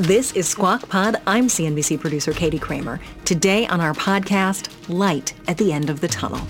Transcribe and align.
This 0.00 0.32
is 0.32 0.48
Squawk 0.48 0.88
Pod. 0.88 1.16
I'm 1.26 1.46
CNBC 1.46 2.00
producer 2.00 2.32
Katie 2.32 2.58
Kramer. 2.58 2.98
Today 3.26 3.66
on 3.66 3.82
our 3.82 3.92
podcast, 3.92 4.70
Light 4.88 5.34
at 5.46 5.58
the 5.58 5.74
End 5.74 5.90
of 5.90 6.00
the 6.00 6.08
Tunnel. 6.08 6.40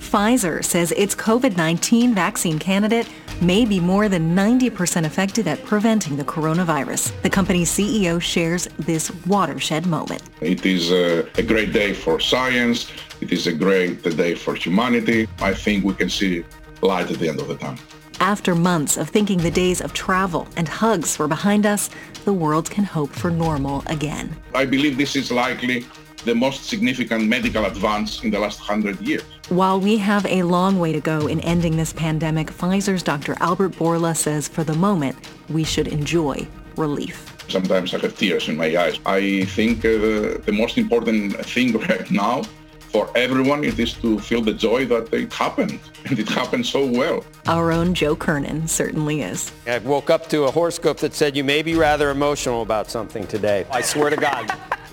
Pfizer 0.00 0.64
says 0.64 0.90
its 0.96 1.14
COVID-19 1.14 2.16
vaccine 2.16 2.58
candidate 2.58 3.08
may 3.40 3.64
be 3.64 3.78
more 3.78 4.08
than 4.08 4.34
90% 4.34 5.04
effective 5.04 5.46
at 5.46 5.64
preventing 5.64 6.16
the 6.16 6.24
coronavirus. 6.24 7.12
The 7.22 7.30
company's 7.30 7.70
CEO 7.70 8.20
shares 8.20 8.66
this 8.80 9.14
watershed 9.26 9.86
moment. 9.86 10.22
It 10.40 10.66
is 10.66 10.90
a, 10.90 11.28
a 11.38 11.44
great 11.44 11.72
day 11.72 11.94
for 11.94 12.18
science. 12.18 12.90
It 13.20 13.30
is 13.30 13.46
a 13.46 13.52
great 13.52 14.02
day 14.02 14.34
for 14.34 14.56
humanity. 14.56 15.28
I 15.38 15.54
think 15.54 15.84
we 15.84 15.94
can 15.94 16.10
see 16.10 16.44
light 16.82 17.08
at 17.08 17.20
the 17.20 17.28
end 17.28 17.40
of 17.40 17.46
the 17.46 17.54
tunnel. 17.54 17.78
After 18.20 18.54
months 18.54 18.98
of 18.98 19.08
thinking 19.08 19.38
the 19.38 19.50
days 19.50 19.80
of 19.80 19.94
travel 19.94 20.46
and 20.54 20.68
hugs 20.68 21.18
were 21.18 21.26
behind 21.26 21.64
us, 21.64 21.88
the 22.24 22.32
world 22.32 22.70
can 22.70 22.84
hope 22.84 23.10
for 23.10 23.30
normal 23.30 23.82
again. 23.86 24.36
I 24.54 24.64
believe 24.64 24.96
this 24.96 25.16
is 25.16 25.30
likely 25.30 25.86
the 26.24 26.34
most 26.34 26.66
significant 26.66 27.26
medical 27.26 27.64
advance 27.64 28.22
in 28.22 28.30
the 28.30 28.38
last 28.38 28.58
hundred 28.60 29.00
years. 29.00 29.22
While 29.48 29.80
we 29.80 29.96
have 29.98 30.26
a 30.26 30.42
long 30.42 30.78
way 30.78 30.92
to 30.92 31.00
go 31.00 31.26
in 31.26 31.40
ending 31.40 31.76
this 31.76 31.92
pandemic, 31.92 32.48
Pfizer's 32.48 33.02
Dr. 33.02 33.36
Albert 33.40 33.72
Bourla 33.72 34.16
says 34.16 34.46
for 34.48 34.64
the 34.64 34.74
moment, 34.74 35.16
we 35.48 35.64
should 35.64 35.88
enjoy 35.88 36.46
relief. 36.76 37.34
Sometimes 37.48 37.94
I 37.94 37.98
have 37.98 38.16
tears 38.16 38.48
in 38.48 38.56
my 38.56 38.76
eyes. 38.76 39.00
I 39.06 39.44
think 39.56 39.78
uh, 39.78 40.38
the 40.46 40.52
most 40.52 40.78
important 40.78 41.36
thing 41.46 41.72
right 41.88 42.10
now 42.10 42.42
for 42.90 43.10
everyone 43.16 43.62
it 43.64 43.78
is 43.78 43.94
to 43.94 44.18
feel 44.18 44.42
the 44.42 44.52
joy 44.52 44.84
that 44.86 45.12
it 45.12 45.32
happened 45.32 45.78
and 46.06 46.18
it 46.18 46.28
happened 46.28 46.66
so 46.66 46.84
well. 46.86 47.24
Our 47.46 47.70
own 47.72 47.94
Joe 47.94 48.16
Kernan 48.16 48.66
certainly 48.68 49.22
is. 49.22 49.52
I 49.66 49.78
woke 49.78 50.10
up 50.10 50.28
to 50.30 50.44
a 50.44 50.50
horoscope 50.50 50.98
that 50.98 51.14
said 51.14 51.36
you 51.36 51.44
may 51.44 51.62
be 51.62 51.74
rather 51.74 52.10
emotional 52.10 52.62
about 52.62 52.90
something 52.90 53.26
today. 53.26 53.64
I 53.70 53.80
swear 53.80 54.10
to 54.10 54.16
God. 54.16 54.52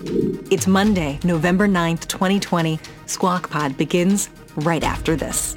it's 0.50 0.66
Monday, 0.66 1.18
November 1.24 1.66
9th, 1.66 2.06
2020. 2.06 2.78
Squawk 3.06 3.50
Pod 3.50 3.76
begins 3.76 4.30
right 4.56 4.84
after 4.84 5.16
this. 5.16 5.56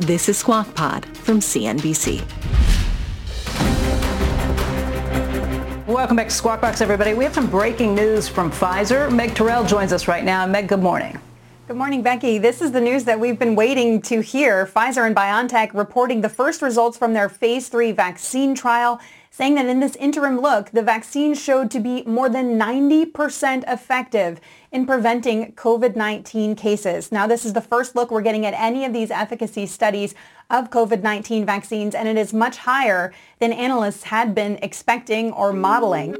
This 0.00 0.28
is 0.28 0.36
Squawk 0.36 0.74
Pod 0.74 1.06
from 1.06 1.40
CNBC. 1.40 2.20
Welcome 5.86 6.16
back 6.16 6.28
to 6.28 6.34
Squawk 6.34 6.60
Box, 6.60 6.82
everybody. 6.82 7.14
We 7.14 7.24
have 7.24 7.32
some 7.32 7.48
breaking 7.48 7.94
news 7.94 8.28
from 8.28 8.50
Pfizer. 8.50 9.10
Meg 9.10 9.34
Terrell 9.34 9.64
joins 9.64 9.94
us 9.94 10.06
right 10.06 10.22
now. 10.22 10.46
Meg, 10.46 10.68
good 10.68 10.82
morning. 10.82 11.18
Good 11.66 11.78
morning, 11.78 12.02
Becky. 12.02 12.36
This 12.36 12.60
is 12.60 12.72
the 12.72 12.80
news 12.80 13.04
that 13.04 13.18
we've 13.18 13.38
been 13.38 13.56
waiting 13.56 14.02
to 14.02 14.20
hear. 14.20 14.66
Pfizer 14.66 15.06
and 15.06 15.16
BioNTech 15.16 15.72
reporting 15.72 16.20
the 16.20 16.28
first 16.28 16.60
results 16.60 16.98
from 16.98 17.14
their 17.14 17.30
phase 17.30 17.68
three 17.68 17.92
vaccine 17.92 18.54
trial 18.54 19.00
saying 19.36 19.54
that 19.54 19.66
in 19.66 19.80
this 19.80 19.96
interim 19.96 20.40
look, 20.40 20.70
the 20.70 20.82
vaccine 20.82 21.34
showed 21.34 21.70
to 21.70 21.78
be 21.78 22.02
more 22.04 22.30
than 22.30 22.58
90% 22.58 23.70
effective 23.70 24.40
in 24.72 24.86
preventing 24.86 25.52
COVID-19 25.52 26.56
cases. 26.56 27.12
Now, 27.12 27.26
this 27.26 27.44
is 27.44 27.52
the 27.52 27.60
first 27.60 27.94
look 27.94 28.10
we're 28.10 28.22
getting 28.22 28.46
at 28.46 28.54
any 28.54 28.86
of 28.86 28.94
these 28.94 29.10
efficacy 29.10 29.66
studies 29.66 30.14
of 30.48 30.70
COVID-19 30.70 31.44
vaccines, 31.44 31.94
and 31.94 32.08
it 32.08 32.16
is 32.16 32.32
much 32.32 32.56
higher 32.56 33.12
than 33.38 33.52
analysts 33.52 34.04
had 34.04 34.34
been 34.34 34.58
expecting 34.62 35.32
or 35.32 35.52
modeling. 35.52 36.16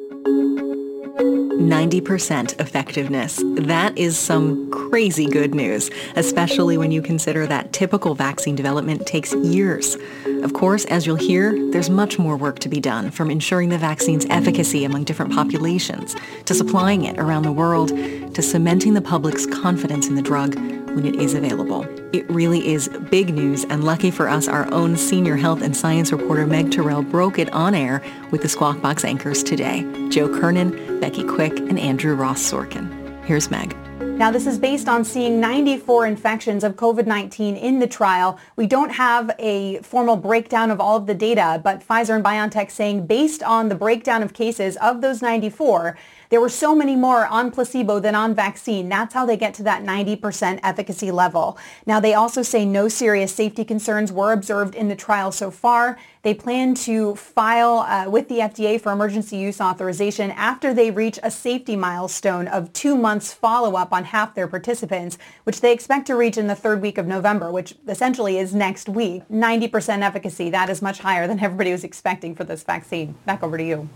90% 1.05 2.61
effectiveness. 2.61 3.43
That 3.57 3.97
is 3.97 4.19
some 4.19 4.71
crazy 4.71 5.27
good 5.27 5.55
news, 5.55 5.91
especially 6.15 6.77
when 6.79 6.91
you 6.91 7.03
consider 7.03 7.47
that 7.47 7.73
typical 7.73 8.15
vaccine 8.15 8.55
development 8.55 9.07
takes 9.07 9.35
years. 9.35 9.97
Of 10.43 10.53
course, 10.53 10.85
as 10.87 11.07
you'll 11.07 11.17
hear, 11.17 11.53
there's 11.71 11.91
much 11.91 12.19
more 12.19 12.37
work 12.37 12.59
to 12.61 12.69
be 12.69 12.81
done 12.81 13.11
from 13.11 13.31
ensuring 13.31 13.71
the 13.71 13.79
vaccine's 13.79 14.27
efficacy 14.27 14.85
among 14.85 15.05
different 15.05 15.33
populations, 15.33 16.15
to 16.45 16.55
supplying 16.55 17.05
it 17.05 17.19
around 17.19 17.43
the 17.43 17.53
world, 17.53 17.89
to 18.35 18.43
cementing 18.43 18.95
the 18.95 19.03
public's 19.03 19.47
confidence 19.47 20.09
in 20.09 20.15
the 20.15 20.23
drug 20.23 20.55
when 20.97 21.05
it 21.05 21.17
is 21.17 21.35
available. 21.35 21.87
It 22.15 22.29
really 22.31 22.67
is 22.73 22.89
big 23.11 23.35
news, 23.35 23.65
and 23.65 23.85
lucky 23.85 24.11
for 24.11 24.31
us, 24.31 24.49
our 24.49 24.73
own 24.73 24.97
senior 24.97 25.37
health 25.37 25.61
and 25.61 25.77
science 25.77 26.11
reporter 26.11 26.47
Meg 26.47 26.73
Terrell 26.73 27.03
broke 27.03 27.39
it 27.39 27.53
on 27.53 27.75
air 27.75 28.03
with 28.31 28.41
the 28.41 28.49
Squawk 28.49 28.81
Box 28.81 29.05
anchors 29.05 29.43
today. 29.45 29.83
Joe 30.09 30.27
Kernan, 30.27 30.99
Becky 30.99 31.23
Quick, 31.23 31.59
and 31.59 31.79
Andrew 31.79 32.15
Ross 32.15 32.41
Sorkin. 32.41 33.25
Here's 33.27 33.51
Meg. 33.51 33.77
Now, 34.01 34.31
this 34.31 34.47
is 34.47 34.59
based 34.59 34.89
on 34.89 35.05
seeing 35.05 35.39
94 35.41 36.07
infections 36.07 36.65
of 36.65 36.77
COVID-19 36.77 37.61
in 37.61 37.81
the 37.81 37.87
trial. 37.87 38.39
We 38.57 38.67
don't 38.67 38.89
have 38.89 39.31
a 39.39 39.77
formal 39.83 40.17
breakdown 40.17 40.71
of 40.71 40.81
all 40.81 40.97
of 40.97 41.07
the 41.07 41.15
data, 41.15 41.61
but 41.63 41.87
Pfizer 41.87 42.15
and 42.15 42.25
BioNTech 42.25 42.71
saying 42.71 43.07
based 43.07 43.43
on 43.43 43.69
the 43.69 43.75
breakdown 43.75 44.23
of 44.23 44.33
cases 44.33 44.79
of 44.79 45.03
those 45.03 45.21
94, 45.21 45.99
there 46.29 46.41
were 46.41 46.49
so 46.49 46.75
many 46.75 46.97
more 46.97 47.27
on 47.27 47.51
placebo 47.51 48.01
than 48.01 48.15
on 48.15 48.35
vaccine. 48.35 48.89
That's 48.89 49.15
how 49.15 49.27
they 49.27 49.37
get 49.37 49.55
to 49.55 49.63
that 49.65 49.83
90% 49.85 50.61
efficacy 50.63 51.11
level. 51.11 51.59
Now, 51.87 52.01
they 52.01 52.15
also 52.15 52.43
say 52.43 52.65
no 52.65 52.89
serious 52.89 53.35
safety 53.35 53.65
concerns 53.65 54.13
were 54.13 54.33
observed 54.33 54.75
in 54.75 54.89
the 54.89 54.97
trial 54.97 55.33
so 55.33 55.51
far. 55.51 55.99
They 56.23 56.35
plan 56.35 56.75
to 56.75 57.15
file 57.15 57.79
uh, 57.79 58.11
with 58.11 58.29
the 58.29 58.39
FDA 58.39 58.81
for 58.81 58.91
emergency 58.91 59.37
use 59.37 59.61
authorization 59.61 60.33
after 60.33 60.75
they 60.75 60.91
reach 60.91 61.21
a 61.23 61.31
safety 61.31 61.77
milestone 61.77 62.49
of 62.49 62.73
two 62.73 62.97
months 62.97 63.33
follow-up 63.33 63.93
on 63.93 64.05
half 64.05 64.35
their 64.35 64.49
participants, 64.49 65.19
which 65.45 65.61
they 65.61 65.73
expect 65.73 66.09
to 66.09 66.17
reach 66.17 66.37
in 66.37 66.49
the 66.49 66.57
third 66.57 66.83
week 66.83 66.99
of 66.99 67.07
November, 67.07 67.53
which 67.53 67.75
essentially 67.87 68.39
is 68.39 68.55
next 68.55 68.89
week. 68.89 69.23
90% 69.31 70.03
efficacy, 70.03 70.51
that 70.51 70.69
is 70.69 70.83
much 70.83 70.99
higher 70.99 71.29
than 71.29 71.39
everybody 71.39 71.71
was 71.71 71.85
expecting 71.85 72.35
for 72.35 72.43
this 72.43 72.65
vaccine. 72.65 73.15
Back 73.25 73.45
over 73.45 73.57
to 73.57 73.65
you 73.65 73.89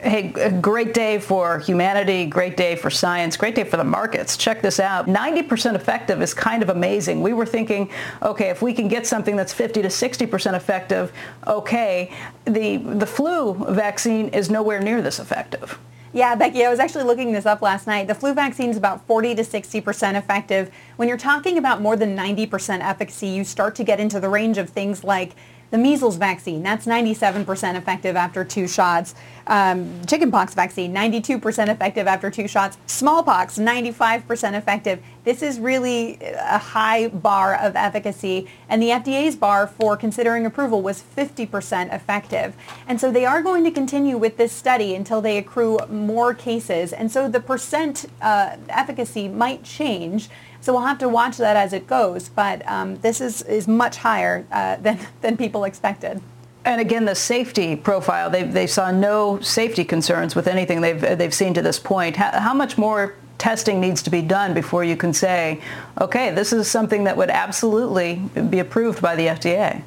hey, 0.00 0.32
a 0.34 0.50
great 0.50 0.94
day 0.94 1.18
for 1.18 1.58
humanity, 1.58 2.26
great 2.26 2.56
day 2.56 2.76
for 2.76 2.90
science, 2.90 3.36
great 3.36 3.54
day 3.54 3.64
for 3.64 3.76
the 3.76 3.84
markets. 3.84 4.36
Check 4.36 4.62
this 4.62 4.80
out. 4.80 5.06
90% 5.06 5.74
effective 5.74 6.20
is 6.20 6.34
kind 6.34 6.62
of 6.62 6.68
amazing. 6.68 7.22
We 7.22 7.32
were 7.32 7.46
thinking, 7.46 7.90
okay, 8.22 8.50
if 8.50 8.62
we 8.62 8.72
can 8.72 8.88
get 8.88 9.06
something 9.06 9.36
that's 9.36 9.52
50 9.52 9.82
to 9.82 9.88
60% 9.88 10.54
effective, 10.54 11.12
okay. 11.46 12.12
The, 12.44 12.76
the 12.76 13.06
flu 13.06 13.54
vaccine 13.54 14.28
is 14.28 14.50
nowhere 14.50 14.80
near 14.80 15.00
this 15.00 15.18
effective. 15.18 15.78
Yeah, 16.14 16.36
Becky, 16.36 16.64
I 16.64 16.70
was 16.70 16.78
actually 16.78 17.02
looking 17.02 17.32
this 17.32 17.44
up 17.44 17.60
last 17.60 17.88
night. 17.88 18.06
The 18.06 18.14
flu 18.14 18.34
vaccine 18.34 18.70
is 18.70 18.76
about 18.76 19.04
40 19.08 19.34
to 19.34 19.42
60% 19.42 20.14
effective. 20.14 20.70
When 20.94 21.08
you're 21.08 21.18
talking 21.18 21.58
about 21.58 21.80
more 21.80 21.96
than 21.96 22.16
90% 22.16 22.80
efficacy, 22.82 23.26
you 23.26 23.42
start 23.42 23.74
to 23.74 23.84
get 23.84 23.98
into 23.98 24.20
the 24.20 24.28
range 24.28 24.56
of 24.56 24.70
things 24.70 25.02
like 25.02 25.34
the 25.70 25.78
measles 25.78 26.16
vaccine, 26.16 26.62
that's 26.62 26.86
97% 26.86 27.76
effective 27.76 28.16
after 28.16 28.44
two 28.44 28.68
shots. 28.68 29.14
Um, 29.46 30.00
chickenpox 30.06 30.54
vaccine, 30.54 30.94
92% 30.94 31.68
effective 31.68 32.06
after 32.06 32.30
two 32.30 32.48
shots. 32.48 32.78
Smallpox, 32.86 33.58
95% 33.58 34.56
effective. 34.56 35.02
This 35.24 35.42
is 35.42 35.58
really 35.58 36.18
a 36.22 36.58
high 36.58 37.08
bar 37.08 37.54
of 37.56 37.76
efficacy. 37.76 38.48
And 38.68 38.82
the 38.82 38.88
FDA's 38.88 39.36
bar 39.36 39.66
for 39.66 39.96
considering 39.96 40.46
approval 40.46 40.80
was 40.80 41.02
50% 41.02 41.92
effective. 41.92 42.54
And 42.86 43.00
so 43.00 43.10
they 43.10 43.24
are 43.24 43.42
going 43.42 43.64
to 43.64 43.70
continue 43.70 44.16
with 44.16 44.36
this 44.36 44.52
study 44.52 44.94
until 44.94 45.20
they 45.20 45.38
accrue 45.38 45.78
more 45.90 46.34
cases. 46.34 46.92
And 46.92 47.10
so 47.10 47.28
the 47.28 47.40
percent 47.40 48.06
uh, 48.22 48.56
efficacy 48.68 49.28
might 49.28 49.62
change 49.64 50.28
So 50.64 50.72
we'll 50.72 50.86
have 50.86 50.98
to 51.00 51.10
watch 51.10 51.36
that 51.36 51.56
as 51.56 51.74
it 51.74 51.86
goes. 51.86 52.30
But 52.30 52.66
um, 52.66 52.96
this 53.00 53.20
is, 53.20 53.42
is 53.42 53.68
much 53.68 53.98
higher 53.98 54.46
uh, 54.50 54.76
than, 54.76 54.98
than 55.20 55.36
people 55.36 55.64
expected. 55.64 56.22
And 56.64 56.80
again, 56.80 57.04
the 57.04 57.14
safety 57.14 57.76
profile, 57.76 58.30
they, 58.30 58.44
they 58.44 58.66
saw 58.66 58.90
no 58.90 59.38
safety 59.40 59.84
concerns 59.84 60.34
with 60.34 60.46
anything 60.48 60.80
they've, 60.80 61.18
they've 61.18 61.34
seen 61.34 61.52
to 61.52 61.60
this 61.60 61.78
point. 61.78 62.16
How, 62.16 62.40
how 62.40 62.54
much 62.54 62.78
more 62.78 63.14
testing 63.36 63.78
needs 63.78 64.00
to 64.04 64.10
be 64.10 64.22
done 64.22 64.54
before 64.54 64.84
you 64.84 64.96
can 64.96 65.12
say, 65.12 65.60
okay, 66.00 66.30
this 66.30 66.50
is 66.50 66.66
something 66.66 67.04
that 67.04 67.18
would 67.18 67.28
absolutely 67.28 68.22
be 68.48 68.58
approved 68.58 69.02
by 69.02 69.16
the 69.16 69.26
FDA? 69.26 69.82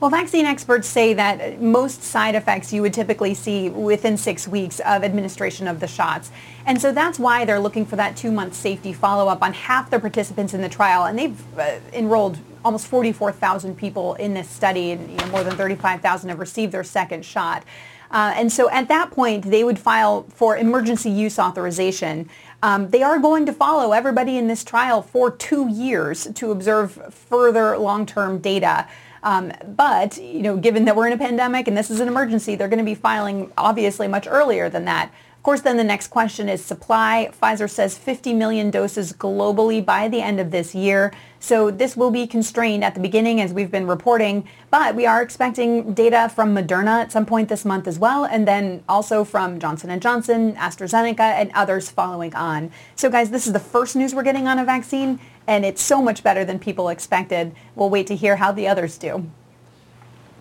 Well, 0.00 0.10
vaccine 0.10 0.44
experts 0.44 0.88
say 0.88 1.14
that 1.14 1.62
most 1.62 2.02
side 2.02 2.34
effects 2.34 2.72
you 2.72 2.82
would 2.82 2.92
typically 2.92 3.32
see 3.32 3.68
within 3.70 4.16
six 4.16 4.48
weeks 4.48 4.80
of 4.80 5.04
administration 5.04 5.68
of 5.68 5.78
the 5.78 5.86
shots. 5.86 6.32
And 6.66 6.80
so 6.80 6.90
that's 6.90 7.18
why 7.18 7.44
they're 7.44 7.60
looking 7.60 7.86
for 7.86 7.96
that 7.96 8.16
two-month 8.16 8.54
safety 8.54 8.92
follow-up 8.92 9.40
on 9.40 9.52
half 9.52 9.90
the 9.90 10.00
participants 10.00 10.52
in 10.52 10.62
the 10.62 10.68
trial. 10.68 11.04
And 11.04 11.16
they've 11.18 11.58
uh, 11.58 11.78
enrolled 11.92 12.38
almost 12.64 12.88
44,000 12.88 13.76
people 13.76 14.14
in 14.14 14.34
this 14.34 14.48
study, 14.48 14.90
and 14.90 15.10
you 15.10 15.16
know, 15.18 15.26
more 15.26 15.44
than 15.44 15.54
35,000 15.54 16.28
have 16.28 16.40
received 16.40 16.72
their 16.72 16.84
second 16.84 17.24
shot. 17.24 17.64
Uh, 18.10 18.32
and 18.36 18.52
so 18.52 18.70
at 18.70 18.88
that 18.88 19.10
point, 19.10 19.44
they 19.44 19.64
would 19.64 19.78
file 19.78 20.22
for 20.34 20.56
emergency 20.56 21.10
use 21.10 21.38
authorization. 21.38 22.28
Um, 22.62 22.88
they 22.90 23.02
are 23.02 23.18
going 23.18 23.44
to 23.46 23.52
follow 23.52 23.92
everybody 23.92 24.38
in 24.38 24.48
this 24.48 24.64
trial 24.64 25.02
for 25.02 25.30
two 25.30 25.68
years 25.68 26.28
to 26.34 26.50
observe 26.50 26.92
further 27.12 27.76
long-term 27.76 28.38
data. 28.38 28.86
Um, 29.24 29.52
but, 29.66 30.18
you 30.18 30.42
know, 30.42 30.56
given 30.56 30.84
that 30.84 30.94
we're 30.94 31.06
in 31.06 31.14
a 31.14 31.18
pandemic 31.18 31.66
and 31.66 31.76
this 31.76 31.90
is 31.90 31.98
an 31.98 32.08
emergency, 32.08 32.54
they're 32.54 32.68
going 32.68 32.78
to 32.78 32.84
be 32.84 32.94
filing 32.94 33.50
obviously 33.56 34.06
much 34.06 34.28
earlier 34.28 34.68
than 34.68 34.84
that. 34.84 35.10
Of 35.38 35.42
course, 35.42 35.60
then 35.62 35.76
the 35.76 35.84
next 35.84 36.08
question 36.08 36.48
is 36.48 36.64
supply. 36.64 37.30
Pfizer 37.42 37.68
says 37.68 37.98
50 37.98 38.32
million 38.32 38.70
doses 38.70 39.12
globally 39.12 39.84
by 39.84 40.08
the 40.08 40.22
end 40.22 40.40
of 40.40 40.50
this 40.50 40.74
year. 40.74 41.12
So 41.38 41.70
this 41.70 41.96
will 41.98 42.10
be 42.10 42.26
constrained 42.26 42.82
at 42.82 42.94
the 42.94 43.00
beginning 43.00 43.42
as 43.42 43.52
we've 43.52 43.70
been 43.70 43.86
reporting, 43.86 44.48
but 44.70 44.94
we 44.94 45.04
are 45.04 45.20
expecting 45.20 45.92
data 45.92 46.30
from 46.34 46.54
Moderna 46.54 47.02
at 47.02 47.12
some 47.12 47.26
point 47.26 47.50
this 47.50 47.66
month 47.66 47.86
as 47.86 47.98
well, 47.98 48.24
and 48.24 48.48
then 48.48 48.82
also 48.88 49.24
from 49.24 49.58
Johnson 49.58 50.00
& 50.00 50.00
Johnson, 50.00 50.54
AstraZeneca, 50.54 51.20
and 51.20 51.50
others 51.52 51.90
following 51.90 52.34
on. 52.34 52.70
So 52.96 53.10
guys, 53.10 53.28
this 53.28 53.46
is 53.46 53.52
the 53.52 53.60
first 53.60 53.96
news 53.96 54.14
we're 54.14 54.22
getting 54.22 54.48
on 54.48 54.58
a 54.58 54.64
vaccine 54.64 55.20
and 55.46 55.64
it's 55.64 55.82
so 55.82 56.00
much 56.00 56.22
better 56.22 56.44
than 56.44 56.58
people 56.58 56.88
expected. 56.88 57.54
We'll 57.74 57.90
wait 57.90 58.06
to 58.08 58.16
hear 58.16 58.36
how 58.36 58.52
the 58.52 58.68
others 58.68 58.98
do. 58.98 59.30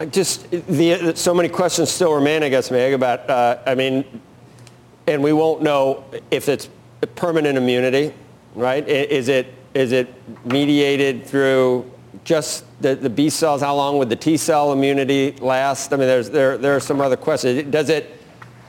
Just 0.09 0.49
the, 0.49 1.13
so 1.15 1.33
many 1.33 1.49
questions 1.49 1.91
still 1.91 2.13
remain, 2.13 2.43
I 2.43 2.49
guess, 2.49 2.71
Meg, 2.71 2.93
about, 2.93 3.29
uh, 3.29 3.59
I 3.65 3.75
mean, 3.75 4.03
and 5.07 5.21
we 5.21 5.33
won't 5.33 5.61
know 5.61 6.03
if 6.31 6.49
it's 6.49 6.69
permanent 7.15 7.57
immunity, 7.57 8.13
right? 8.55 8.87
Is 8.87 9.27
it, 9.27 9.53
is 9.73 9.91
it 9.91 10.13
mediated 10.45 11.25
through 11.25 11.89
just 12.23 12.65
the, 12.81 12.95
the 12.95 13.09
B 13.09 13.29
cells? 13.29 13.61
How 13.61 13.75
long 13.75 13.97
would 13.97 14.09
the 14.09 14.15
T 14.15 14.37
cell 14.37 14.71
immunity 14.71 15.33
last? 15.39 15.93
I 15.93 15.97
mean, 15.97 16.07
there's, 16.07 16.29
there, 16.29 16.57
there 16.57 16.75
are 16.75 16.79
some 16.79 17.01
other 17.01 17.17
questions. 17.17 17.71
Does 17.71 17.89
it, 17.89 18.19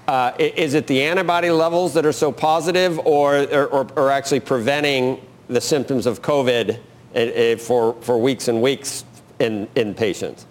uh, 0.08 0.32
is 0.38 0.75
it 0.75 0.87
the 0.87 1.02
antibody 1.02 1.50
levels 1.50 1.94
that 1.94 2.04
are 2.04 2.12
so 2.12 2.30
positive 2.30 2.98
or, 3.00 3.44
or, 3.52 3.87
or 3.96 4.10
actually 4.10 4.40
preventing 4.40 5.20
the 5.49 5.61
symptoms 5.61 6.06
of 6.06 6.23
COVID 6.23 6.70
eh, 6.70 6.79
eh, 7.14 7.56
for, 7.56 7.94
for 8.00 8.19
weeks 8.19 8.49
and 8.49 8.62
weeks 8.62 9.05
in, 9.38 9.69
in 9.75 9.94
patients. 9.94 10.46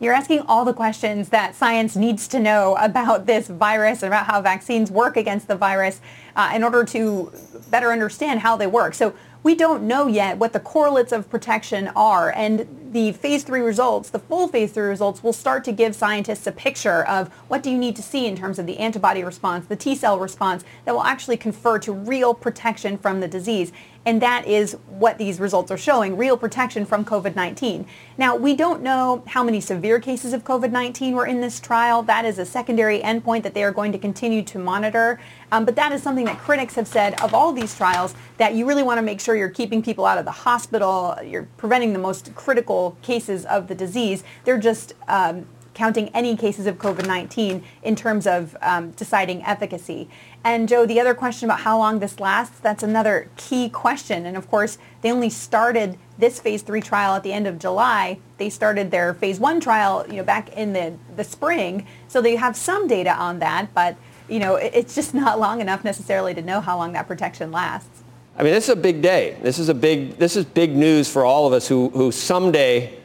You're 0.00 0.14
asking 0.14 0.40
all 0.48 0.64
the 0.64 0.74
questions 0.74 1.28
that 1.28 1.54
science 1.54 1.94
needs 1.94 2.26
to 2.28 2.40
know 2.40 2.76
about 2.80 3.26
this 3.26 3.46
virus 3.46 4.02
and 4.02 4.12
about 4.12 4.26
how 4.26 4.42
vaccines 4.42 4.90
work 4.90 5.16
against 5.16 5.46
the 5.46 5.54
virus 5.54 6.00
uh, 6.34 6.50
in 6.52 6.64
order 6.64 6.84
to 6.86 7.30
better 7.70 7.92
understand 7.92 8.40
how 8.40 8.56
they 8.56 8.66
work. 8.66 8.94
So 8.94 9.14
we 9.44 9.54
don't 9.54 9.84
know 9.84 10.06
yet 10.06 10.38
what 10.38 10.52
the 10.52 10.60
correlates 10.60 11.12
of 11.12 11.28
protection 11.28 11.88
are. 11.94 12.30
And 12.30 12.90
the 12.92 13.12
phase 13.12 13.42
three 13.42 13.60
results, 13.60 14.10
the 14.10 14.18
full 14.18 14.48
phase 14.48 14.72
three 14.72 14.88
results, 14.88 15.22
will 15.22 15.32
start 15.32 15.64
to 15.64 15.72
give 15.72 15.94
scientists 15.94 16.46
a 16.46 16.52
picture 16.52 17.04
of 17.06 17.28
what 17.48 17.62
do 17.62 17.70
you 17.70 17.78
need 17.78 17.96
to 17.96 18.02
see 18.02 18.26
in 18.26 18.36
terms 18.36 18.58
of 18.58 18.66
the 18.66 18.78
antibody 18.78 19.24
response, 19.24 19.66
the 19.66 19.76
T 19.76 19.94
cell 19.94 20.18
response 20.18 20.64
that 20.84 20.92
will 20.92 21.02
actually 21.02 21.36
confer 21.36 21.78
to 21.80 21.92
real 21.92 22.34
protection 22.34 22.98
from 22.98 23.20
the 23.20 23.28
disease. 23.28 23.72
And 24.04 24.20
that 24.20 24.46
is 24.46 24.76
what 24.88 25.18
these 25.18 25.38
results 25.38 25.70
are 25.70 25.76
showing, 25.76 26.16
real 26.16 26.36
protection 26.36 26.84
from 26.84 27.04
COVID-19. 27.04 27.86
Now, 28.18 28.34
we 28.34 28.54
don't 28.54 28.82
know 28.82 29.22
how 29.28 29.44
many 29.44 29.60
severe 29.60 30.00
cases 30.00 30.32
of 30.32 30.42
COVID-19 30.42 31.12
were 31.12 31.26
in 31.26 31.40
this 31.40 31.60
trial. 31.60 32.02
That 32.02 32.24
is 32.24 32.38
a 32.38 32.44
secondary 32.44 33.00
endpoint 33.00 33.44
that 33.44 33.54
they 33.54 33.62
are 33.62 33.70
going 33.70 33.92
to 33.92 33.98
continue 33.98 34.42
to 34.42 34.58
monitor. 34.58 35.20
Um, 35.52 35.64
but 35.64 35.76
that 35.76 35.92
is 35.92 36.02
something 36.02 36.24
that 36.24 36.38
critics 36.38 36.74
have 36.74 36.88
said 36.88 37.20
of 37.20 37.32
all 37.32 37.52
these 37.52 37.76
trials 37.76 38.14
that 38.38 38.54
you 38.54 38.66
really 38.66 38.82
want 38.82 38.98
to 38.98 39.02
make 39.02 39.20
sure 39.20 39.36
you're 39.36 39.48
keeping 39.48 39.82
people 39.82 40.04
out 40.04 40.18
of 40.18 40.24
the 40.24 40.32
hospital, 40.32 41.16
you're 41.24 41.48
preventing 41.56 41.92
the 41.92 41.98
most 41.98 42.34
critical 42.34 42.96
cases 43.02 43.44
of 43.44 43.68
the 43.68 43.74
disease. 43.74 44.24
They're 44.44 44.58
just 44.58 44.94
um, 45.06 45.46
counting 45.74 46.08
any 46.10 46.36
cases 46.36 46.66
of 46.66 46.78
COVID-19 46.78 47.62
in 47.82 47.96
terms 47.96 48.26
of 48.26 48.56
um, 48.62 48.90
deciding 48.92 49.42
efficacy. 49.44 50.08
And 50.44 50.68
Joe, 50.68 50.86
the 50.86 51.00
other 51.00 51.14
question 51.14 51.48
about 51.48 51.60
how 51.60 51.78
long 51.78 52.00
this 52.00 52.18
lasts, 52.18 52.58
that's 52.58 52.82
another 52.82 53.30
key 53.36 53.68
question. 53.68 54.26
And 54.26 54.36
of 54.36 54.50
course, 54.50 54.78
they 55.00 55.12
only 55.12 55.30
started 55.30 55.98
this 56.18 56.40
phase 56.40 56.62
three 56.62 56.80
trial 56.80 57.14
at 57.14 57.22
the 57.22 57.32
end 57.32 57.46
of 57.46 57.58
July. 57.58 58.18
They 58.38 58.50
started 58.50 58.90
their 58.90 59.14
phase 59.14 59.38
one 59.38 59.60
trial, 59.60 60.04
you 60.08 60.16
know, 60.16 60.24
back 60.24 60.50
in 60.50 60.72
the, 60.72 60.94
the 61.16 61.24
spring. 61.24 61.86
So 62.08 62.20
they 62.20 62.36
have 62.36 62.56
some 62.56 62.86
data 62.86 63.14
on 63.14 63.38
that, 63.38 63.72
but 63.74 63.96
you 64.28 64.38
know, 64.38 64.56
it, 64.56 64.72
it's 64.74 64.94
just 64.94 65.14
not 65.24 65.38
long 65.38 65.60
enough 65.60 65.84
necessarily 65.84 66.34
to 66.34 66.42
know 66.42 66.60
how 66.60 66.76
long 66.76 66.92
that 66.92 67.06
protection 67.06 67.52
lasts. 67.52 68.02
I 68.36 68.42
mean, 68.42 68.54
this 68.54 68.64
is 68.64 68.70
a 68.70 68.76
big 68.76 69.02
day. 69.02 69.36
This 69.42 69.58
is 69.58 69.68
a 69.68 69.74
big, 69.74 70.16
this 70.16 70.36
is 70.36 70.44
big 70.44 70.74
news 70.74 71.10
for 71.10 71.24
all 71.24 71.46
of 71.46 71.52
us 71.52 71.68
who, 71.68 71.90
who 71.90 72.10
someday 72.10 72.98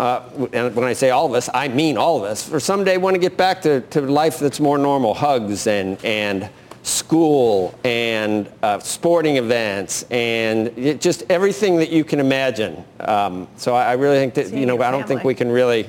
uh, 0.00 0.48
and 0.54 0.74
when 0.74 0.86
I 0.86 0.94
say 0.94 1.10
all 1.10 1.26
of 1.26 1.34
us, 1.34 1.50
I 1.52 1.68
mean 1.68 1.98
all 1.98 2.16
of 2.16 2.22
us, 2.22 2.48
for 2.48 2.58
someday 2.58 2.96
want 2.96 3.16
to 3.16 3.20
get 3.20 3.36
back 3.36 3.60
to, 3.62 3.82
to 3.82 4.00
life 4.00 4.38
that's 4.38 4.58
more 4.58 4.78
normal, 4.78 5.12
hugs 5.12 5.66
and, 5.66 6.02
and 6.02 6.48
school 6.82 7.78
and 7.84 8.50
uh, 8.62 8.78
sporting 8.78 9.36
events 9.36 10.04
and 10.04 10.68
it, 10.78 11.02
just 11.02 11.24
everything 11.28 11.76
that 11.76 11.90
you 11.90 12.02
can 12.02 12.18
imagine. 12.18 12.82
Um, 13.00 13.46
so 13.56 13.74
I, 13.74 13.90
I, 13.90 13.92
really 13.92 14.16
think 14.16 14.32
that, 14.34 14.50
you 14.54 14.64
know, 14.64 14.80
I 14.80 14.90
don't 14.90 15.06
think 15.06 15.22
we 15.22 15.34
can 15.34 15.52
really 15.52 15.86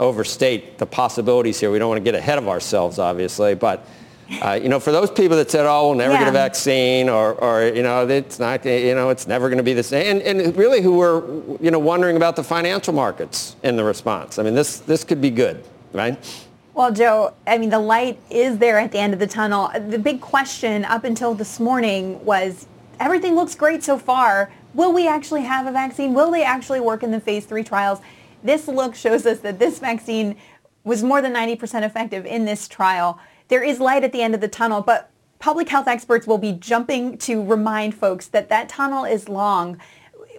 overstate 0.00 0.78
the 0.78 0.86
possibilities 0.86 1.60
here. 1.60 1.70
We 1.70 1.78
don't 1.78 1.88
want 1.88 2.00
to 2.00 2.04
get 2.04 2.16
ahead 2.16 2.38
of 2.38 2.48
ourselves, 2.48 2.98
obviously, 2.98 3.54
but 3.54 3.86
uh, 4.42 4.58
you 4.62 4.68
know, 4.68 4.80
for 4.80 4.92
those 4.92 5.10
people 5.10 5.36
that 5.36 5.50
said, 5.50 5.66
"Oh, 5.66 5.88
we'll 5.88 5.98
never 5.98 6.12
yeah. 6.12 6.20
get 6.20 6.28
a 6.28 6.32
vaccine," 6.32 7.08
or, 7.08 7.34
or 7.34 7.66
you 7.66 7.82
know, 7.82 8.08
it's 8.08 8.38
not, 8.38 8.64
you 8.64 8.94
know, 8.94 9.10
it's 9.10 9.26
never 9.26 9.48
going 9.48 9.58
to 9.58 9.64
be 9.64 9.74
the 9.74 9.82
same, 9.82 10.20
and, 10.24 10.40
and 10.40 10.56
really, 10.56 10.80
who 10.80 10.96
were, 10.96 11.24
you 11.60 11.70
know, 11.70 11.78
wondering 11.78 12.16
about 12.16 12.36
the 12.36 12.44
financial 12.44 12.92
markets 12.92 13.56
in 13.62 13.76
the 13.76 13.84
response. 13.84 14.38
I 14.38 14.42
mean, 14.42 14.54
this 14.54 14.78
this 14.80 15.04
could 15.04 15.20
be 15.20 15.30
good, 15.30 15.64
right? 15.92 16.18
Well, 16.74 16.92
Joe, 16.92 17.34
I 17.46 17.58
mean, 17.58 17.70
the 17.70 17.78
light 17.78 18.18
is 18.30 18.58
there 18.58 18.78
at 18.78 18.90
the 18.90 18.98
end 18.98 19.12
of 19.12 19.20
the 19.20 19.28
tunnel. 19.28 19.70
The 19.88 19.98
big 19.98 20.20
question 20.20 20.84
up 20.84 21.04
until 21.04 21.32
this 21.32 21.60
morning 21.60 22.24
was, 22.24 22.66
everything 22.98 23.36
looks 23.36 23.54
great 23.54 23.84
so 23.84 23.96
far. 23.96 24.52
Will 24.74 24.92
we 24.92 25.06
actually 25.06 25.42
have 25.42 25.68
a 25.68 25.72
vaccine? 25.72 26.14
Will 26.14 26.32
they 26.32 26.42
actually 26.42 26.80
work 26.80 27.04
in 27.04 27.12
the 27.12 27.20
phase 27.20 27.46
three 27.46 27.62
trials? 27.62 28.00
This 28.42 28.66
look 28.66 28.96
shows 28.96 29.24
us 29.24 29.38
that 29.40 29.60
this 29.60 29.78
vaccine 29.78 30.36
was 30.82 31.04
more 31.04 31.22
than 31.22 31.32
90% 31.32 31.82
effective 31.84 32.26
in 32.26 32.44
this 32.44 32.66
trial 32.66 33.20
there 33.48 33.62
is 33.62 33.80
light 33.80 34.04
at 34.04 34.12
the 34.12 34.22
end 34.22 34.34
of 34.34 34.40
the 34.40 34.48
tunnel, 34.48 34.80
but 34.80 35.10
public 35.38 35.68
health 35.68 35.88
experts 35.88 36.26
will 36.26 36.38
be 36.38 36.52
jumping 36.52 37.18
to 37.18 37.44
remind 37.44 37.94
folks 37.94 38.28
that 38.28 38.48
that 38.48 38.68
tunnel 38.68 39.04
is 39.04 39.28
long. 39.28 39.78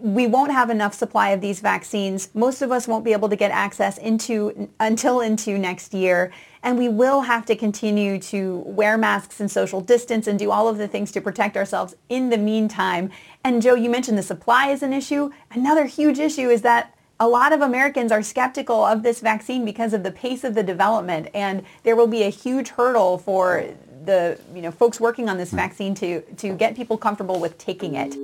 We 0.02 0.28
won't 0.28 0.52
have 0.52 0.70
enough 0.70 0.94
supply 0.94 1.30
of 1.30 1.42
these 1.42 1.60
vaccines. 1.60 2.30
Most 2.34 2.62
of 2.62 2.72
us 2.72 2.88
won't 2.88 3.06
be 3.06 3.14
able 3.14 3.30
to 3.30 3.36
get 3.36 3.52
access 3.52 3.98
into 3.98 4.68
until 4.80 5.22
into 5.22 5.58
next 5.58 5.94
year. 5.94 6.34
And 6.64 6.78
we 6.78 6.90
will 6.90 7.22
have 7.22 7.46
to 7.46 7.56
continue 7.56 8.20
to 8.20 8.64
wear 8.66 8.98
masks 8.98 9.40
and 9.40 9.50
social 9.50 9.80
distance 9.80 10.26
and 10.26 10.40
do 10.40 10.50
all 10.50 10.68
of 10.68 10.80
the 10.80 10.88
things 10.88 11.12
to 11.12 11.22
protect 11.22 11.56
ourselves 11.56 11.96
in 12.10 12.30
the 12.30 12.38
meantime. 12.38 13.12
And 13.44 13.62
Joe, 13.62 13.76
you 13.76 13.90
mentioned 13.90 14.18
the 14.18 14.24
supply 14.24 14.70
is 14.70 14.82
an 14.82 14.92
issue. 14.92 15.30
Another 15.52 15.86
huge 15.86 16.18
issue 16.18 16.50
is 16.50 16.64
that 16.64 16.95
a 17.20 17.28
lot 17.28 17.54
of 17.54 17.62
Americans 17.62 18.12
are 18.12 18.22
skeptical 18.22 18.84
of 18.84 19.04
this 19.04 19.22
vaccine 19.22 19.64
because 19.64 19.94
of 19.94 20.04
the 20.04 20.12
pace 20.12 20.44
of 20.44 20.54
the 20.54 20.64
development, 20.64 21.30
and 21.34 21.64
there 21.84 21.96
will 21.96 22.08
be 22.08 22.24
a 22.24 22.30
huge 22.30 22.70
hurdle 22.70 23.18
for 23.18 23.66
the 24.04 24.40
you 24.54 24.62
know 24.62 24.72
folks 24.72 25.00
working 25.00 25.30
on 25.30 25.38
this 25.38 25.52
hmm. 25.52 25.58
vaccine 25.58 25.96
to 25.96 26.22
to 26.22 26.54
get 26.54 26.76
people 26.76 26.98
comfortable 26.98 27.40
with 27.40 27.58
taking 27.58 27.96
it. 27.96 28.16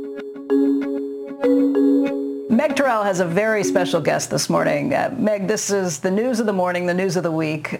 Meg 2.51 2.75
Terrell 2.75 3.03
has 3.03 3.21
a 3.21 3.25
very 3.25 3.63
special 3.63 4.01
guest 4.01 4.29
this 4.29 4.49
morning. 4.49 4.93
Uh, 4.93 5.13
Meg, 5.17 5.47
this 5.47 5.69
is 5.71 5.99
the 5.99 6.11
news 6.11 6.41
of 6.41 6.45
the 6.45 6.53
morning, 6.53 6.85
the 6.85 6.93
news 6.93 7.15
of 7.15 7.23
the 7.23 7.31
week, 7.31 7.73
uh, 7.75 7.77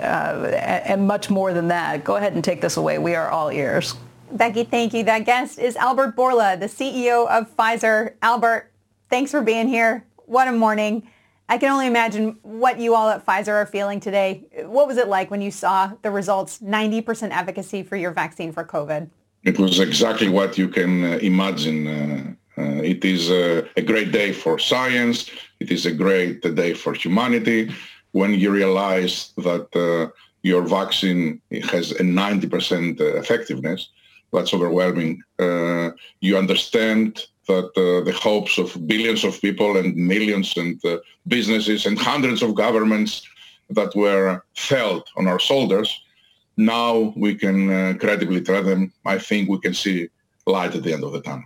and 0.55 1.05
much 1.05 1.29
more 1.29 1.53
than 1.53 1.67
that. 1.67 2.05
Go 2.05 2.15
ahead 2.15 2.33
and 2.33 2.43
take 2.43 2.61
this 2.61 2.77
away. 2.77 2.97
We 2.97 3.13
are 3.13 3.29
all 3.29 3.51
ears. 3.51 3.95
Becky, 4.31 4.63
thank 4.63 4.93
you. 4.93 5.03
That 5.03 5.25
guest 5.25 5.59
is 5.59 5.75
Albert 5.75 6.15
Bourla, 6.15 6.57
the 6.57 6.67
CEO 6.67 7.27
of 7.27 7.53
Pfizer. 7.55 8.13
Albert, 8.21 8.71
thanks 9.09 9.29
for 9.29 9.41
being 9.41 9.67
here. 9.67 10.05
What 10.31 10.47
a 10.47 10.53
morning. 10.53 11.09
I 11.49 11.57
can 11.57 11.73
only 11.73 11.87
imagine 11.87 12.37
what 12.41 12.79
you 12.79 12.95
all 12.95 13.09
at 13.09 13.25
Pfizer 13.25 13.49
are 13.49 13.65
feeling 13.65 13.99
today. 13.99 14.45
What 14.63 14.87
was 14.87 14.95
it 14.95 15.09
like 15.09 15.29
when 15.29 15.41
you 15.41 15.51
saw 15.51 15.91
the 16.03 16.09
results, 16.09 16.59
90% 16.59 17.31
efficacy 17.31 17.83
for 17.83 17.97
your 17.97 18.11
vaccine 18.11 18.53
for 18.53 18.63
COVID? 18.63 19.09
It 19.43 19.59
was 19.59 19.81
exactly 19.81 20.29
what 20.29 20.57
you 20.57 20.69
can 20.69 20.93
uh, 21.03 21.31
imagine, 21.31 21.79
Uh, 22.57 22.93
it 22.93 23.03
is 23.15 23.23
a, 23.29 23.67
a, 23.81 23.83
great 23.91 24.11
day 24.21 24.29
for 24.43 24.53
science. 24.71 25.17
It 25.63 25.69
is 25.75 25.85
a 25.85 25.95
great 26.05 26.39
day 26.61 26.73
for 26.83 26.93
humanity 26.93 27.61
when 28.19 28.31
you 28.41 28.49
realize 28.61 29.15
that 29.47 29.67
uh, 29.87 30.11
your 30.51 30.63
vaccine 30.79 31.41
has 31.73 31.85
a 31.91 32.03
90% 32.03 32.99
effectiveness. 33.23 33.81
That's 34.33 34.53
overwhelming. 34.53 35.13
Uh, 35.45 35.87
you 36.25 36.33
understand 36.43 37.07
that 37.51 37.69
uh, 37.77 38.03
the 38.09 38.15
hopes 38.29 38.53
of 38.57 38.67
billions 38.87 39.23
of 39.23 39.41
people 39.41 39.71
and 39.79 39.95
millions 39.95 40.47
and 40.61 40.83
uh, 40.85 40.97
businesses 41.27 41.85
and 41.87 41.97
hundreds 41.97 42.41
of 42.41 42.55
governments 42.65 43.11
that 43.77 43.95
were 43.95 44.43
felt 44.55 45.05
on 45.17 45.27
our 45.27 45.39
shoulders, 45.39 45.89
now 46.57 47.13
we 47.15 47.31
can 47.35 47.57
uh, 47.69 47.93
credibly 47.99 48.41
tell 48.41 48.63
them, 48.63 48.91
I 49.05 49.17
think 49.17 49.49
we 49.49 49.59
can 49.59 49.73
see 49.73 50.09
light 50.45 50.75
at 50.75 50.83
the 50.83 50.93
end 50.93 51.03
of 51.03 51.13
the 51.13 51.21
tunnel. 51.21 51.45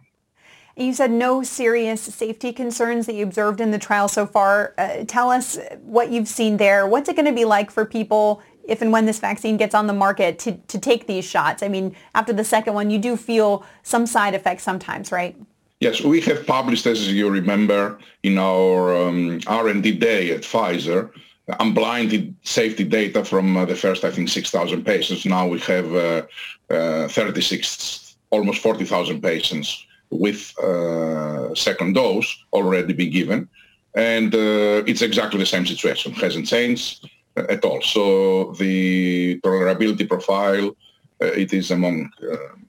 You 0.77 0.93
said 0.93 1.11
no 1.11 1.41
serious 1.41 2.01
safety 2.01 2.51
concerns 2.51 3.05
that 3.05 3.15
you 3.15 3.23
observed 3.23 3.61
in 3.61 3.71
the 3.71 3.79
trial 3.79 4.09
so 4.09 4.25
far. 4.25 4.73
Uh, 4.77 5.05
tell 5.07 5.31
us 5.31 5.57
what 5.83 6.11
you've 6.11 6.27
seen 6.27 6.57
there. 6.57 6.85
What's 6.85 7.07
it 7.07 7.15
going 7.15 7.27
to 7.27 7.31
be 7.31 7.45
like 7.45 7.71
for 7.71 7.85
people 7.85 8.41
if 8.67 8.81
and 8.81 8.91
when 8.91 9.05
this 9.05 9.19
vaccine 9.19 9.55
gets 9.55 9.73
on 9.73 9.87
the 9.87 9.93
market 9.93 10.37
to, 10.39 10.57
to 10.71 10.77
take 10.77 11.07
these 11.07 11.23
shots? 11.23 11.63
I 11.63 11.69
mean, 11.69 11.95
after 12.13 12.33
the 12.33 12.43
second 12.43 12.73
one, 12.73 12.89
you 12.89 12.99
do 12.99 13.15
feel 13.15 13.65
some 13.83 14.05
side 14.05 14.33
effects 14.33 14.63
sometimes, 14.63 15.13
right? 15.13 15.37
Yes, 15.81 16.01
we 16.01 16.21
have 16.21 16.47
published, 16.47 16.85
as 16.85 17.11
you 17.11 17.29
remember, 17.29 17.99
in 18.23 18.37
our 18.37 18.95
um, 18.95 19.41
R&D 19.45 19.91
day 19.97 20.31
at 20.31 20.41
Pfizer, 20.41 21.11
unblinded 21.59 22.33
safety 22.43 22.85
data 22.85 23.25
from 23.25 23.57
uh, 23.57 23.65
the 23.65 23.75
first, 23.75 24.03
I 24.03 24.11
think, 24.11 24.29
6,000 24.29 24.85
patients. 24.85 25.25
Now 25.25 25.47
we 25.47 25.59
have 25.59 25.93
uh, 25.93 26.21
uh, 26.69 27.07
36, 27.09 28.15
almost 28.29 28.61
40,000 28.61 29.21
patients 29.21 29.85
with 30.09 30.57
uh, 30.59 31.53
second 31.55 31.93
dose 31.93 32.45
already 32.53 32.93
been 32.93 33.11
given. 33.11 33.49
And 33.95 34.33
uh, 34.33 34.83
it's 34.87 35.01
exactly 35.01 35.39
the 35.39 35.45
same 35.45 35.65
situation. 35.65 36.13
Hasn't 36.13 36.47
changed 36.47 37.09
uh, 37.35 37.43
at 37.49 37.65
all. 37.65 37.81
So 37.81 38.53
the 38.53 39.39
tolerability 39.41 40.07
profile, 40.07 40.75
it 41.19 41.53
is 41.53 41.71
among 41.71 42.11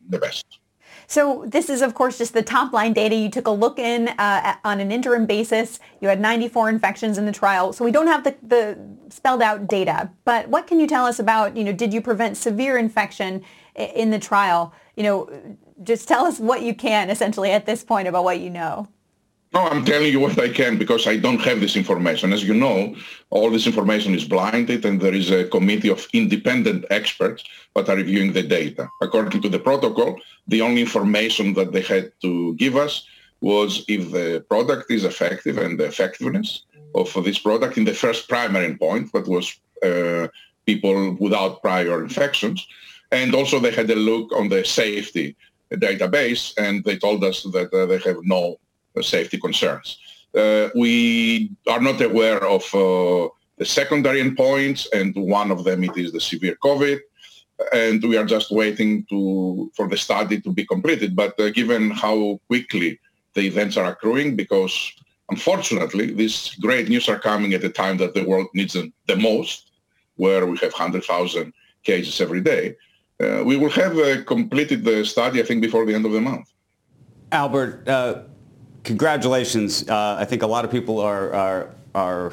the 0.09 0.19
best. 0.19 0.59
So 1.07 1.45
this 1.47 1.71
is, 1.71 1.83
of 1.83 1.95
course, 1.95 2.19
just 2.19 2.35
the 2.35 2.43
top 2.43 2.73
line 2.73 2.93
data. 2.93 3.15
You 3.15 3.31
took 3.31 3.47
a 3.47 3.51
look 3.53 3.79
in 3.79 4.09
uh, 4.09 4.57
on 4.65 4.81
an 4.81 4.91
interim 4.91 5.27
basis. 5.27 5.79
You 6.01 6.09
had 6.09 6.21
94 6.21 6.69
infections 6.69 7.19
in 7.19 7.27
the 7.27 7.33
trial. 7.33 7.73
So 7.73 7.85
we 7.85 7.93
don't 7.93 8.09
have 8.09 8.25
the, 8.25 8.35
the 8.43 8.79
spelled 9.09 9.43
out 9.43 9.69
data. 9.69 10.11
But 10.25 10.49
what 10.49 10.67
can 10.67 10.81
you 10.81 10.87
tell 10.87 11.07
us 11.07 11.19
about, 11.19 11.57
you 11.57 11.65
know, 11.65 11.73
did 11.73 11.95
you 11.95 12.01
prevent 12.01 12.37
severe 12.37 12.77
infection 12.77 13.45
in 13.75 14.11
the 14.11 14.19
trial? 14.19 14.75
You 14.97 15.05
know, 15.05 15.57
just 15.83 16.09
tell 16.09 16.25
us 16.25 16.39
what 16.41 16.63
you 16.63 16.75
can 16.75 17.11
essentially 17.11 17.53
at 17.53 17.67
this 17.67 17.85
point 17.85 18.09
about 18.09 18.25
what 18.25 18.41
you 18.41 18.51
know. 18.51 18.89
No, 19.53 19.61
I'm 19.69 19.85
telling 19.85 20.13
you 20.13 20.21
what 20.21 20.39
I 20.39 20.49
can 20.49 20.77
because 20.77 21.07
I 21.07 21.17
don't 21.17 21.41
have 21.41 21.61
this 21.61 21.77
information. 21.77 22.33
As 22.33 22.45
you 22.45 22.53
know, 22.53 22.95
all 23.31 23.51
this 23.51 23.67
information 23.67 24.15
is 24.15 24.25
blinded 24.25 24.85
and 24.85 25.01
there 25.01 25.15
is 25.15 25.31
a 25.31 25.49
committee 25.49 25.89
of 25.89 26.07
independent 26.13 26.85
experts 26.91 27.45
that 27.75 27.89
are 27.89 27.97
reviewing 27.97 28.33
the 28.33 28.43
data. 28.43 28.89
According 29.01 29.41
to 29.43 29.49
the 29.49 29.59
protocol, 29.59 30.19
the 30.49 30.61
only 30.61 30.83
information 30.83 31.55
that 31.55 31.73
they 31.73 31.83
had 31.83 32.13
to 32.23 32.55
give 32.57 32.77
us 32.77 33.07
was 33.41 33.85
if 33.89 34.11
the 34.11 34.45
product 34.49 34.91
is 34.91 35.05
effective 35.05 35.59
and 35.59 35.79
the 35.79 35.87
effectiveness 35.87 36.65
of 36.95 37.13
this 37.25 37.39
product 37.39 37.79
in 37.79 37.85
the 37.85 37.95
first 37.95 38.29
primary 38.29 38.75
endpoint, 38.75 39.13
that 39.13 39.29
was 39.29 39.59
uh, 39.83 40.29
people 40.65 41.17
without 41.21 41.63
prior 41.63 42.03
infections. 42.03 42.67
And 43.13 43.35
also 43.35 43.61
they 43.61 43.71
had 43.71 43.91
a 43.91 43.95
look 43.95 44.33
on 44.33 44.49
the 44.49 44.65
safety 44.65 45.37
database, 45.73 46.53
and 46.59 46.85
they 46.85 46.97
told 46.97 47.23
us 47.25 47.43
that 47.45 47.73
uh, 47.73 47.87
they 47.87 47.99
have 47.99 48.19
no 48.23 48.59
safety 49.03 49.39
concerns. 49.39 49.99
Uh, 50.37 50.69
we 50.75 51.51
are 51.69 51.81
not 51.81 52.01
aware 52.01 52.45
of 52.45 52.63
uh, 52.75 53.29
the 53.59 53.65
secondary 53.65 54.23
endpoints, 54.23 54.87
and 54.93 55.15
one 55.17 55.51
of 55.51 55.65
them 55.65 55.85
it 55.85 55.97
is 55.97 56.13
the 56.13 56.21
severe 56.21 56.57
COVID, 56.63 57.01
and 57.73 58.03
we 58.03 58.17
are 58.17 58.27
just 58.27 58.51
waiting 58.51 59.07
to 59.07 59.71
for 59.75 59.89
the 59.89 59.97
study 59.97 60.41
to 60.41 60.53
be 60.53 60.67
completed. 60.67 61.17
But 61.17 61.39
uh, 61.41 61.51
given 61.51 61.91
how 61.91 62.41
quickly 62.49 63.01
the 63.35 63.43
events 63.43 63.77
are 63.77 63.87
accruing, 63.87 64.37
because 64.37 64.93
unfortunately 65.31 66.13
these 66.13 66.55
great 66.61 66.89
news 66.89 67.09
are 67.09 67.19
coming 67.19 67.55
at 67.55 67.65
a 67.65 67.71
time 67.71 67.97
that 67.99 68.15
the 68.15 68.25
world 68.25 68.49
needs 68.55 68.75
them 68.75 68.93
the 69.07 69.17
most, 69.17 69.71
where 70.17 70.47
we 70.47 70.59
have 70.59 70.73
100,000 70.73 71.53
cases 71.83 72.21
every 72.21 72.41
day, 72.41 72.77
uh, 73.21 73.43
we 73.45 73.57
will 73.57 73.71
have 73.71 73.97
uh, 73.99 74.23
completed 74.25 74.85
the 74.85 75.05
study, 75.05 75.41
I 75.41 75.45
think, 75.45 75.63
before 75.63 75.87
the 75.87 75.95
end 75.95 76.05
of 76.05 76.13
the 76.13 76.21
month. 76.21 76.53
Albert, 77.33 77.89
uh, 77.89 78.23
congratulations. 78.87 79.87
Uh, 79.89 80.17
I 80.19 80.25
think 80.25 80.43
a 80.43 80.47
lot 80.47 80.65
of 80.65 80.71
people 80.71 81.01
are, 81.01 81.69
are, 81.95 82.33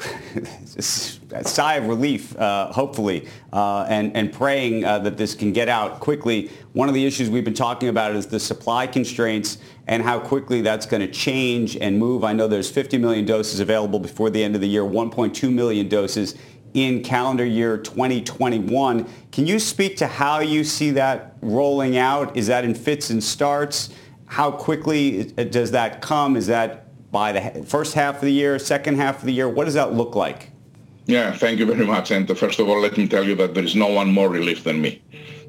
sigh 0.78 1.74
of 1.74 1.88
relief, 1.88 2.36
uh, 2.38 2.72
hopefully, 2.72 3.26
uh, 3.52 3.86
and, 3.88 4.14
and 4.16 4.32
praying 4.32 4.82
that 4.82 5.16
this 5.16 5.34
can 5.34 5.52
get 5.52 5.68
out 5.68 6.00
quickly. 6.00 6.50
One 6.74 6.88
of 6.88 6.94
the 6.94 7.04
issues 7.04 7.28
we've 7.28 7.44
been 7.44 7.54
talking 7.54 7.88
about 7.88 8.14
is 8.14 8.26
the 8.26 8.38
supply 8.38 8.86
constraints 8.86 9.58
and 9.88 10.02
how 10.02 10.20
quickly 10.20 10.60
that's 10.60 10.86
going 10.86 11.00
to 11.00 11.10
change 11.10 11.76
and 11.76 11.98
move. 11.98 12.24
I 12.24 12.32
know 12.32 12.46
there's 12.46 12.70
50 12.70 12.98
million 12.98 13.24
doses 13.24 13.58
available 13.58 13.98
before 13.98 14.30
the 14.30 14.44
end 14.44 14.54
of 14.54 14.60
the 14.60 14.68
year, 14.68 14.82
1.2 14.82 15.52
million 15.52 15.88
doses 15.88 16.36
in 16.74 17.02
calendar 17.02 17.44
year 17.44 17.78
2021. 17.78 19.08
Can 19.32 19.46
you 19.46 19.58
speak 19.58 19.96
to 19.96 20.06
how 20.06 20.40
you 20.40 20.62
see 20.62 20.90
that 20.92 21.36
rolling 21.40 21.96
out? 21.96 22.36
Is 22.36 22.48
that 22.48 22.64
in 22.64 22.74
fits 22.74 23.10
and 23.10 23.22
starts? 23.22 23.90
How 24.34 24.50
quickly 24.50 25.26
does 25.58 25.70
that 25.70 26.02
come? 26.02 26.34
Is 26.34 26.48
that 26.48 26.68
by 27.12 27.30
the 27.30 27.62
first 27.62 27.94
half 27.94 28.16
of 28.16 28.22
the 28.22 28.32
year, 28.32 28.58
second 28.58 28.96
half 28.96 29.20
of 29.20 29.26
the 29.26 29.32
year? 29.32 29.48
What 29.48 29.66
does 29.66 29.74
that 29.74 29.92
look 29.92 30.16
like? 30.16 30.50
Yeah, 31.06 31.30
thank 31.30 31.60
you 31.60 31.66
very 31.66 31.86
much. 31.86 32.10
And 32.10 32.26
first 32.36 32.58
of 32.58 32.68
all, 32.68 32.80
let 32.80 32.98
me 32.98 33.06
tell 33.06 33.22
you 33.22 33.36
that 33.36 33.54
there 33.54 33.62
is 33.62 33.76
no 33.76 33.86
one 33.86 34.10
more 34.12 34.28
relieved 34.28 34.64
than 34.64 34.80
me 34.80 35.00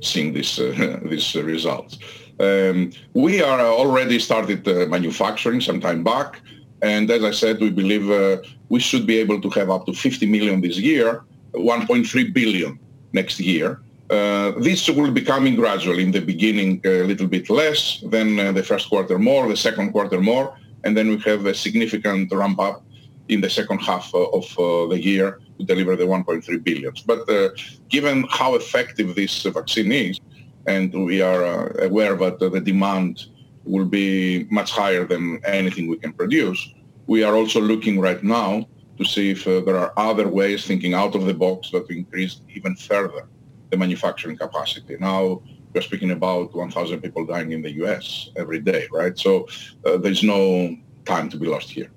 seeing 0.02 0.34
this, 0.34 0.60
uh, 0.60 1.00
results. 1.56 1.98
Um, 2.40 2.92
we 3.16 3.42
are 3.42 3.60
already 3.60 4.20
started 4.20 4.68
uh, 4.68 4.86
manufacturing 4.86 5.62
some 5.62 5.80
time 5.82 6.04
back. 6.04 6.40
And 6.84 7.10
as 7.10 7.24
I 7.24 7.32
said, 7.32 7.60
we 7.62 7.72
believe 7.72 8.12
uh, 8.12 8.38
we 8.70 8.80
should 8.80 9.08
be 9.08 9.18
able 9.18 9.42
to 9.42 9.50
have 9.58 9.72
up 9.72 9.88
to 9.88 9.94
50 9.94 10.28
million 10.28 10.62
this 10.62 10.78
year, 10.78 11.24
1.3 11.54 12.34
billion 12.34 12.78
next 13.14 13.40
year. 13.40 13.82
Uh, 14.10 14.52
this 14.60 14.88
will 14.88 15.12
be 15.12 15.22
coming 15.22 15.56
gradually. 15.56 16.04
In 16.04 16.12
the 16.12 16.22
beginning, 16.22 16.80
a 16.86 17.04
little 17.04 17.28
bit 17.28 17.50
less, 17.50 18.04
then 18.06 18.40
uh, 18.40 18.52
the 18.52 18.62
first 18.62 18.88
quarter 18.88 19.18
more, 19.18 19.48
the 19.48 19.58
second 19.58 19.92
quarter 19.92 20.22
more, 20.22 20.56
and 20.84 20.96
then 20.96 21.10
we 21.10 21.18
have 21.20 21.46
a 21.48 21.56
significant 21.56 22.32
ramp 22.32 22.60
up 22.60 22.84
in 23.30 23.42
the 23.42 23.50
second 23.50 23.80
half 23.80 24.14
uh, 24.14 24.20
of 24.26 24.46
uh, 24.60 24.86
the 24.88 25.02
year 25.02 25.40
to 25.58 25.66
deliver 25.66 25.96
the 25.96 26.04
1.3 26.04 26.64
billion. 26.64 26.94
But 27.08 27.28
uh, 27.28 27.50
given 27.90 28.28
how 28.30 28.54
effective 28.54 29.16
this 29.16 29.42
vaccine 29.42 29.92
is, 29.92 30.20
and 30.68 30.94
we 30.94 31.22
are 31.22 31.70
aware 31.82 32.16
that 32.16 32.40
the 32.40 32.62
demand 32.62 33.26
will 33.64 33.86
be 33.86 34.46
much 34.52 34.72
higher 34.72 35.06
than 35.06 35.40
anything 35.46 35.88
we 35.88 35.98
can 35.98 36.14
produce. 36.14 36.74
We 37.08 37.24
are 37.24 37.36
also 37.36 37.60
looking 37.60 38.00
right 38.00 38.24
now 38.24 38.68
to 39.00 39.06
see 39.06 39.32
if 39.32 39.48
uh, 39.48 39.62
there 39.62 39.78
are 39.78 39.94
other 39.98 40.28
ways, 40.28 40.66
thinking 40.66 40.94
out 40.94 41.16
of 41.16 41.26
the 41.26 41.34
box, 41.34 41.72
that 41.72 41.90
increase 41.90 42.42
even 42.56 42.76
further 42.76 43.28
the 43.76 43.80
manufacturing 43.80 44.38
capacity. 44.38 44.98
Now 45.00 45.42
we're 45.74 45.82
speaking 45.82 46.12
about 46.12 46.56
1,000 46.56 47.02
people 47.02 47.26
dying 47.26 47.52
in 47.52 47.62
the 47.62 47.72
U.S. 47.82 48.30
every 48.36 48.60
day, 48.60 48.88
right? 48.92 49.18
So 49.18 49.48
uh, 49.86 49.98
there's 49.98 50.24
no 50.24 50.76
time 51.06 51.30
to 51.30 51.38
be 51.38 51.48
lost 51.48 51.70
here. 51.70 51.92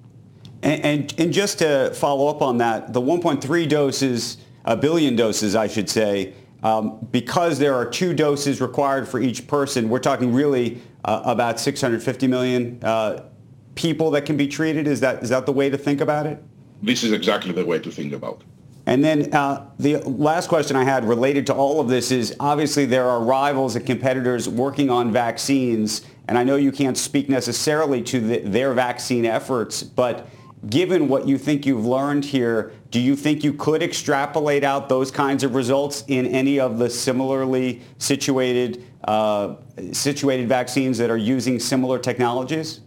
And, 0.62 0.84
and, 0.84 1.14
and 1.18 1.32
just 1.32 1.60
to 1.60 1.92
follow 1.94 2.26
up 2.26 2.42
on 2.42 2.58
that, 2.58 2.92
the 2.92 3.00
1.3 3.00 3.68
doses, 3.68 4.38
a 4.64 4.76
billion 4.76 5.14
doses, 5.14 5.54
I 5.54 5.68
should 5.68 5.88
say, 5.88 6.34
um, 6.64 7.06
because 7.12 7.60
there 7.60 7.74
are 7.74 7.88
two 7.88 8.12
doses 8.14 8.60
required 8.60 9.08
for 9.08 9.20
each 9.20 9.46
person, 9.46 9.88
we're 9.88 10.00
talking 10.00 10.32
really 10.32 10.82
uh, 11.04 11.22
about 11.24 11.60
650 11.60 12.26
million 12.26 12.80
uh, 12.82 13.28
people 13.76 14.10
that 14.10 14.26
can 14.26 14.36
be 14.36 14.48
treated. 14.48 14.88
Is 14.88 14.98
that 14.98 15.22
is 15.22 15.28
that 15.28 15.46
the 15.46 15.52
way 15.52 15.70
to 15.70 15.78
think 15.78 16.00
about 16.00 16.26
it? 16.26 16.42
This 16.82 17.04
is 17.04 17.12
exactly 17.12 17.52
the 17.52 17.64
way 17.64 17.78
to 17.78 17.92
think 17.92 18.12
about 18.12 18.40
it. 18.40 18.47
And 18.88 19.04
then 19.04 19.34
uh, 19.34 19.68
the 19.78 19.98
last 19.98 20.48
question 20.48 20.74
I 20.74 20.82
had 20.82 21.04
related 21.04 21.46
to 21.48 21.54
all 21.54 21.78
of 21.78 21.88
this 21.88 22.10
is 22.10 22.34
obviously 22.40 22.86
there 22.86 23.06
are 23.06 23.22
rivals 23.22 23.76
and 23.76 23.84
competitors 23.84 24.48
working 24.48 24.88
on 24.88 25.12
vaccines, 25.12 26.06
and 26.26 26.38
I 26.38 26.42
know 26.42 26.56
you 26.56 26.72
can't 26.72 26.96
speak 26.96 27.28
necessarily 27.28 28.00
to 28.04 28.18
the, 28.18 28.38
their 28.38 28.72
vaccine 28.72 29.26
efforts, 29.26 29.82
but 29.82 30.30
given 30.70 31.06
what 31.06 31.28
you 31.28 31.36
think 31.36 31.66
you've 31.66 31.84
learned 31.84 32.24
here, 32.24 32.72
do 32.90 32.98
you 32.98 33.14
think 33.14 33.44
you 33.44 33.52
could 33.52 33.82
extrapolate 33.82 34.64
out 34.64 34.88
those 34.88 35.10
kinds 35.10 35.44
of 35.44 35.54
results 35.54 36.04
in 36.08 36.24
any 36.24 36.58
of 36.58 36.78
the 36.78 36.88
similarly 36.88 37.82
situated 37.98 38.86
uh, 39.04 39.56
situated 39.92 40.48
vaccines 40.48 40.96
that 40.96 41.10
are 41.10 41.18
using 41.18 41.60
similar 41.60 41.98
technologies? 41.98 42.80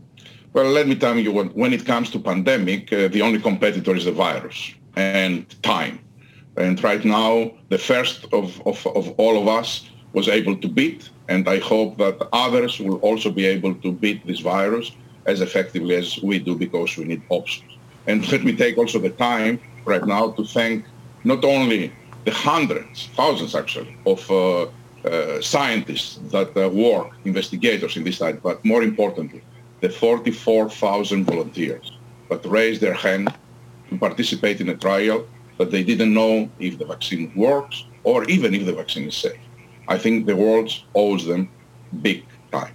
Well, 0.53 0.65
let 0.65 0.87
me 0.87 0.95
tell 0.95 1.15
you, 1.15 1.31
when 1.31 1.73
it 1.73 1.85
comes 1.85 2.09
to 2.09 2.19
pandemic, 2.19 2.91
uh, 2.91 3.07
the 3.07 3.21
only 3.21 3.39
competitor 3.39 3.95
is 3.95 4.05
the 4.05 4.11
virus 4.11 4.73
and 4.95 5.61
time. 5.63 5.99
And 6.57 6.81
right 6.83 7.03
now, 7.05 7.51
the 7.69 7.77
first 7.77 8.25
of, 8.33 8.61
of, 8.65 8.85
of 8.87 9.13
all 9.17 9.41
of 9.41 9.47
us 9.47 9.89
was 10.13 10.27
able 10.27 10.57
to 10.57 10.67
beat, 10.67 11.09
and 11.29 11.47
I 11.47 11.59
hope 11.59 11.97
that 11.97 12.17
others 12.33 12.79
will 12.79 12.97
also 12.97 13.31
be 13.31 13.45
able 13.45 13.73
to 13.75 13.91
beat 13.91 14.25
this 14.27 14.41
virus 14.41 14.91
as 15.25 15.41
effectively 15.41 15.95
as 15.95 16.21
we 16.21 16.39
do 16.39 16.55
because 16.55 16.97
we 16.97 17.05
need 17.05 17.21
options. 17.29 17.71
And 18.07 18.29
let 18.31 18.43
me 18.43 18.55
take 18.55 18.77
also 18.77 18.99
the 18.99 19.11
time 19.11 19.59
right 19.85 20.05
now 20.05 20.31
to 20.31 20.43
thank 20.43 20.85
not 21.23 21.45
only 21.45 21.93
the 22.25 22.31
hundreds, 22.31 23.07
thousands 23.15 23.55
actually, 23.55 23.95
of 24.05 24.29
uh, 24.29 24.67
uh, 25.05 25.41
scientists 25.41 26.19
that 26.31 26.55
uh, 26.57 26.69
work, 26.69 27.09
investigators 27.25 27.97
in 27.97 28.03
this 28.03 28.17
study, 28.17 28.37
but 28.41 28.63
more 28.65 28.83
importantly, 28.83 29.41
the 29.81 29.89
44,000 29.89 31.25
volunteers 31.25 31.91
that 32.29 32.45
raised 32.45 32.81
their 32.81 32.93
hand 32.93 33.33
participate 33.99 34.61
in 34.61 34.69
a 34.69 34.75
trial 34.75 35.25
but 35.61 35.69
they 35.69 35.83
didn't 35.83 36.11
know 36.11 36.49
if 36.57 36.79
the 36.79 36.85
vaccine 36.85 37.31
works 37.35 37.85
or 38.03 38.23
even 38.25 38.55
if 38.55 38.65
the 38.65 38.73
vaccine 38.73 39.07
is 39.07 39.15
safe. 39.15 39.39
I 39.87 39.95
think 39.95 40.25
the 40.25 40.35
world 40.35 40.71
owes 40.95 41.23
them 41.27 41.49
big 42.01 42.25
time. 42.51 42.73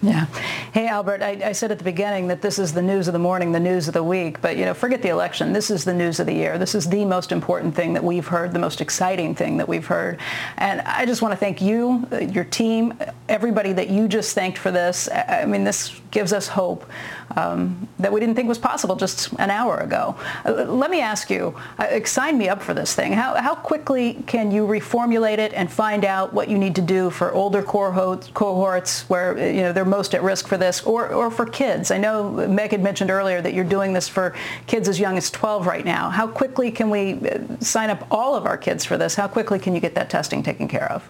Yeah. 0.00 0.26
Hey, 0.72 0.86
Albert, 0.86 1.22
I, 1.22 1.30
I, 1.46 1.50
said 1.50 1.72
at 1.72 1.78
the 1.78 1.84
beginning 1.84 2.28
that 2.28 2.40
this 2.40 2.60
is 2.60 2.72
the 2.72 2.82
news 2.82 3.08
of 3.08 3.12
the 3.12 3.18
morning, 3.18 3.50
the 3.50 3.58
news 3.58 3.88
of 3.88 3.94
the 3.94 4.04
week, 4.04 4.40
but, 4.40 4.56
you 4.56 4.64
know, 4.64 4.72
forget 4.72 5.02
the 5.02 5.08
election. 5.08 5.52
This 5.52 5.68
is 5.72 5.84
the 5.84 5.92
news 5.92 6.20
of 6.20 6.26
the 6.26 6.32
year. 6.32 6.56
This 6.56 6.76
is 6.76 6.88
the 6.88 7.04
most 7.04 7.32
important 7.32 7.74
thing 7.74 7.94
that 7.94 8.04
we've 8.04 8.28
heard, 8.28 8.52
the 8.52 8.60
most 8.60 8.80
exciting 8.80 9.34
thing 9.34 9.56
that 9.56 9.66
we've 9.66 9.86
heard. 9.86 10.20
And 10.58 10.82
I 10.82 11.04
just 11.04 11.20
want 11.20 11.32
to 11.32 11.36
thank 11.36 11.60
you, 11.60 12.06
uh, 12.12 12.18
your 12.18 12.44
team, 12.44 12.96
everybody 13.28 13.72
that 13.72 13.90
you 13.90 14.06
just 14.06 14.36
thanked 14.36 14.58
for 14.58 14.70
this. 14.70 15.08
I 15.12 15.44
mean, 15.46 15.64
this 15.64 16.00
gives 16.12 16.32
us 16.32 16.46
hope 16.46 16.88
um, 17.36 17.88
that 17.98 18.12
we 18.12 18.20
didn't 18.20 18.34
think 18.34 18.48
was 18.48 18.58
possible 18.58 18.96
just 18.96 19.32
an 19.34 19.50
hour 19.50 19.78
ago. 19.78 20.16
Uh, 20.44 20.64
let 20.64 20.90
me 20.90 21.00
ask 21.00 21.30
you, 21.30 21.54
uh, 21.78 22.04
sign 22.04 22.38
me 22.38 22.48
up 22.48 22.62
for 22.62 22.74
this 22.74 22.94
thing. 22.94 23.12
How, 23.12 23.34
how 23.40 23.54
quickly 23.54 24.22
can 24.26 24.50
you 24.50 24.66
reformulate 24.66 25.38
it 25.38 25.52
and 25.52 25.70
find 25.70 26.04
out 26.04 26.32
what 26.32 26.48
you 26.48 26.58
need 26.58 26.74
to 26.76 26.82
do 26.82 27.10
for 27.10 27.32
older 27.32 27.62
cohorts 27.62 29.08
where 29.08 29.38
you 29.38 29.62
know 29.62 29.72
they're 29.72 29.84
most 29.84 30.14
at 30.14 30.22
risk 30.22 30.46
for 30.46 30.56
this, 30.56 30.82
or, 30.82 31.08
or 31.08 31.30
for 31.30 31.46
kids? 31.46 31.90
I 31.90 31.98
know 31.98 32.30
Meg 32.30 32.70
had 32.70 32.82
mentioned 32.82 33.10
earlier 33.10 33.40
that 33.42 33.54
you're 33.54 33.64
doing 33.64 33.92
this 33.92 34.08
for 34.08 34.34
kids 34.66 34.88
as 34.88 34.98
young 34.98 35.16
as 35.16 35.30
12 35.30 35.66
right 35.66 35.84
now. 35.84 36.10
How 36.10 36.26
quickly 36.26 36.70
can 36.70 36.90
we 36.90 37.14
uh, 37.14 37.38
sign 37.60 37.90
up 37.90 38.06
all 38.10 38.34
of 38.34 38.46
our 38.46 38.56
kids 38.56 38.84
for 38.84 38.96
this? 38.96 39.14
How 39.14 39.28
quickly 39.28 39.58
can 39.58 39.74
you 39.74 39.80
get 39.80 39.94
that 39.94 40.10
testing 40.10 40.42
taken 40.42 40.68
care 40.68 40.90
of? 40.90 41.08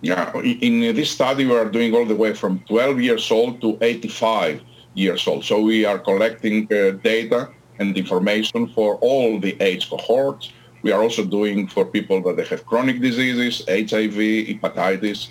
Yeah, 0.00 0.36
in 0.40 0.80
this 0.96 1.12
study 1.12 1.46
we 1.46 1.54
are 1.54 1.70
doing 1.70 1.94
all 1.94 2.04
the 2.04 2.16
way 2.16 2.34
from 2.34 2.58
12 2.66 3.00
years 3.00 3.30
old 3.30 3.60
to 3.60 3.78
85 3.80 4.60
years 4.94 5.26
old. 5.26 5.44
So 5.44 5.60
we 5.60 5.84
are 5.84 5.98
collecting 5.98 6.68
uh, 6.72 6.92
data 7.02 7.50
and 7.78 7.96
information 7.96 8.68
for 8.68 8.96
all 8.96 9.38
the 9.40 9.56
age 9.60 9.88
cohorts. 9.88 10.52
We 10.82 10.92
are 10.92 11.02
also 11.02 11.24
doing 11.24 11.68
for 11.68 11.84
people 11.84 12.22
that 12.22 12.36
they 12.36 12.44
have 12.46 12.66
chronic 12.66 13.00
diseases, 13.00 13.64
HIV, 13.68 14.18
hepatitis 14.50 15.28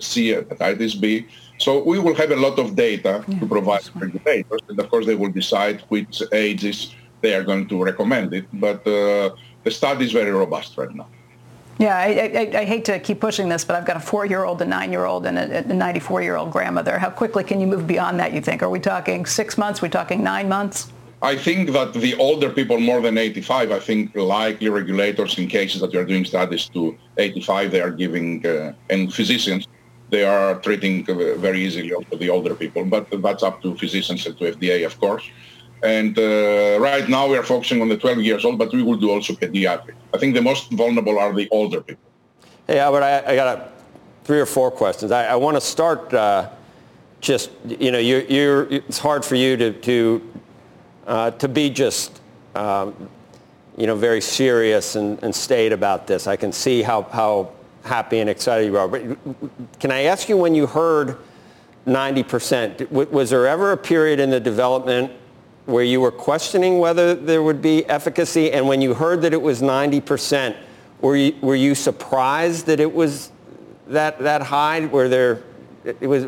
C, 0.00 0.32
hepatitis 0.32 1.00
B. 1.00 1.26
So 1.58 1.82
we 1.82 1.98
will 1.98 2.14
have 2.14 2.30
a 2.30 2.36
lot 2.36 2.58
of 2.58 2.76
data 2.76 3.24
yeah, 3.26 3.40
to 3.40 3.46
provide 3.46 3.82
to 3.82 3.98
regulators, 3.98 4.60
and 4.68 4.78
of 4.78 4.88
course 4.90 5.06
they 5.06 5.14
will 5.16 5.30
decide 5.30 5.82
which 5.88 6.22
ages 6.32 6.94
they 7.20 7.34
are 7.34 7.42
going 7.42 7.66
to 7.68 7.82
recommend 7.82 8.32
it. 8.32 8.46
But 8.52 8.86
uh, 8.86 9.30
the 9.64 9.70
study 9.70 10.04
is 10.04 10.12
very 10.12 10.30
robust 10.30 10.76
right 10.78 10.94
now. 10.94 11.08
Yeah, 11.78 11.96
I, 11.96 12.06
I, 12.06 12.60
I, 12.62 12.64
hate 12.64 12.84
to 12.86 12.98
keep 12.98 13.20
pushing 13.20 13.48
this, 13.48 13.64
but 13.64 13.76
I've 13.76 13.86
got 13.86 13.96
a 13.96 14.00
four-year-old, 14.00 14.60
a 14.62 14.64
nine-year-old, 14.64 15.26
and 15.26 15.38
a 15.38 15.62
94-year-old 15.62 16.50
grandmother. 16.50 16.98
How 16.98 17.08
quickly 17.08 17.44
can 17.44 17.60
you 17.60 17.68
move 17.68 17.86
beyond 17.86 18.18
that, 18.18 18.32
you 18.32 18.40
think? 18.40 18.64
Are 18.64 18.70
we 18.70 18.80
talking 18.80 19.24
six 19.24 19.56
months? 19.56 19.80
Are 19.80 19.86
we 19.86 19.88
talking 19.88 20.24
nine 20.24 20.48
months? 20.48 20.92
I 21.22 21.36
think 21.36 21.70
that 21.72 21.94
the 21.94 22.16
older 22.16 22.50
people 22.50 22.80
more 22.80 23.00
than 23.00 23.16
85, 23.16 23.70
I 23.70 23.78
think 23.78 24.14
likely 24.16 24.68
regulators 24.68 25.38
in 25.38 25.46
cases 25.48 25.80
that 25.80 25.92
you 25.92 26.00
are 26.00 26.04
doing 26.04 26.24
studies 26.24 26.68
to 26.70 26.98
85, 27.16 27.70
they 27.70 27.80
are 27.80 27.90
giving, 27.92 28.44
uh, 28.44 28.72
and 28.90 29.12
physicians, 29.14 29.68
they 30.10 30.24
are 30.24 30.58
treating 30.60 31.08
uh, 31.08 31.36
very 31.38 31.64
easily 31.64 31.92
the 32.18 32.30
older 32.30 32.54
people. 32.56 32.84
But 32.84 33.08
that's 33.22 33.44
up 33.44 33.62
to 33.62 33.76
physicians 33.76 34.26
and 34.26 34.36
to 34.38 34.52
FDA, 34.52 34.84
of 34.84 34.98
course. 34.98 35.24
And 35.82 36.18
uh, 36.18 36.78
right 36.80 37.08
now 37.08 37.28
we 37.28 37.36
are 37.36 37.42
focusing 37.42 37.80
on 37.80 37.88
the 37.88 37.96
12 37.96 38.18
years 38.18 38.44
old, 38.44 38.58
but 38.58 38.72
we 38.72 38.82
will 38.82 38.96
do 38.96 39.10
also 39.10 39.32
pediatric. 39.32 39.94
I 40.12 40.18
think 40.18 40.34
the 40.34 40.42
most 40.42 40.70
vulnerable 40.72 41.18
are 41.18 41.32
the 41.32 41.48
older 41.50 41.80
people. 41.80 42.02
Hey, 42.66 42.80
Albert, 42.80 43.02
I, 43.02 43.32
I 43.32 43.34
got 43.36 43.58
a, 43.58 43.68
three 44.24 44.40
or 44.40 44.46
four 44.46 44.70
questions. 44.70 45.12
I, 45.12 45.26
I 45.26 45.36
want 45.36 45.56
to 45.56 45.60
start 45.60 46.12
uh, 46.12 46.50
just, 47.20 47.50
you 47.66 47.90
know, 47.90 47.98
you're, 47.98 48.22
you're, 48.22 48.66
it's 48.70 48.98
hard 48.98 49.24
for 49.24 49.36
you 49.36 49.56
to, 49.56 49.72
to, 49.72 50.32
uh, 51.06 51.30
to 51.32 51.48
be 51.48 51.70
just, 51.70 52.20
um, 52.54 53.08
you 53.76 53.86
know, 53.86 53.94
very 53.94 54.20
serious 54.20 54.96
and, 54.96 55.22
and 55.22 55.34
state 55.34 55.72
about 55.72 56.06
this. 56.06 56.26
I 56.26 56.36
can 56.36 56.52
see 56.52 56.82
how, 56.82 57.02
how 57.04 57.52
happy 57.84 58.18
and 58.18 58.28
excited 58.28 58.66
you 58.66 58.76
are. 58.76 58.88
But 58.88 59.16
can 59.78 59.90
I 59.90 60.02
ask 60.02 60.28
you 60.28 60.36
when 60.36 60.54
you 60.54 60.66
heard 60.66 61.18
90%, 61.86 62.90
was 62.90 63.30
there 63.30 63.46
ever 63.46 63.72
a 63.72 63.76
period 63.76 64.20
in 64.20 64.30
the 64.30 64.40
development 64.40 65.10
where 65.68 65.84
you 65.84 66.00
were 66.00 66.10
questioning 66.10 66.78
whether 66.78 67.14
there 67.14 67.42
would 67.42 67.60
be 67.60 67.84
efficacy, 67.90 68.50
and 68.52 68.66
when 68.66 68.80
you 68.80 68.94
heard 68.94 69.20
that 69.20 69.34
it 69.34 69.42
was 69.42 69.60
90%, 69.60 70.56
were 71.02 71.14
you, 71.14 71.34
were 71.42 71.56
you 71.56 71.74
surprised 71.74 72.64
that 72.66 72.80
it 72.80 72.90
was 72.92 73.30
that, 73.86 74.18
that 74.20 74.40
high? 74.40 74.86
Were 74.86 75.10
there, 75.10 75.42
it 75.84 76.06
was, 76.06 76.24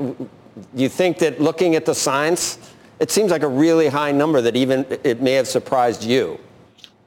you 0.74 0.90
think 0.90 1.18
that 1.20 1.40
looking 1.40 1.74
at 1.74 1.86
the 1.86 1.94
science, 1.94 2.58
it 2.98 3.10
seems 3.10 3.30
like 3.30 3.42
a 3.42 3.48
really 3.48 3.88
high 3.88 4.12
number 4.12 4.42
that 4.42 4.56
even 4.56 4.84
it 5.04 5.22
may 5.22 5.32
have 5.32 5.48
surprised 5.48 6.04
you? 6.04 6.38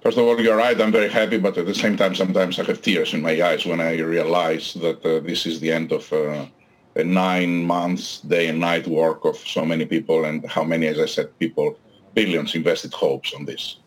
First 0.01 0.17
of 0.17 0.25
all, 0.25 0.41
you're 0.41 0.57
right. 0.57 0.79
I'm 0.81 0.91
very 0.91 1.09
happy, 1.09 1.37
but 1.37 1.55
at 1.59 1.67
the 1.67 1.75
same 1.75 1.95
time, 1.95 2.15
sometimes 2.15 2.59
I 2.59 2.63
have 2.63 2.81
tears 2.81 3.13
in 3.13 3.21
my 3.21 3.39
eyes 3.43 3.63
when 3.63 3.79
I 3.79 3.99
realize 3.99 4.73
that 4.81 5.05
uh, 5.05 5.19
this 5.19 5.45
is 5.45 5.59
the 5.59 5.71
end 5.71 5.91
of 5.91 6.11
uh, 6.11 6.47
a 6.95 7.03
nine 7.03 7.63
months, 7.63 8.21
day 8.21 8.47
and 8.47 8.59
night 8.59 8.87
work 8.87 9.23
of 9.23 9.37
so 9.37 9.63
many 9.63 9.85
people 9.85 10.25
and 10.25 10.43
how 10.49 10.63
many, 10.63 10.87
as 10.87 10.99
I 10.99 11.05
said, 11.05 11.37
people 11.37 11.77
billions 12.13 12.55
invested 12.55 12.93
hopes 12.93 13.33
on 13.33 13.45
this. 13.45 13.77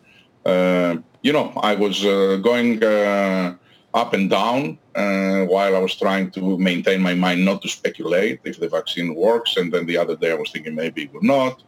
Uh, 0.44 0.96
you 1.22 1.32
know, 1.32 1.52
I 1.56 1.74
was 1.74 2.04
uh, 2.04 2.38
going 2.42 2.82
uh, 2.82 3.56
up 3.94 4.12
and 4.12 4.30
down 4.30 4.78
uh, 4.94 5.44
while 5.46 5.74
I 5.74 5.78
was 5.78 5.96
trying 5.96 6.30
to 6.32 6.58
maintain 6.58 7.00
my 7.00 7.14
mind 7.14 7.44
not 7.44 7.62
to 7.62 7.68
speculate 7.68 8.40
if 8.44 8.60
the 8.60 8.68
vaccine 8.68 9.14
works. 9.14 9.56
And 9.56 9.72
then 9.72 9.86
the 9.86 9.96
other 9.96 10.16
day 10.16 10.30
I 10.30 10.34
was 10.34 10.50
thinking 10.50 10.74
maybe 10.74 11.04
it 11.04 11.14
would 11.14 11.24
not. 11.24 11.62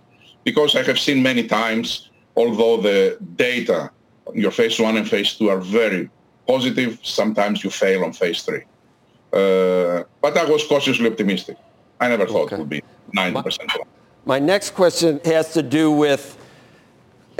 Because 0.44 0.76
I 0.76 0.82
have 0.82 0.98
seen 0.98 1.22
many 1.22 1.46
times, 1.46 2.10
although 2.36 2.76
the 2.80 3.18
data, 3.36 3.90
your 4.34 4.50
phase 4.52 4.78
one 4.78 4.96
and 4.96 5.08
phase 5.08 5.34
two 5.34 5.48
are 5.48 5.60
very 5.60 6.08
positive, 6.46 6.98
sometimes 7.02 7.64
you 7.64 7.70
fail 7.70 8.04
on 8.04 8.12
phase 8.12 8.42
three. 8.42 8.64
Uh, 9.32 10.04
but 10.22 10.36
I 10.36 10.44
was 10.44 10.66
cautiously 10.66 11.10
optimistic. 11.10 11.56
I 12.00 12.08
never 12.08 12.26
thought 12.26 12.52
okay. 12.52 12.56
it 12.56 12.58
would 12.60 12.68
be 12.68 12.82
90%. 13.14 13.58
My 14.24 14.38
next 14.38 14.70
question 14.70 15.20
has 15.24 15.52
to 15.54 15.62
do 15.62 15.90
with 15.90 16.37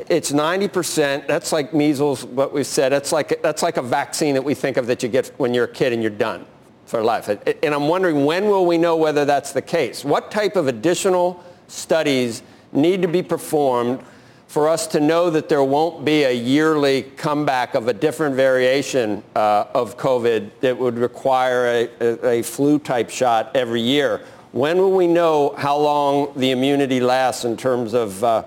it's 0.09 0.33
90%. 0.33 1.27
That's 1.27 1.53
like 1.53 1.75
measles, 1.75 2.25
what 2.25 2.53
we 2.53 2.65
said. 2.65 2.91
That's 2.91 3.13
like, 3.13 3.43
that's 3.43 3.63
like 3.63 3.77
a 3.77 3.83
vaccine 3.83 4.35
that 4.35 4.43
we 4.43 4.55
think 4.55 4.77
of 4.77 4.87
that 4.87 5.03
you 5.03 5.09
get 5.09 5.29
when 5.39 5.55
you're 5.55 5.65
a 5.65 5.73
kid 5.73 5.93
and 5.93 6.03
you're 6.03 6.11
done 6.11 6.47
for 6.87 7.03
life. 7.03 7.29
And 7.29 7.75
I'm 7.75 7.89
wondering 7.89 8.25
when 8.25 8.47
will 8.47 8.65
we 8.65 8.79
know 8.79 8.97
whether 8.97 9.25
that's 9.25 9.53
the 9.53 9.63
case? 9.63 10.05
What 10.05 10.31
type 10.31 10.57
of 10.57 10.69
additional 10.69 11.45
studies 11.67 12.43
need 12.73 13.03
to 13.03 13.09
be 13.09 13.23
performed 13.23 14.03
for 14.47 14.67
us 14.67 14.87
to 14.87 15.01
know 15.01 15.29
that 15.29 15.51
there 15.51 15.63
won't 15.63 16.07
be 16.07 16.25
a 16.25 16.33
yearly 16.33 17.03
comeback 17.03 17.75
of 17.75 17.87
a 17.87 17.93
different 17.93 18.35
variation 18.35 19.23
uh, 19.37 19.67
of 19.75 19.99
COVID 19.99 20.51
that 20.61 20.77
would 20.79 20.97
require 20.97 21.67
a, 21.67 21.89
a, 22.01 22.29
a 22.39 22.43
flu 22.43 22.79
type 22.79 23.11
shot 23.11 23.55
every 23.55 23.83
year? 23.83 24.23
When 24.53 24.79
will 24.79 24.93
we 24.93 25.07
know 25.07 25.55
how 25.59 25.77
long 25.77 26.33
the 26.35 26.51
immunity 26.53 27.01
lasts 27.01 27.45
in 27.45 27.59
terms 27.59 27.93
of 27.93 28.25
uh, 28.25 28.45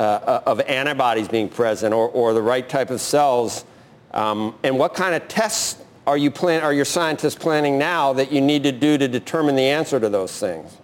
uh, 0.00 0.42
of 0.46 0.60
antibodies 0.60 1.28
being 1.28 1.48
present 1.48 1.92
or, 1.92 2.08
or 2.08 2.32
the 2.32 2.42
right 2.42 2.68
type 2.68 2.90
of 2.90 3.00
cells? 3.00 3.64
Um, 4.12 4.54
and 4.62 4.78
what 4.78 4.94
kind 4.94 5.14
of 5.14 5.28
tests 5.28 5.82
are 6.06 6.16
you 6.16 6.30
plan, 6.30 6.62
are 6.62 6.72
your 6.72 6.86
scientists 6.86 7.34
planning 7.34 7.78
now 7.78 8.12
that 8.14 8.32
you 8.32 8.40
need 8.40 8.62
to 8.64 8.72
do 8.72 8.96
to 8.98 9.06
determine 9.06 9.54
the 9.56 9.62
answer 9.62 10.00
to 10.00 10.08
those 10.08 10.36
things? 10.40 10.78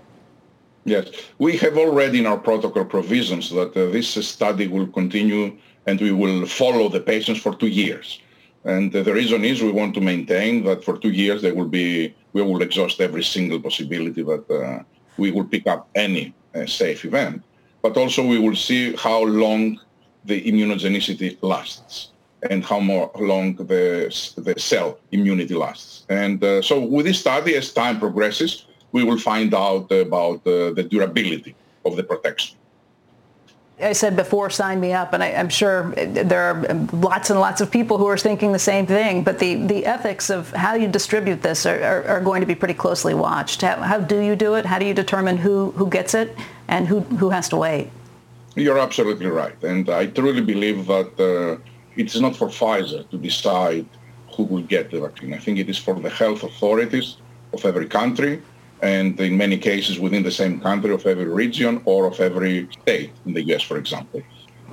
Yes, 0.85 1.09
we 1.39 1.57
have 1.57 1.77
already 1.79 2.21
in 2.21 2.27
our 2.27 2.37
protocol 2.37 2.85
provisions 2.85 3.51
that 3.51 3.77
uh, 3.77 3.91
this 3.91 4.09
study 4.29 4.69
will 4.69 4.87
continue 4.87 5.57
and 5.87 6.01
we 6.01 6.13
will 6.13 6.47
follow 6.47 6.89
the 6.89 7.01
patients 7.01 7.41
for 7.41 7.55
two 7.55 7.67
years. 7.69 8.21
And 8.65 8.95
uh, 8.95 9.03
the 9.03 9.15
reason 9.15 9.45
is 9.45 9.63
we 9.63 9.73
want 9.73 9.95
to 9.95 10.01
maintain 10.01 10.63
that 10.65 10.85
for 10.85 10.99
two 10.99 11.11
years 11.11 11.43
there 11.43 11.55
will 11.55 11.69
be, 11.69 12.15
we 12.35 12.43
will 12.43 12.63
exhaust 12.63 13.01
every 13.01 13.25
single 13.25 13.61
possibility 13.61 14.23
that 14.23 14.51
uh, 14.51 14.83
we 15.17 15.33
will 15.33 15.45
pick 15.45 15.67
up 15.67 15.89
any 15.95 16.35
uh, 16.55 16.67
safe 16.67 17.05
event 17.05 17.43
but 17.87 17.97
also 17.97 18.21
we 18.35 18.39
will 18.45 18.57
see 18.57 18.97
how 18.97 19.23
long 19.23 19.79
the 20.25 20.39
immunogenicity 20.51 21.31
lasts 21.41 22.11
and 22.51 22.65
how 22.65 22.81
more 22.81 23.11
long 23.33 23.55
the, 23.55 24.11
the 24.47 24.55
cell 24.59 24.99
immunity 25.13 25.55
lasts. 25.55 26.05
And 26.09 26.43
uh, 26.43 26.63
so 26.63 26.75
with 26.81 27.07
this 27.07 27.21
study, 27.21 27.55
as 27.55 27.73
time 27.73 28.01
progresses, 28.01 28.67
we 28.91 29.05
will 29.05 29.19
find 29.19 29.55
out 29.55 29.87
about 29.93 30.39
uh, 30.47 30.73
the 30.79 30.85
durability 30.91 31.55
of 31.85 31.95
the 31.95 32.03
protection. 32.03 32.56
I 33.79 33.93
said 33.93 34.17
before, 34.17 34.49
sign 34.49 34.81
me 34.81 34.95
up, 34.95 35.13
and 35.13 35.23
I, 35.23 35.29
am 35.29 35.51
sure 35.51 35.91
there 35.95 36.41
are 36.41 36.75
lots 36.95 37.29
and 37.29 37.39
lots 37.39 37.61
of 37.61 37.71
people 37.71 37.99
who 37.99 38.07
are 38.07 38.17
thinking 38.17 38.53
the 38.53 38.59
same 38.59 38.87
thing. 38.87 39.23
But 39.23 39.39
the, 39.39 39.67
the 39.67 39.85
ethics 39.85 40.31
of 40.31 40.51
how 40.53 40.75
you 40.75 40.89
distribute 40.89 41.43
this 41.43 41.67
are, 41.67 41.83
are, 41.83 42.05
are 42.05 42.21
going 42.23 42.41
to 42.41 42.47
be 42.47 42.55
pretty 42.55 42.73
closely 42.73 43.13
watched. 43.13 43.61
How, 43.61 43.77
how, 43.77 43.99
do 43.99 44.21
you 44.21 44.35
do 44.35 44.55
it? 44.55 44.65
How 44.65 44.79
do 44.79 44.87
you 44.87 44.95
determine 44.95 45.37
who, 45.37 45.73
who 45.73 45.91
gets 45.91 46.15
it 46.15 46.35
and 46.69 46.89
who, 46.89 47.01
who 47.21 47.29
has 47.29 47.51
to 47.51 47.57
wait? 47.57 47.91
You're 48.55 48.79
absolutely 48.79 49.27
right. 49.27 49.63
And 49.63 49.91
I 49.91 50.07
truly 50.07 50.41
believe 50.41 50.87
that 50.87 51.13
uh, 51.21 51.63
it's 51.97 52.19
not 52.19 52.35
for 52.35 52.49
Pfizer 52.49 53.09
to 53.11 53.19
decide 53.19 53.85
who 54.35 54.45
will 54.45 54.63
get 54.63 54.91
the 54.91 55.01
vaccine. 55.01 55.35
I 55.35 55.39
think 55.39 55.59
it 55.59 55.69
is 55.69 55.77
for 55.77 56.01
the 56.01 56.09
health 56.09 56.45
authorities 56.45 57.19
of 57.53 57.63
every 57.67 57.87
country 57.87 58.41
and 58.83 59.19
in 59.21 59.37
many 59.37 59.59
cases 59.59 59.99
within 59.99 60.23
the 60.23 60.31
same 60.31 60.61
country 60.61 60.93
of 60.93 61.07
every 61.07 61.29
region 61.29 61.81
or 61.85 62.07
of 62.07 62.21
every 62.21 62.69
state 62.83 63.13
in 63.25 63.33
the 63.33 63.43
US, 63.55 63.63
for 63.63 63.79
example, 63.79 64.23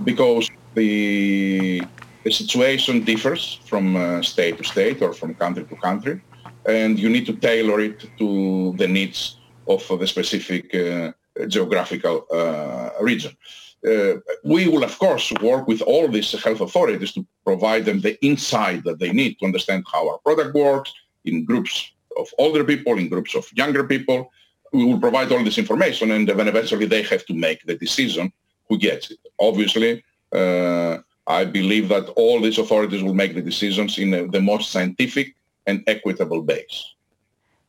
because 0.03 0.49
the, 0.73 1.81
the 2.23 2.31
situation 2.31 3.03
differs 3.03 3.59
from 3.65 3.95
uh, 3.95 4.21
state 4.21 4.57
to 4.57 4.63
state 4.63 5.01
or 5.01 5.13
from 5.13 5.33
country 5.35 5.63
to 5.65 5.75
country, 5.75 6.21
and 6.65 6.99
you 6.99 7.09
need 7.09 7.25
to 7.25 7.33
tailor 7.33 7.79
it 7.79 8.05
to 8.17 8.73
the 8.77 8.87
needs 8.87 9.37
of 9.67 9.85
the 9.99 10.07
specific 10.07 10.73
uh, 10.75 11.11
geographical 11.47 12.25
uh, 12.31 12.89
region. 13.01 13.35
Uh, 13.85 14.15
we 14.45 14.67
will, 14.69 14.83
of 14.83 14.97
course, 14.97 15.31
work 15.41 15.67
with 15.67 15.81
all 15.81 16.07
these 16.07 16.31
health 16.41 16.61
authorities 16.61 17.11
to 17.11 17.25
provide 17.45 17.83
them 17.83 17.99
the 17.99 18.17
insight 18.23 18.83
that 18.85 18.97
they 18.99 19.11
need 19.11 19.37
to 19.39 19.45
understand 19.45 19.83
how 19.91 20.09
our 20.09 20.19
product 20.19 20.55
works 20.55 20.93
in 21.25 21.43
groups 21.43 21.91
of 22.17 22.27
older 22.37 22.63
people, 22.63 22.97
in 22.97 23.09
groups 23.09 23.35
of 23.35 23.45
younger 23.53 23.83
people. 23.83 24.31
We 24.71 24.85
will 24.85 24.99
provide 24.99 25.31
all 25.31 25.43
this 25.43 25.57
information, 25.57 26.11
and 26.11 26.27
then 26.27 26.47
eventually 26.47 26.87
they 26.87 27.03
have 27.03 27.25
to 27.27 27.33
make 27.33 27.63
the 27.65 27.75
decision 27.75 28.33
who 28.67 28.77
gets 28.77 29.11
it. 29.11 29.19
Obviously, 29.39 30.03
uh, 30.31 30.97
I 31.27 31.45
believe 31.45 31.89
that 31.89 32.09
all 32.09 32.41
these 32.41 32.57
authorities 32.57 33.03
will 33.03 33.13
make 33.13 33.35
the 33.35 33.41
decisions 33.41 33.97
in 33.97 34.13
a, 34.13 34.27
the 34.27 34.41
most 34.41 34.71
scientific 34.71 35.35
and 35.67 35.83
equitable 35.87 36.41
base. 36.41 36.93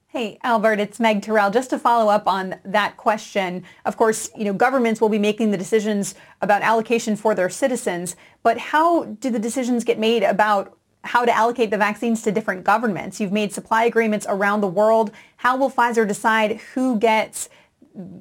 Hey, 0.08 0.38
Albert, 0.44 0.78
it's 0.78 1.00
Meg 1.00 1.22
Terrell. 1.22 1.50
Just 1.50 1.70
to 1.70 1.78
follow 1.78 2.08
up 2.08 2.28
on 2.28 2.54
that 2.64 2.96
question, 2.96 3.64
of 3.84 3.96
course, 3.96 4.30
you 4.36 4.44
know, 4.44 4.52
governments 4.52 5.00
will 5.00 5.08
be 5.08 5.18
making 5.18 5.50
the 5.50 5.56
decisions 5.56 6.14
about 6.40 6.62
allocation 6.62 7.16
for 7.16 7.34
their 7.34 7.50
citizens, 7.50 8.14
but 8.44 8.56
how 8.56 9.04
do 9.04 9.28
the 9.28 9.40
decisions 9.40 9.82
get 9.82 9.98
made 9.98 10.22
about 10.22 10.78
how 11.04 11.24
to 11.24 11.34
allocate 11.34 11.70
the 11.70 11.78
vaccines 11.78 12.22
to 12.22 12.32
different 12.32 12.64
governments? 12.64 13.20
You've 13.20 13.32
made 13.32 13.52
supply 13.52 13.84
agreements 13.84 14.26
around 14.28 14.60
the 14.60 14.68
world. 14.68 15.10
How 15.36 15.56
will 15.56 15.70
Pfizer 15.70 16.06
decide 16.08 16.60
who 16.74 16.98
gets 16.98 17.48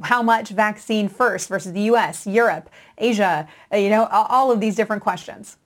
how 0.03 0.21
much 0.21 0.49
vaccine 0.49 1.07
first 1.07 1.49
versus 1.49 1.73
the 1.73 1.81
US, 1.93 2.27
Europe, 2.27 2.69
Asia, 2.97 3.47
uh, 3.71 3.77
you 3.77 3.89
know, 3.89 4.05
all 4.11 4.51
of 4.51 4.59
these 4.59 4.75
different 4.75 5.01
questions? 5.01 5.57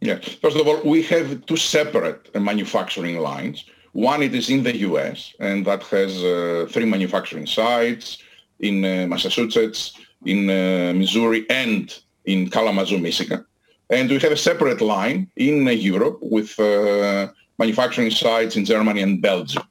Yeah. 0.00 0.18
First 0.42 0.56
of 0.56 0.68
all, 0.68 0.80
we 0.84 1.02
have 1.04 1.46
two 1.46 1.56
separate 1.56 2.34
manufacturing 2.34 3.18
lines. 3.18 3.64
One, 3.92 4.22
it 4.22 4.34
is 4.34 4.50
in 4.50 4.62
the 4.62 4.76
US, 4.88 5.32
and 5.40 5.66
that 5.66 5.82
has 5.84 6.22
uh, 6.22 6.66
three 6.70 6.84
manufacturing 6.84 7.46
sites 7.46 8.18
in 8.60 8.84
uh, 8.84 9.06
Massachusetts, 9.06 9.94
in 10.24 10.50
uh, 10.50 10.92
Missouri, 10.94 11.46
and 11.48 11.98
in 12.26 12.50
Kalamazoo, 12.50 12.98
Michigan. 12.98 13.45
And 13.88 14.10
we 14.10 14.18
have 14.18 14.32
a 14.32 14.36
separate 14.36 14.80
line 14.80 15.30
in 15.36 15.66
uh, 15.66 15.70
Europe 15.70 16.18
with 16.20 16.58
uh, 16.58 17.28
manufacturing 17.58 18.10
sites 18.10 18.56
in 18.56 18.64
Germany 18.64 19.02
and 19.02 19.22
Belgium. 19.22 19.62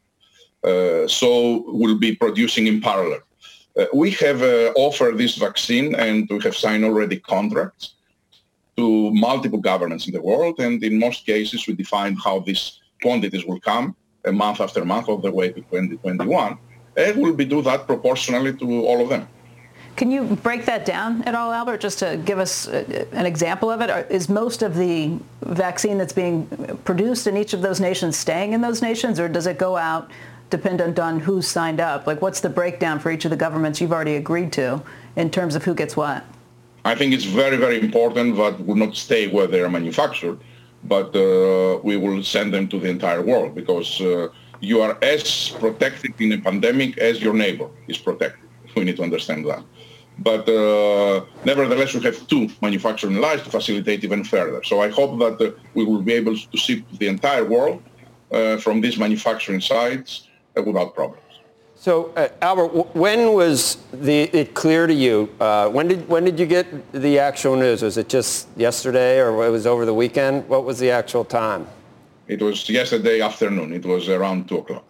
Uh, 0.63 1.08
so 1.08 1.63
we'll 1.67 1.99
be 1.99 2.15
producing 2.15 2.67
in 2.67 2.82
parallel. 2.82 3.21
we 3.93 4.10
have 4.12 4.41
offered 4.88 5.17
this 5.17 5.36
vaccine 5.47 5.88
and 5.95 6.17
we 6.30 6.39
have 6.47 6.56
signed 6.56 6.86
already 6.86 7.17
contracts 7.19 7.95
to 8.78 9.12
multiple 9.12 9.60
governments 9.60 10.08
in 10.08 10.13
the 10.13 10.21
world. 10.21 10.56
And 10.60 10.82
in 10.84 10.97
most 10.97 11.25
cases, 11.25 11.67
we 11.67 11.73
define 11.73 12.15
how 12.15 12.39
these 12.39 12.80
quantities 13.01 13.45
will 13.45 13.60
come 13.60 13.95
a 14.23 14.32
month 14.32 14.62
after 14.62 14.84
month 14.86 15.10
all 15.10 15.17
the 15.17 15.32
way 15.32 15.49
to 15.49 15.62
2021. 15.62 16.58
And 16.97 17.21
we'll 17.21 17.36
be 17.36 17.45
do 17.45 17.62
that 17.63 17.86
proportionally 17.86 18.54
to 18.62 18.86
all 18.86 19.01
of 19.01 19.10
them. 19.10 19.28
Can 19.95 20.12
you 20.12 20.23
break 20.23 20.65
that 20.65 20.86
down 20.86 21.21
at 21.23 21.36
all, 21.36 21.53
Albert, 21.53 21.79
just 21.79 21.99
to 21.99 22.21
give 22.25 22.38
us 22.38 22.67
uh, 22.67 23.05
an 23.13 23.25
example 23.25 23.71
of 23.71 23.81
it? 23.81 24.12
Is 24.12 24.27
most 24.27 24.62
of 24.62 24.75
the 24.75 25.17
vaccine 25.41 25.97
that's 25.97 26.13
being 26.13 26.47
produced 26.84 27.27
in 27.27 27.38
each 27.38 27.53
of 27.53 27.62
those 27.62 27.79
nations 27.79 28.17
staying 28.17 28.53
in 28.53 28.62
those 28.62 28.81
nations, 28.81 29.19
or 29.19 29.29
does 29.29 29.47
it 29.47 29.58
go 29.58 29.77
out 29.77 30.12
dependent 30.49 30.99
on 30.99 31.19
who's 31.21 31.47
signed 31.47 31.79
up? 31.79 32.08
Like, 32.08 32.21
what's 32.21 32.41
the 32.41 32.49
breakdown 32.49 32.99
for 32.99 33.10
each 33.10 33.23
of 33.25 33.31
the 33.31 33.38
governments 33.38 33.79
you've 33.79 33.93
already 33.93 34.15
agreed 34.15 34.51
to 34.53 34.81
in 35.15 35.29
terms 35.29 35.55
of 35.55 35.63
who 35.63 35.73
gets 35.73 35.95
what? 35.95 36.25
I 36.84 36.93
think 36.93 37.13
it's 37.13 37.23
very, 37.23 37.58
very 37.58 37.79
important 37.79 38.36
that 38.36 38.60
we 38.60 38.77
not 38.77 38.95
stay 38.95 39.27
where 39.27 39.47
they 39.47 39.62
are 39.62 39.69
manufactured 39.69 40.39
but 40.88 41.15
uh, 41.15 41.79
we 41.84 41.97
will 41.97 42.23
send 42.23 42.53
them 42.53 42.67
to 42.67 42.79
the 42.79 42.88
entire 42.88 43.21
world 43.21 43.55
because 43.55 43.99
uh, 44.01 44.27
you 44.60 44.81
are 44.81 44.97
as 45.01 45.49
protected 45.60 46.13
in 46.19 46.31
a 46.34 46.38
pandemic 46.38 46.97
as 46.97 47.21
your 47.21 47.34
neighbor 47.34 47.69
is 47.88 47.97
protected. 47.97 48.49
We 48.75 48.84
need 48.84 48.97
to 48.97 49.03
understand 49.03 49.45
that. 49.45 49.63
But 50.19 50.47
uh, 50.47 51.25
nevertheless, 51.43 51.93
we 51.93 52.01
have 52.01 52.25
two 52.28 52.49
manufacturing 52.62 53.17
lines 53.17 53.43
to 53.43 53.49
facilitate 53.49 54.04
even 54.04 54.23
further. 54.23 54.63
So 54.63 54.82
I 54.82 54.89
hope 54.89 55.19
that 55.19 55.45
uh, 55.45 55.51
we 55.73 55.84
will 55.84 56.01
be 56.01 56.13
able 56.13 56.36
to 56.38 56.58
ship 56.58 56.84
the 56.99 57.08
entire 57.08 57.43
world 57.43 57.84
uh, 58.32 58.58
from 58.58 58.82
these 58.82 58.97
manufacturing 58.97 59.62
sites 59.62 60.28
uh, 60.58 60.63
without 60.63 60.95
problems. 60.95 61.21
So, 61.78 62.13
uh, 62.15 62.30
Albert, 62.41 62.67
w- 62.67 62.88
when 62.93 63.34
was 63.34 63.78
the, 63.91 64.21
it 64.21 64.54
clear 64.54 64.88
to 64.88 64.93
you? 64.93 65.30
Uh, 65.39 65.69
when 65.69 65.89
did 65.89 66.08
when 66.08 66.23
did 66.23 66.39
you 66.39 66.45
get 66.45 66.65
the 66.93 67.19
actual 67.19 67.58
news? 67.58 67.82
Was 67.84 67.97
it 67.97 68.08
just 68.08 68.47
yesterday, 68.56 69.19
or 69.19 69.45
it 69.45 69.49
was 69.49 69.67
over 69.67 69.86
the 69.86 69.93
weekend? 69.93 70.47
What 70.47 70.63
was 70.63 70.80
the 70.80 70.89
actual 70.89 71.25
time? 71.25 71.67
It 72.28 72.41
was 72.41 72.67
yesterday 72.69 73.19
afternoon. 73.21 73.73
It 73.73 73.86
was 73.86 74.08
around 74.08 74.47
two 74.47 74.60
o'clock. 74.60 74.86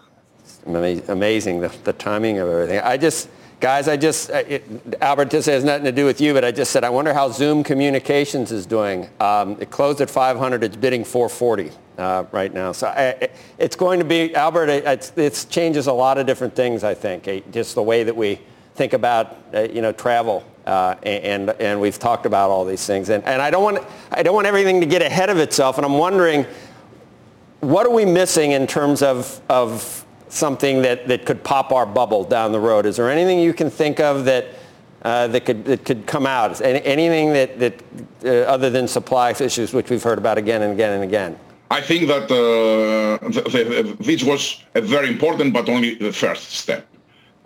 Amazing 0.68 1.60
the, 1.60 1.70
the 1.84 1.94
timing 1.94 2.38
of 2.40 2.48
everything. 2.48 2.80
I 2.80 2.98
just 2.98 3.30
Guys, 3.66 3.88
I 3.88 3.98
just, 3.98 4.30
it, 4.30 4.64
Albert, 5.02 5.32
this 5.32 5.48
has 5.48 5.64
nothing 5.64 5.86
to 5.86 5.92
do 5.92 6.06
with 6.06 6.22
you, 6.22 6.36
but 6.36 6.46
I 6.46 6.52
just 6.52 6.70
said, 6.70 6.84
I 6.84 6.92
wonder 6.92 7.16
how 7.16 7.30
Zoom 7.30 7.64
Communications 7.64 8.52
is 8.52 8.68
doing. 8.68 9.10
Um, 9.20 9.58
it 9.60 9.72
closed 9.72 10.02
at 10.02 10.10
500. 10.12 10.64
It's 10.64 10.76
bidding 10.76 11.04
440 11.04 11.72
uh, 11.98 12.26
right 12.32 12.54
now. 12.54 12.74
So 12.74 12.86
I, 12.86 13.28
it's 13.58 13.76
going 13.76 13.98
to 13.98 14.06
be, 14.06 14.36
Albert, 14.36 14.70
it, 14.70 15.14
it, 15.18 15.48
changes 15.50 15.88
a 15.88 15.92
lot 15.92 16.20
of 16.20 16.28
different 16.28 16.56
things, 16.56 16.84
I 16.84 16.94
think, 16.94 17.28
eh, 17.28 17.42
just 17.52 17.74
the 17.74 17.82
way 17.82 18.04
that 18.04 18.16
we 18.16 18.40
think 18.76 18.94
about, 18.94 19.36
uh, 19.52 19.62
you 19.62 19.82
know, 19.82 19.92
travel. 19.92 20.44
Uh, 20.68 20.94
and, 21.02 21.50
and 21.60 21.82
we've 21.82 21.98
talked 21.98 22.28
about 22.28 22.52
all 22.52 22.66
these 22.66 22.86
things. 22.86 23.10
And, 23.10 23.24
and 23.24 23.42
I, 23.42 23.50
don't 23.50 23.64
want, 23.64 23.84
I 24.12 24.22
don't 24.22 24.36
want 24.36 24.46
everything 24.46 24.80
to 24.82 24.86
get 24.86 25.02
ahead 25.02 25.32
of 25.32 25.40
itself. 25.40 25.78
And 25.78 25.86
I'm 25.88 25.98
wondering, 25.98 26.46
what 27.62 27.88
are 27.88 27.92
we 27.92 28.06
missing 28.06 28.52
in 28.52 28.68
terms 28.68 29.02
of, 29.02 29.42
of 29.50 30.05
something 30.30 30.82
that, 30.82 31.08
that 31.08 31.26
could 31.26 31.44
pop 31.44 31.72
our 31.72 31.86
bubble 31.86 32.24
down 32.24 32.52
the 32.52 32.60
road? 32.60 32.86
Is 32.86 32.98
there 32.98 33.10
anything 33.10 33.40
you 33.40 33.54
can 33.54 33.70
think 33.70 34.00
of 34.00 34.26
that, 34.26 34.46
uh, 35.04 35.28
that, 35.28 35.46
could, 35.46 35.66
that 35.66 35.86
could 35.86 36.06
come 36.06 36.26
out? 36.26 36.62
Any, 36.62 36.82
anything 36.84 37.34
that, 37.34 37.60
that 37.60 37.82
uh, 38.24 38.52
other 38.52 38.70
than 38.70 38.88
supply 38.88 39.32
issues, 39.32 39.74
which 39.74 39.90
we've 39.90 40.04
heard 40.04 40.18
about 40.18 40.38
again 40.38 40.62
and 40.62 40.74
again 40.74 40.94
and 40.94 41.04
again? 41.04 41.40
I 41.72 41.82
think 41.82 42.08
that 42.08 42.24
uh, 42.24 43.28
the, 43.30 43.42
the, 43.42 43.98
this 44.00 44.24
was 44.24 44.64
a 44.76 44.82
very 44.82 45.10
important, 45.10 45.54
but 45.54 45.68
only 45.68 45.96
the 45.96 46.14
first 46.14 46.52
step. 46.52 46.88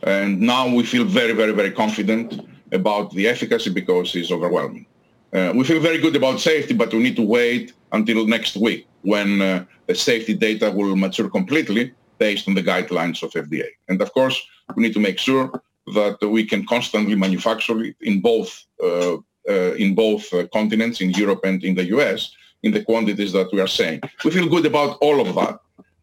And 0.03 0.39
now 0.41 0.67
we 0.73 0.83
feel 0.83 1.05
very, 1.05 1.33
very, 1.33 1.53
very 1.53 1.71
confident 1.71 2.47
about 2.71 3.11
the 3.11 3.27
efficacy 3.27 3.69
because 3.69 4.15
it's 4.15 4.31
overwhelming. 4.31 4.85
Uh, 5.31 5.53
we 5.55 5.63
feel 5.63 5.79
very 5.79 5.99
good 5.99 6.15
about 6.15 6.39
safety, 6.39 6.73
but 6.73 6.91
we 6.93 6.99
need 6.99 7.15
to 7.15 7.25
wait 7.25 7.73
until 7.91 8.25
next 8.25 8.55
week 8.55 8.87
when 9.03 9.41
uh, 9.41 9.65
the 9.87 9.95
safety 9.95 10.33
data 10.33 10.71
will 10.71 10.95
mature 10.95 11.29
completely 11.29 11.93
based 12.19 12.47
on 12.47 12.53
the 12.53 12.63
guidelines 12.63 13.23
of 13.23 13.31
FDA. 13.31 13.69
And 13.87 14.01
of 14.01 14.13
course, 14.13 14.37
we 14.75 14.83
need 14.83 14.93
to 14.93 14.99
make 14.99 15.19
sure 15.19 15.51
that 15.95 16.17
we 16.21 16.45
can 16.45 16.65
constantly 16.65 17.15
manufacture 17.15 17.81
it 17.83 17.95
in 18.01 18.21
both 18.21 18.65
uh, 18.83 19.17
uh, 19.49 19.73
in 19.83 19.95
both 19.95 20.31
uh, 20.33 20.45
continents, 20.53 21.01
in 21.01 21.09
Europe 21.11 21.41
and 21.43 21.63
in 21.63 21.73
the 21.73 21.85
US, 21.95 22.31
in 22.61 22.71
the 22.71 22.83
quantities 22.83 23.31
that 23.31 23.51
we 23.51 23.59
are 23.59 23.73
saying. 23.79 23.99
We 24.23 24.31
feel 24.31 24.47
good 24.47 24.65
about 24.65 24.97
all 25.01 25.19
of 25.21 25.33
that. 25.35 25.59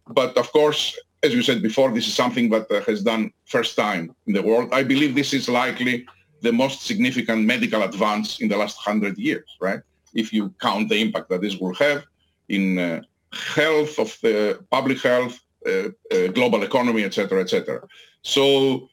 But 0.08 0.36
of 0.36 0.50
course, 0.52 0.98
as 1.22 1.32
you 1.34 1.42
said 1.42 1.62
before, 1.62 1.92
this 1.92 2.08
is 2.08 2.14
something 2.14 2.50
that 2.50 2.70
uh, 2.70 2.80
has 2.82 3.02
done 3.02 3.32
first 3.44 3.76
time 3.76 4.14
in 4.26 4.32
the 4.32 4.42
world. 4.42 4.70
I 4.72 4.82
believe 4.82 5.14
this 5.14 5.32
is 5.32 5.48
likely 5.48 6.06
the 6.40 6.52
most 6.52 6.86
significant 6.86 7.44
medical 7.44 7.82
advance 7.82 8.40
in 8.40 8.48
the 8.48 8.56
last 8.56 8.76
100 8.84 9.18
years, 9.18 9.48
right? 9.60 9.80
If 10.14 10.32
you 10.32 10.54
count 10.60 10.88
the 10.88 11.00
impact 11.00 11.28
that 11.30 11.40
this 11.40 11.56
will 11.56 11.74
have 11.74 12.04
in 12.48 12.78
uh, 12.78 13.02
health 13.32 13.98
of 13.98 14.16
the 14.22 14.64
public 14.70 15.02
health, 15.02 15.38
global 16.34 16.62
economy, 16.62 17.04
etc., 17.04 17.40
etc. 17.40 17.82
So 18.22 18.88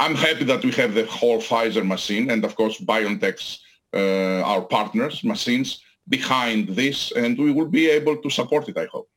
I'm 0.00 0.14
happy 0.14 0.44
that 0.44 0.64
we 0.64 0.72
have 0.72 0.94
the 0.94 1.06
whole 1.06 1.38
Pfizer 1.38 1.86
machine 1.86 2.30
and 2.30 2.44
of 2.44 2.56
course 2.56 2.80
BioNTech's, 2.80 3.60
uh, 3.94 4.42
our 4.42 4.62
partners, 4.62 5.22
machines 5.22 5.80
behind 6.08 6.68
this, 6.68 7.12
and 7.12 7.38
we 7.38 7.52
will 7.52 7.66
be 7.66 7.88
able 7.88 8.16
to 8.16 8.28
support 8.28 8.68
it, 8.68 8.76
I 8.76 8.86
hope. 8.86 9.08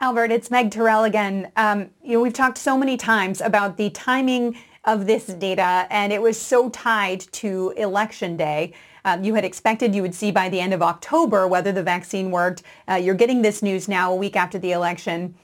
Albert, 0.00 0.32
it's 0.32 0.50
Meg 0.50 0.70
Terrell 0.70 1.04
again. 1.04 1.50
Um, 1.56 1.90
you 2.02 2.12
know, 2.12 2.20
we've 2.20 2.32
talked 2.32 2.58
so 2.58 2.76
many 2.76 2.96
times 2.96 3.40
about 3.40 3.76
the 3.76 3.90
timing 3.90 4.56
of 4.84 5.06
this 5.06 5.26
data, 5.26 5.86
and 5.88 6.12
it 6.12 6.20
was 6.20 6.38
so 6.38 6.68
tied 6.70 7.20
to 7.32 7.72
election 7.76 8.36
day. 8.36 8.74
Um, 9.06 9.24
you 9.24 9.34
had 9.34 9.44
expected 9.44 9.94
you 9.94 10.02
would 10.02 10.14
see 10.14 10.30
by 10.30 10.48
the 10.48 10.60
end 10.60 10.74
of 10.74 10.82
October 10.82 11.46
whether 11.46 11.72
the 11.72 11.82
vaccine 11.82 12.30
worked. 12.30 12.62
Uh, 12.88 12.94
you're 12.94 13.14
getting 13.14 13.42
this 13.42 13.62
news 13.62 13.88
now 13.88 14.12
a 14.12 14.16
week 14.16 14.36
after 14.36 14.58
the 14.58 14.72
election 14.72 15.34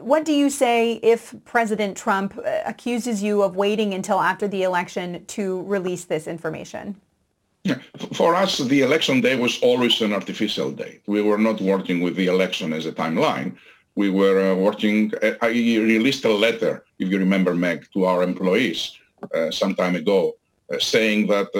what 0.00 0.24
do 0.24 0.32
you 0.32 0.50
say 0.50 0.94
if 1.02 1.34
President 1.44 1.96
Trump 1.96 2.38
uh, 2.38 2.60
accuses 2.64 3.22
you 3.22 3.42
of 3.42 3.56
waiting 3.56 3.94
until 3.94 4.20
after 4.20 4.46
the 4.48 4.62
election 4.62 5.24
to 5.26 5.62
release 5.62 6.04
this 6.04 6.26
information? 6.26 7.00
For 8.12 8.34
us, 8.34 8.58
the 8.58 8.82
election 8.82 9.22
day 9.22 9.36
was 9.36 9.58
always 9.62 10.00
an 10.02 10.12
artificial 10.12 10.70
date. 10.70 11.00
We 11.06 11.22
were 11.22 11.38
not 11.38 11.60
working 11.60 12.00
with 12.02 12.14
the 12.14 12.26
election 12.26 12.74
as 12.74 12.84
a 12.84 12.92
timeline. 12.92 13.56
We 13.96 14.10
were 14.10 14.52
uh, 14.52 14.54
working, 14.54 15.12
uh, 15.22 15.32
I 15.40 15.48
released 15.48 16.24
a 16.24 16.32
letter, 16.32 16.84
if 16.98 17.08
you 17.08 17.18
remember, 17.18 17.54
Meg, 17.54 17.86
to 17.94 18.04
our 18.04 18.22
employees 18.22 18.98
uh, 19.34 19.50
some 19.50 19.74
time 19.74 19.94
ago, 19.94 20.34
uh, 20.70 20.78
saying 20.78 21.28
that 21.28 21.52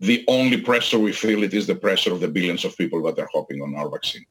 the 0.00 0.24
only 0.28 0.60
pressure 0.60 0.98
we 0.98 1.12
feel 1.12 1.42
it 1.42 1.52
is 1.54 1.66
the 1.66 1.74
pressure 1.74 2.12
of 2.12 2.20
the 2.20 2.28
billions 2.28 2.64
of 2.64 2.76
people 2.76 3.02
that 3.02 3.18
are 3.18 3.28
hopping 3.32 3.60
on 3.60 3.74
our 3.74 3.90
vaccine. 3.90 4.24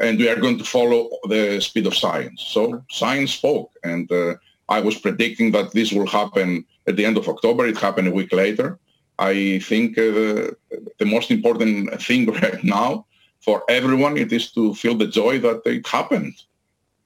And 0.00 0.18
we 0.18 0.28
are 0.28 0.40
going 0.40 0.58
to 0.58 0.64
follow 0.64 1.10
the 1.28 1.60
speed 1.60 1.86
of 1.86 1.96
science. 1.96 2.42
So 2.48 2.82
science 2.90 3.34
spoke. 3.34 3.70
And 3.84 4.10
uh, 4.10 4.34
I 4.68 4.80
was 4.80 4.98
predicting 4.98 5.52
that 5.52 5.72
this 5.72 5.92
will 5.92 6.06
happen 6.06 6.64
at 6.86 6.96
the 6.96 7.04
end 7.04 7.16
of 7.16 7.28
October. 7.28 7.66
It 7.66 7.78
happened 7.78 8.08
a 8.08 8.12
week 8.12 8.32
later. 8.32 8.78
I 9.18 9.60
think 9.60 9.98
uh, 9.98 10.52
the 10.98 11.04
most 11.04 11.30
important 11.30 12.00
thing 12.02 12.26
right 12.42 12.62
now 12.64 13.06
for 13.40 13.62
everyone 13.68 14.16
it 14.16 14.32
is 14.32 14.50
to 14.52 14.74
feel 14.74 14.94
the 14.94 15.06
joy 15.06 15.38
that 15.40 15.62
it 15.66 15.86
happened. 15.86 16.34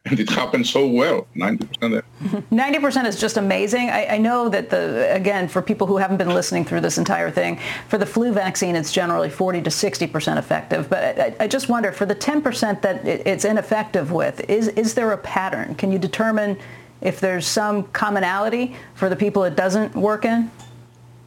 And 0.06 0.20
it 0.20 0.30
happened 0.30 0.68
so 0.68 0.86
well, 0.86 1.26
90%. 1.34 2.02
90% 2.52 3.06
is 3.06 3.18
just 3.18 3.36
amazing. 3.36 3.90
I, 3.90 4.06
I, 4.06 4.18
know 4.18 4.48
that, 4.48 4.70
the 4.70 5.12
again, 5.12 5.48
for 5.48 5.60
people 5.60 5.88
who 5.88 5.96
haven't 5.96 6.18
been 6.18 6.30
listening 6.30 6.64
through 6.64 6.82
this 6.82 6.96
entire 6.96 7.28
thing, 7.28 7.58
for 7.88 7.98
the 7.98 8.06
flu 8.06 8.32
vaccine, 8.32 8.76
it's 8.76 8.92
generally 8.92 9.28
40 9.28 9.62
to 9.62 9.70
60% 9.70 10.38
effective. 10.38 10.88
But 10.88 11.18
I, 11.18 11.36
I 11.40 11.48
just 11.48 11.68
wonder, 11.68 11.90
for 11.90 12.06
the 12.06 12.14
10% 12.14 12.82
that 12.82 13.04
it's 13.04 13.44
ineffective 13.44 14.12
with, 14.12 14.48
is, 14.48 14.68
is 14.68 14.94
there 14.94 15.10
a 15.10 15.18
pattern? 15.18 15.74
Can 15.74 15.90
you 15.90 15.98
determine 15.98 16.56
if 17.00 17.18
there's 17.18 17.46
some 17.46 17.82
commonality 17.88 18.76
for 18.94 19.08
the 19.08 19.16
people 19.16 19.42
it 19.42 19.56
doesn't 19.56 19.92
work 19.96 20.24
in? 20.24 20.48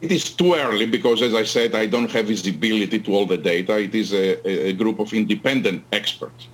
It 0.00 0.10
is 0.10 0.30
too 0.32 0.54
early 0.54 0.86
because, 0.86 1.20
as 1.20 1.34
I 1.34 1.44
said, 1.44 1.74
I 1.74 1.84
don't 1.84 2.10
have 2.12 2.28
visibility 2.28 2.98
to 2.98 3.12
all 3.12 3.26
the 3.26 3.36
data. 3.36 3.78
It 3.78 3.94
is 3.94 4.14
a, 4.14 4.68
a 4.68 4.72
group 4.72 5.00
of 5.00 5.12
independent 5.12 5.84
experts 5.92 6.48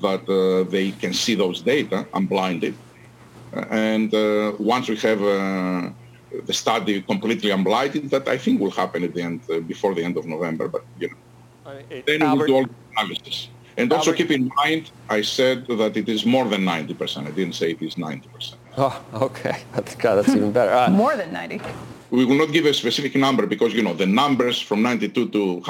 that 0.00 0.28
uh, 0.28 0.68
they 0.70 0.92
can 0.92 1.12
see 1.12 1.34
those 1.34 1.60
data 1.60 2.06
unblinded. 2.14 2.74
And 3.70 4.12
uh, 4.14 4.52
once 4.58 4.88
we 4.88 4.96
have 4.96 5.22
uh, 5.22 5.90
the 6.44 6.52
study 6.52 7.02
completely 7.02 7.50
unblinded, 7.50 8.10
that 8.10 8.28
I 8.28 8.36
think 8.36 8.60
will 8.60 8.70
happen 8.70 9.04
at 9.04 9.14
the 9.14 9.22
end, 9.22 9.40
uh, 9.50 9.60
before 9.60 9.94
the 9.94 10.04
end 10.04 10.16
of 10.16 10.26
November. 10.26 10.68
But, 10.68 10.84
you 10.98 11.08
know, 11.08 11.80
then 12.06 12.22
Albert, 12.22 12.38
we'll 12.38 12.46
do 12.46 12.54
all 12.56 12.64
the 12.64 12.74
analysis. 12.96 13.48
And 13.78 13.92
Albert, 13.92 13.98
also 13.98 14.12
keep 14.12 14.30
in 14.30 14.50
mind, 14.56 14.90
I 15.08 15.22
said 15.22 15.66
that 15.66 15.96
it 15.96 16.08
is 16.08 16.26
more 16.26 16.46
than 16.46 16.62
90%. 16.62 17.26
I 17.26 17.30
didn't 17.30 17.54
say 17.54 17.70
it 17.72 17.82
is 17.82 17.94
90%. 17.94 18.54
Oh, 18.78 19.02
okay. 19.14 19.62
God, 19.98 20.16
that's 20.16 20.28
even 20.28 20.52
better. 20.52 20.70
Uh, 20.70 20.90
more 20.90 21.16
than 21.16 21.32
90 21.32 21.62
we 22.10 22.24
will 22.24 22.36
not 22.36 22.52
give 22.52 22.66
a 22.66 22.74
specific 22.74 23.14
number 23.16 23.46
because, 23.46 23.74
you 23.74 23.82
know, 23.82 23.94
the 23.94 24.06
numbers 24.06 24.60
from 24.60 24.82
92 24.82 25.28
to 25.30 25.60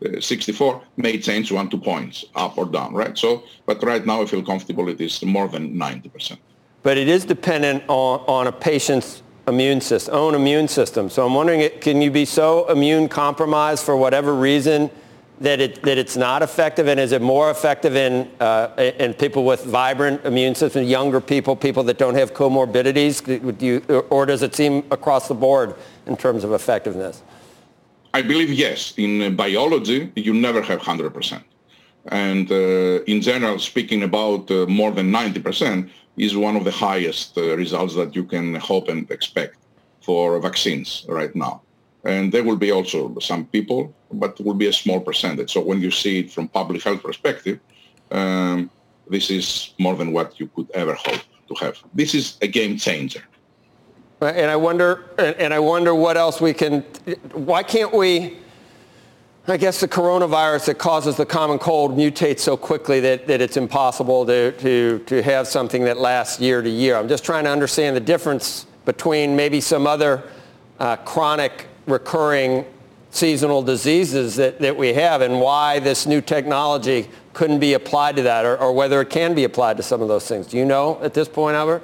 164 0.00 0.82
may 0.96 1.18
change 1.18 1.50
one, 1.50 1.68
two 1.68 1.78
points 1.78 2.24
up 2.34 2.58
or 2.58 2.66
down, 2.66 2.94
right? 2.94 3.16
So, 3.16 3.44
but 3.64 3.82
right 3.82 4.04
now 4.04 4.22
I 4.22 4.26
feel 4.26 4.42
comfortable 4.42 4.88
it 4.88 5.00
is 5.00 5.22
more 5.24 5.48
than 5.48 5.74
90%. 5.74 6.38
But 6.82 6.96
it 6.96 7.08
is 7.08 7.24
dependent 7.24 7.84
on, 7.88 8.20
on 8.28 8.46
a 8.46 8.52
patient's 8.52 9.22
immune 9.48 9.80
system, 9.80 10.14
own 10.14 10.34
immune 10.34 10.68
system. 10.68 11.08
So 11.08 11.26
I'm 11.26 11.34
wondering, 11.34 11.68
can 11.80 12.02
you 12.02 12.10
be 12.10 12.24
so 12.24 12.68
immune 12.68 13.08
compromised 13.08 13.84
for 13.84 13.96
whatever 13.96 14.34
reason 14.34 14.90
that 15.40 15.60
it 15.60 15.82
that 15.82 15.98
it's 15.98 16.16
not 16.16 16.42
effective, 16.42 16.88
and 16.88 16.98
is 16.98 17.12
it 17.12 17.20
more 17.20 17.50
effective 17.50 17.94
in 17.94 18.30
uh, 18.40 18.92
in 18.98 19.12
people 19.12 19.44
with 19.44 19.64
vibrant 19.64 20.24
immune 20.24 20.54
systems, 20.54 20.88
younger 20.88 21.20
people, 21.20 21.54
people 21.54 21.82
that 21.84 21.98
don't 21.98 22.14
have 22.14 22.32
comorbidities? 22.32 23.22
Do 23.58 23.66
you, 23.66 23.78
or 24.10 24.24
does 24.24 24.42
it 24.42 24.54
seem 24.54 24.84
across 24.90 25.28
the 25.28 25.34
board 25.34 25.74
in 26.06 26.16
terms 26.16 26.42
of 26.42 26.52
effectiveness? 26.52 27.22
I 28.18 28.22
believe 28.22 28.50
yes. 28.50 28.94
In 28.96 29.36
biology, 29.36 30.10
you 30.16 30.32
never 30.32 30.62
have 30.62 30.80
100%. 30.80 31.42
And 32.24 32.50
uh, 32.50 33.12
in 33.12 33.20
general, 33.20 33.58
speaking 33.58 34.04
about 34.04 34.50
uh, 34.50 34.64
more 34.80 34.92
than 34.98 35.12
90% 35.12 35.90
is 36.16 36.34
one 36.34 36.56
of 36.56 36.64
the 36.64 36.70
highest 36.70 37.36
uh, 37.36 37.42
results 37.62 37.94
that 38.00 38.16
you 38.16 38.24
can 38.24 38.54
hope 38.54 38.88
and 38.88 39.10
expect 39.10 39.56
for 40.00 40.40
vaccines 40.40 41.04
right 41.10 41.34
now. 41.36 41.60
And 42.04 42.32
there 42.32 42.44
will 42.48 42.60
be 42.66 42.70
also 42.70 42.98
some 43.18 43.44
people, 43.56 43.94
but 44.10 44.40
it 44.40 44.46
will 44.46 44.60
be 44.64 44.68
a 44.68 44.72
small 44.82 45.00
percentage. 45.00 45.52
So 45.52 45.60
when 45.60 45.82
you 45.82 45.90
see 45.90 46.20
it 46.20 46.32
from 46.34 46.48
public 46.48 46.82
health 46.82 47.02
perspective, 47.02 47.58
um, 48.10 48.70
this 49.14 49.30
is 49.30 49.74
more 49.78 49.94
than 49.94 50.10
what 50.16 50.40
you 50.40 50.46
could 50.54 50.70
ever 50.70 50.94
hope 50.94 51.22
to 51.48 51.54
have. 51.62 51.76
This 51.92 52.14
is 52.14 52.38
a 52.40 52.48
game 52.48 52.78
changer. 52.78 53.24
And 54.20 54.50
I 54.50 54.56
wonder, 54.56 55.04
and 55.18 55.52
I 55.52 55.58
wonder 55.58 55.94
what 55.94 56.16
else 56.16 56.40
we 56.40 56.54
can. 56.54 56.80
Why 57.32 57.62
can't 57.62 57.92
we? 57.92 58.38
I 59.48 59.56
guess 59.56 59.78
the 59.78 59.86
coronavirus 59.86 60.66
that 60.66 60.78
causes 60.78 61.16
the 61.16 61.26
common 61.26 61.60
cold 61.60 61.96
mutates 61.96 62.40
so 62.40 62.56
quickly 62.56 62.98
that, 63.00 63.28
that 63.28 63.40
it's 63.40 63.56
impossible 63.56 64.26
to, 64.26 64.50
to, 64.52 64.98
to 65.06 65.22
have 65.22 65.46
something 65.46 65.84
that 65.84 65.98
lasts 65.98 66.40
year 66.40 66.62
to 66.62 66.68
year. 66.68 66.96
I'm 66.96 67.06
just 67.06 67.24
trying 67.24 67.44
to 67.44 67.50
understand 67.50 67.94
the 67.94 68.00
difference 68.00 68.66
between 68.84 69.36
maybe 69.36 69.60
some 69.60 69.86
other 69.86 70.24
uh, 70.80 70.96
chronic 70.96 71.66
recurring 71.86 72.64
seasonal 73.10 73.62
diseases 73.62 74.34
that, 74.34 74.58
that 74.58 74.76
we 74.76 74.94
have 74.94 75.20
and 75.20 75.40
why 75.40 75.78
this 75.78 76.06
new 76.06 76.20
technology 76.20 77.08
couldn't 77.32 77.60
be 77.60 77.74
applied 77.74 78.16
to 78.16 78.22
that 78.22 78.44
or, 78.44 78.56
or 78.58 78.72
whether 78.72 79.00
it 79.00 79.10
can 79.10 79.32
be 79.32 79.44
applied 79.44 79.76
to 79.76 79.82
some 79.82 80.02
of 80.02 80.08
those 80.08 80.26
things. 80.26 80.48
Do 80.48 80.56
you 80.56 80.64
know 80.64 80.98
at 81.02 81.14
this 81.14 81.28
point, 81.28 81.54
Albert? 81.54 81.82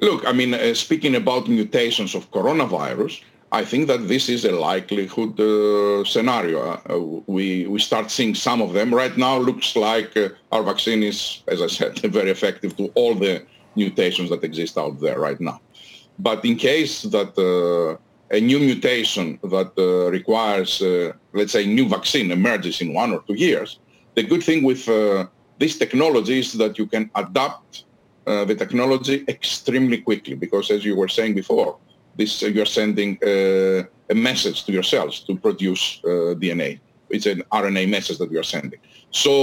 Look, 0.00 0.26
I 0.26 0.32
mean, 0.32 0.54
uh, 0.54 0.74
speaking 0.74 1.16
about 1.16 1.48
mutations 1.48 2.14
of 2.14 2.30
coronavirus, 2.30 3.20
I 3.50 3.64
think 3.64 3.88
that 3.88 4.08
this 4.08 4.28
is 4.28 4.44
a 4.44 4.52
likelihood 4.52 5.40
uh, 5.40 6.04
scenario. 6.04 6.60
Uh, 6.60 6.98
we, 7.26 7.66
we 7.66 7.80
start 7.80 8.10
seeing 8.10 8.34
some 8.34 8.60
of 8.60 8.74
them. 8.74 8.94
Right 8.94 9.16
now, 9.16 9.38
looks 9.38 9.74
like 9.74 10.16
uh, 10.16 10.28
our 10.52 10.62
vaccine 10.62 11.02
is, 11.02 11.42
as 11.48 11.62
I 11.62 11.66
said, 11.66 11.98
very 12.18 12.30
effective 12.30 12.76
to 12.76 12.92
all 12.94 13.14
the 13.14 13.44
mutations 13.74 14.30
that 14.30 14.44
exist 14.44 14.78
out 14.78 15.00
there 15.00 15.18
right 15.18 15.40
now. 15.40 15.60
But 16.18 16.44
in 16.44 16.56
case 16.56 17.02
that 17.02 17.32
uh, 17.38 17.96
a 18.30 18.40
new 18.40 18.58
mutation 18.58 19.38
that 19.42 19.72
uh, 19.78 20.10
requires, 20.10 20.82
uh, 20.82 21.12
let's 21.32 21.52
say, 21.52 21.64
new 21.66 21.88
vaccine 21.88 22.30
emerges 22.30 22.80
in 22.80 22.92
one 22.92 23.12
or 23.12 23.22
two 23.26 23.34
years, 23.34 23.78
the 24.14 24.22
good 24.22 24.42
thing 24.42 24.62
with 24.62 24.88
uh, 24.88 25.26
this 25.58 25.78
technology 25.78 26.40
is 26.40 26.52
that 26.54 26.78
you 26.78 26.86
can 26.86 27.10
adapt 27.14 27.84
uh, 28.28 28.44
the 28.44 28.54
technology 28.54 29.24
extremely 29.28 29.98
quickly 29.98 30.34
because, 30.34 30.70
as 30.70 30.84
you 30.84 30.94
were 30.94 31.08
saying 31.08 31.34
before, 31.34 31.78
this 32.16 32.42
uh, 32.42 32.46
you're 32.46 32.72
sending 32.80 33.18
uh, 33.22 33.82
a 34.10 34.14
message 34.14 34.64
to 34.64 34.72
your 34.72 34.82
cells 34.82 35.20
to 35.20 35.36
produce 35.36 36.00
DNA. 36.42 36.80
It's 37.10 37.26
an 37.26 37.42
RNA 37.52 37.88
message 37.88 38.18
that 38.18 38.30
we 38.30 38.36
are 38.36 38.48
sending. 38.56 38.80
So 39.10 39.34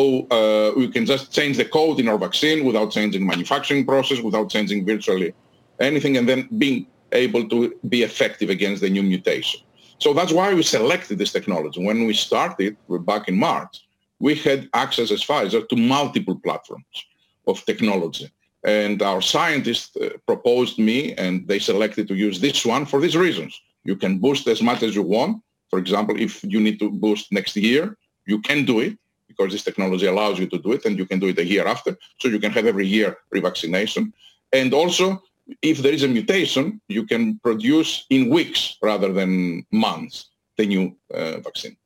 we 0.77 0.87
can 0.89 1.05
just 1.05 1.33
change 1.33 1.57
the 1.57 1.65
code 1.65 1.99
in 1.99 2.07
our 2.07 2.19
vaccine 2.27 2.63
without 2.63 2.91
changing 2.91 3.25
manufacturing 3.25 3.85
process, 3.85 4.19
without 4.19 4.49
changing 4.49 4.85
virtually 4.85 5.33
anything, 5.79 6.17
and 6.17 6.27
then 6.29 6.47
being 6.57 6.85
able 7.11 7.47
to 7.49 7.57
be 7.89 8.03
effective 8.03 8.49
against 8.49 8.81
the 8.81 8.89
new 8.89 9.03
mutation. 9.03 9.61
So 9.97 10.13
that's 10.13 10.33
why 10.33 10.53
we 10.53 10.63
selected 10.63 11.17
this 11.17 11.31
technology. 11.31 11.83
When 11.83 12.05
we 12.05 12.13
started 12.13 12.77
back 13.11 13.27
in 13.29 13.37
March, 13.37 13.73
we 14.19 14.35
had 14.35 14.69
access 14.73 15.11
as 15.11 15.23
Pfizer 15.23 15.67
to 15.69 15.75
multiple 15.75 16.37
platforms 16.43 16.95
of 17.47 17.63
technology. 17.65 18.31
And 18.65 19.01
our 19.01 19.21
scientists 19.21 19.95
uh, 19.95 20.09
proposed 20.25 20.79
me 20.79 21.13
and 21.13 21.47
they 21.47 21.59
selected 21.59 22.07
to 22.07 22.15
use 22.15 22.39
this 22.39 22.65
one 22.65 22.85
for 22.85 22.99
these 22.99 23.15
reasons. 23.15 23.61
You 23.83 23.95
can 23.95 24.17
boost 24.17 24.47
as 24.47 24.61
much 24.61 24.81
as 24.81 24.95
you 24.95 25.03
want. 25.03 25.43
For 25.69 25.79
example, 25.79 26.19
if 26.19 26.43
you 26.43 26.59
need 26.59 26.79
to 26.79 26.89
boost 26.89 27.31
next 27.31 27.55
year, 27.55 27.95
you 28.25 28.41
can 28.41 28.65
do 28.65 28.79
it 28.79 28.97
because 29.27 29.51
this 29.51 29.63
technology 29.63 30.07
allows 30.07 30.39
you 30.39 30.47
to 30.47 30.57
do 30.57 30.71
it 30.71 30.85
and 30.85 30.97
you 30.97 31.05
can 31.05 31.19
do 31.19 31.27
it 31.27 31.37
a 31.37 31.45
year 31.45 31.67
after. 31.67 31.95
So 32.19 32.27
you 32.27 32.39
can 32.39 32.51
have 32.51 32.65
every 32.65 32.87
year 32.87 33.17
revaccination. 33.33 34.11
And 34.51 34.73
also 34.73 35.21
if 35.61 35.79
there 35.79 35.93
is 35.93 36.03
a 36.03 36.07
mutation, 36.07 36.81
you 36.87 37.05
can 37.05 37.39
produce 37.39 38.05
in 38.09 38.29
weeks 38.29 38.77
rather 38.81 39.13
than 39.13 39.65
months 39.71 40.29
the 40.57 40.65
new 40.65 40.95
uh, 41.13 41.39
vaccine. 41.39 41.77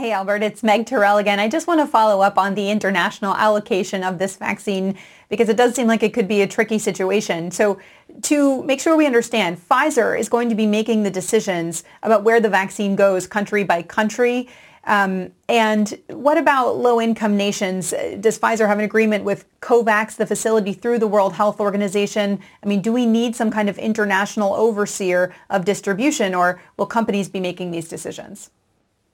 Hey, 0.00 0.12
Albert, 0.12 0.42
it's 0.42 0.62
Meg 0.62 0.86
Terrell 0.86 1.18
again. 1.18 1.38
I 1.38 1.46
just 1.46 1.66
want 1.66 1.78
to 1.80 1.86
follow 1.86 2.22
up 2.22 2.38
on 2.38 2.54
the 2.54 2.70
international 2.70 3.34
allocation 3.34 4.02
of 4.02 4.16
this 4.16 4.34
vaccine 4.34 4.96
because 5.28 5.50
it 5.50 5.58
does 5.58 5.74
seem 5.74 5.88
like 5.88 6.02
it 6.02 6.14
could 6.14 6.26
be 6.26 6.40
a 6.40 6.46
tricky 6.46 6.78
situation. 6.78 7.50
So 7.50 7.78
to 8.22 8.62
make 8.62 8.80
sure 8.80 8.96
we 8.96 9.04
understand, 9.04 9.60
Pfizer 9.60 10.18
is 10.18 10.30
going 10.30 10.48
to 10.48 10.54
be 10.54 10.64
making 10.64 11.02
the 11.02 11.10
decisions 11.10 11.84
about 12.02 12.24
where 12.24 12.40
the 12.40 12.48
vaccine 12.48 12.96
goes 12.96 13.26
country 13.26 13.62
by 13.62 13.82
country. 13.82 14.48
Um, 14.84 15.32
and 15.50 15.92
what 16.08 16.38
about 16.38 16.78
low-income 16.78 17.36
nations? 17.36 17.90
Does 18.20 18.38
Pfizer 18.38 18.66
have 18.66 18.78
an 18.78 18.84
agreement 18.86 19.24
with 19.24 19.44
COVAX, 19.60 20.16
the 20.16 20.26
facility 20.26 20.72
through 20.72 21.00
the 21.00 21.08
World 21.08 21.34
Health 21.34 21.60
Organization? 21.60 22.40
I 22.64 22.66
mean, 22.66 22.80
do 22.80 22.90
we 22.90 23.04
need 23.04 23.36
some 23.36 23.50
kind 23.50 23.68
of 23.68 23.76
international 23.76 24.54
overseer 24.54 25.34
of 25.50 25.66
distribution, 25.66 26.34
or 26.34 26.58
will 26.78 26.86
companies 26.86 27.28
be 27.28 27.38
making 27.38 27.70
these 27.70 27.86
decisions? 27.86 28.48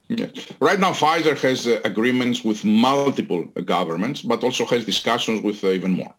Yeah. 0.08 0.26
Right 0.60 0.78
now, 0.78 0.92
Pfizer 0.92 1.36
has 1.40 1.66
uh, 1.66 1.80
agreements 1.84 2.44
with 2.44 2.64
multiple 2.64 3.44
governments, 3.64 4.22
but 4.22 4.44
also 4.44 4.64
has 4.66 4.84
discussions 4.84 5.42
with 5.42 5.62
uh, 5.64 5.68
even 5.68 5.92
more. 5.92 6.14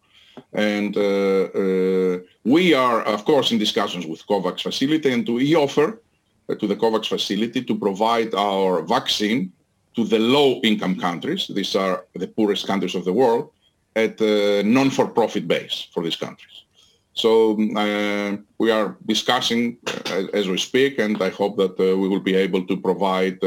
And 0.52 0.96
uh, 0.96 1.48
uh 1.62 2.18
we 2.44 2.74
are, 2.74 3.02
of 3.02 3.24
course, 3.24 3.50
in 3.52 3.58
discussions 3.58 4.06
with 4.06 4.26
COVAX 4.26 4.62
facility, 4.62 5.10
and 5.12 5.26
we 5.28 5.54
offer 5.56 6.00
uh, 6.48 6.54
to 6.54 6.66
the 6.66 6.76
COVAX 6.76 7.08
facility 7.08 7.64
to 7.64 7.74
provide 7.74 8.34
our 8.34 8.82
vaccine 8.82 9.52
to 9.96 10.04
the 10.04 10.18
low-income 10.18 10.96
countries. 11.00 11.46
These 11.48 11.74
are 11.74 12.04
the 12.14 12.28
poorest 12.28 12.66
countries 12.66 12.94
of 12.94 13.04
the 13.04 13.12
world 13.12 13.50
at 13.96 14.20
a 14.20 14.62
non-for-profit 14.62 15.48
base 15.48 15.88
for 15.92 16.02
these 16.02 16.16
countries. 16.16 16.64
So 17.18 17.58
uh, 17.76 18.36
we 18.58 18.70
are 18.70 18.96
discussing 19.06 19.78
uh, 19.88 20.26
as 20.32 20.46
we 20.46 20.56
speak, 20.56 21.00
and 21.00 21.20
I 21.20 21.30
hope 21.30 21.56
that 21.56 21.72
uh, 21.72 21.96
we 21.98 22.08
will 22.08 22.20
be 22.20 22.36
able 22.36 22.64
to 22.66 22.76
provide 22.76 23.40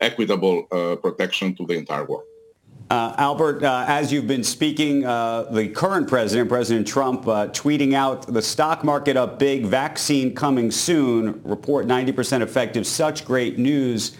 equitable 0.00 0.64
protection 1.02 1.56
to 1.56 1.64
the 1.66 1.74
entire 1.74 2.04
world. 2.04 2.24
Uh, 2.90 3.14
Albert, 3.16 3.64
uh, 3.64 3.86
as 3.88 4.12
you've 4.12 4.26
been 4.26 4.44
speaking, 4.44 5.06
uh, 5.06 5.44
the 5.44 5.68
current 5.68 6.06
president, 6.06 6.50
President 6.50 6.86
Trump, 6.86 7.22
tweeting 7.22 7.94
out 7.94 8.26
the 8.26 8.42
stock 8.42 8.84
market 8.84 9.16
up 9.16 9.38
big, 9.38 9.64
vaccine 9.64 10.34
coming 10.34 10.70
soon, 10.70 11.40
report 11.44 11.86
90% 11.86 12.42
effective, 12.42 12.86
such 12.86 13.24
great 13.24 13.58
news, 13.58 14.18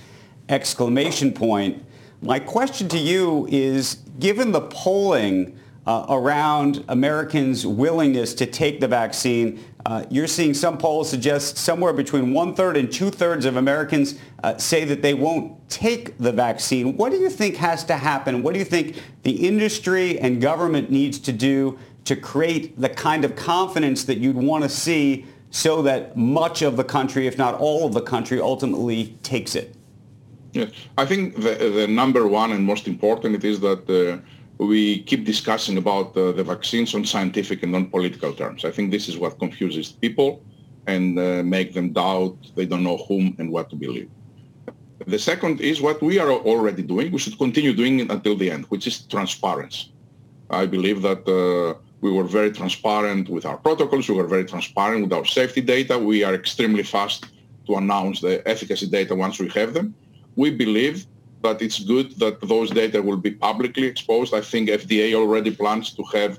exclamation 0.49 1.31
point. 1.31 1.85
My 2.23 2.39
question 2.39 2.89
to 2.89 2.99
you 2.99 3.47
is, 3.51 3.97
given 4.19 4.53
the 4.53 4.63
polling 4.63 5.59
uh, 5.87 6.07
around 6.09 6.85
Americans' 6.89 7.67
willingness 7.67 8.35
to 8.35 8.47
take 8.47 8.81
the 8.81 8.89
vaccine. 8.89 9.63
Uh, 9.87 10.05
you're 10.11 10.27
seeing 10.27 10.55
some 10.55 10.79
polls 10.79 11.11
suggest 11.11 11.59
somewhere 11.59 11.93
between 11.93 12.33
one-third 12.33 12.77
and 12.77 12.91
two-thirds 12.91 13.45
of 13.45 13.57
Americans 13.57 14.19
uh, 14.43 14.57
say 14.57 14.85
that 14.85 15.03
they 15.03 15.13
won't 15.13 15.69
take 15.69 16.17
the 16.19 16.33
vaccine. 16.33 16.97
What 16.97 17.13
do 17.13 17.19
you 17.19 17.29
think 17.29 17.57
has 17.57 17.85
to 17.85 17.97
happen? 17.97 18.43
What 18.43 18.55
do 18.55 18.59
you 18.59 18.65
think 18.65 19.03
the 19.23 19.47
industry 19.47 20.19
and 20.19 20.41
government 20.41 20.91
needs 20.91 21.19
to 21.21 21.33
do 21.33 21.79
to 22.05 22.17
create 22.17 22.81
the 22.81 22.89
kind 22.89 23.25
of 23.25 23.37
confidence 23.37 24.05
that 24.05 24.19
you'd 24.19 24.37
want 24.37 24.63
to 24.65 24.71
see 24.71 25.27
so 25.51 25.83
that 25.83 26.17
much 26.17 26.63
of 26.63 26.77
the 26.77 26.85
country, 26.85 27.27
if 27.27 27.39
not 27.39 27.55
all 27.55 27.87
of 27.87 27.93
the 27.93 28.01
country, 28.01 28.41
ultimately 28.41 29.17
takes 29.23 29.55
it? 29.55 29.75
Yes, 30.53 30.71
I 30.97 31.05
think 31.05 31.37
the, 31.37 31.55
the 31.55 31.87
number 31.89 32.27
one 32.27 32.53
and 32.53 32.65
most 32.65 32.87
important 32.87 33.35
it 33.35 33.45
is 33.45 33.61
that 33.61 33.91
uh, 33.91 34.19
we 34.59 35.03
keep 35.03 35.25
discussing 35.25 35.79
about 35.79 36.17
uh, 36.17 36.33
the 36.33 36.45
vaccines 36.45 36.95
on 36.95 37.05
scientific 37.05 37.63
and 37.63 37.73
non-political 37.73 38.33
terms. 38.35 38.65
I 38.65 38.71
think 38.71 38.91
this 38.91 39.09
is 39.09 39.19
what 39.19 39.39
confuses 39.39 39.93
people 39.93 40.43
and 40.87 41.19
uh, 41.19 41.43
make 41.43 41.75
them 41.75 41.93
doubt 41.93 42.37
they 42.55 42.67
don't 42.67 42.85
know 42.85 42.99
whom 43.09 43.35
and 43.39 43.51
what 43.51 43.71
to 43.71 43.77
believe. 43.77 44.11
The 45.07 45.19
second 45.19 45.61
is 45.61 45.81
what 45.81 46.01
we 46.03 46.19
are 46.19 46.31
already 46.31 46.83
doing. 46.83 47.11
We 47.13 47.19
should 47.19 47.37
continue 47.37 47.75
doing 47.75 48.01
it 48.01 48.11
until 48.11 48.37
the 48.37 48.51
end, 48.51 48.65
which 48.67 48.87
is 48.87 49.01
transparency. 49.03 49.93
I 50.51 50.67
believe 50.67 51.03
that 51.03 51.23
uh, 51.29 51.79
we 52.01 52.13
were 52.13 52.25
very 52.25 52.53
transparent 52.53 53.29
with 53.29 53.45
our 53.45 53.57
protocols. 53.57 54.09
We 54.09 54.15
were 54.15 54.27
very 54.27 54.45
transparent 54.45 55.03
with 55.03 55.13
our 55.13 55.25
safety 55.25 55.61
data. 55.61 55.99
We 55.99 56.23
are 56.23 56.35
extremely 56.35 56.83
fast 56.83 57.27
to 57.67 57.77
announce 57.77 58.21
the 58.21 58.47
efficacy 58.49 58.87
data 58.87 59.15
once 59.15 59.39
we 59.39 59.49
have 59.51 59.75
them. 59.75 59.95
We 60.37 60.51
believe 60.51 61.07
but 61.45 61.61
it's 61.67 61.81
good 61.95 62.09
that 62.23 62.37
those 62.53 62.69
data 62.83 62.99
will 63.09 63.21
be 63.29 63.33
publicly 63.49 63.87
exposed. 63.93 64.31
I 64.41 64.43
think 64.51 64.63
FDA 64.83 65.07
already 65.23 65.53
plans 65.63 65.87
to 65.99 66.03
have 66.17 66.33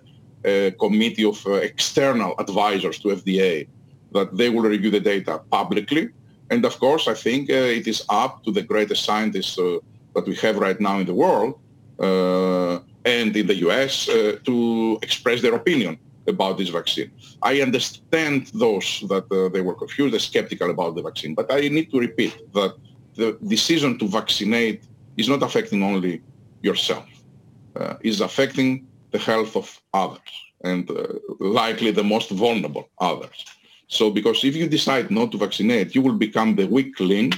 a 0.53 0.71
committee 0.83 1.25
of 1.33 1.37
uh, 1.45 1.53
external 1.71 2.31
advisors 2.43 2.97
to 3.01 3.07
FDA 3.21 3.67
that 4.15 4.27
they 4.39 4.49
will 4.53 4.67
review 4.75 4.91
the 4.97 5.03
data 5.13 5.33
publicly. 5.57 6.03
And 6.51 6.61
of 6.69 6.75
course, 6.85 7.05
I 7.13 7.15
think 7.25 7.41
uh, 7.51 7.77
it 7.79 7.85
is 7.93 7.99
up 8.23 8.33
to 8.45 8.49
the 8.57 8.63
greatest 8.71 9.01
scientists 9.07 9.55
uh, 9.59 9.77
that 10.15 10.25
we 10.29 10.35
have 10.45 10.55
right 10.67 10.79
now 10.87 10.95
in 11.01 11.05
the 11.11 11.17
world 11.25 11.51
uh, 12.07 12.75
and 13.17 13.29
in 13.41 13.45
the 13.51 13.57
US 13.67 13.93
uh, 14.09 14.37
to 14.47 14.55
express 15.07 15.37
their 15.43 15.55
opinion 15.61 15.93
about 16.33 16.57
this 16.57 16.69
vaccine. 16.79 17.11
I 17.51 17.53
understand 17.67 18.37
those 18.65 18.87
that 19.11 19.25
uh, 19.31 19.37
they 19.53 19.61
were 19.67 19.77
confused 19.83 20.13
and 20.17 20.23
skeptical 20.31 20.69
about 20.75 20.91
the 20.95 21.03
vaccine, 21.09 21.33
but 21.39 21.47
I 21.57 21.59
need 21.77 21.87
to 21.93 21.99
repeat 22.07 22.33
that 22.57 22.73
the 23.19 23.37
decision 23.55 23.97
to 23.99 24.05
vaccinate 24.07 24.81
is 25.17 25.30
not 25.30 25.43
affecting 25.43 25.84
only 25.84 26.21
yourself. 26.62 27.08
Uh, 27.75 27.95
is 28.01 28.21
affecting 28.21 28.88
the 29.12 29.19
health 29.19 29.56
of 29.56 29.82
others 29.93 30.32
and 30.63 30.89
uh, 30.89 31.08
likely 31.39 31.91
the 31.91 32.04
most 32.04 32.30
vulnerable 32.30 32.89
others. 32.99 33.45
So 33.88 34.10
because 34.10 34.43
if 34.43 34.56
you 34.56 34.67
decide 34.67 35.12
not 35.12 35.32
to 35.32 35.38
vaccinate, 35.38 35.93
you 35.93 36.01
will 36.01 36.17
become 36.28 36.56
the 36.56 36.67
weak 36.67 36.99
link 36.99 37.36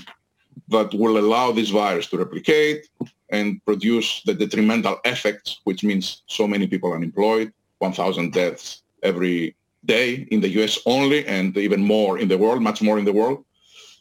that 0.69 0.93
will 0.93 1.17
allow 1.17 1.51
this 1.51 1.69
virus 1.69 2.07
to 2.07 2.17
replicate 2.17 2.87
and 3.29 3.63
produce 3.65 4.21
the 4.25 4.33
detrimental 4.33 4.97
effects, 5.03 5.59
which 5.65 5.83
means 5.83 6.23
so 6.27 6.47
many 6.47 6.67
people 6.67 6.93
unemployed, 6.93 7.51
1,000 7.79 8.31
deaths 8.31 8.83
every 9.03 9.55
day 9.85 10.27
in 10.31 10.39
the 10.39 10.49
US 10.61 10.79
only, 10.85 11.25
and 11.27 11.57
even 11.57 11.81
more 11.81 12.19
in 12.19 12.27
the 12.27 12.37
world, 12.37 12.61
much 12.61 12.81
more 12.81 12.97
in 12.97 13.05
the 13.05 13.13
world. 13.13 13.43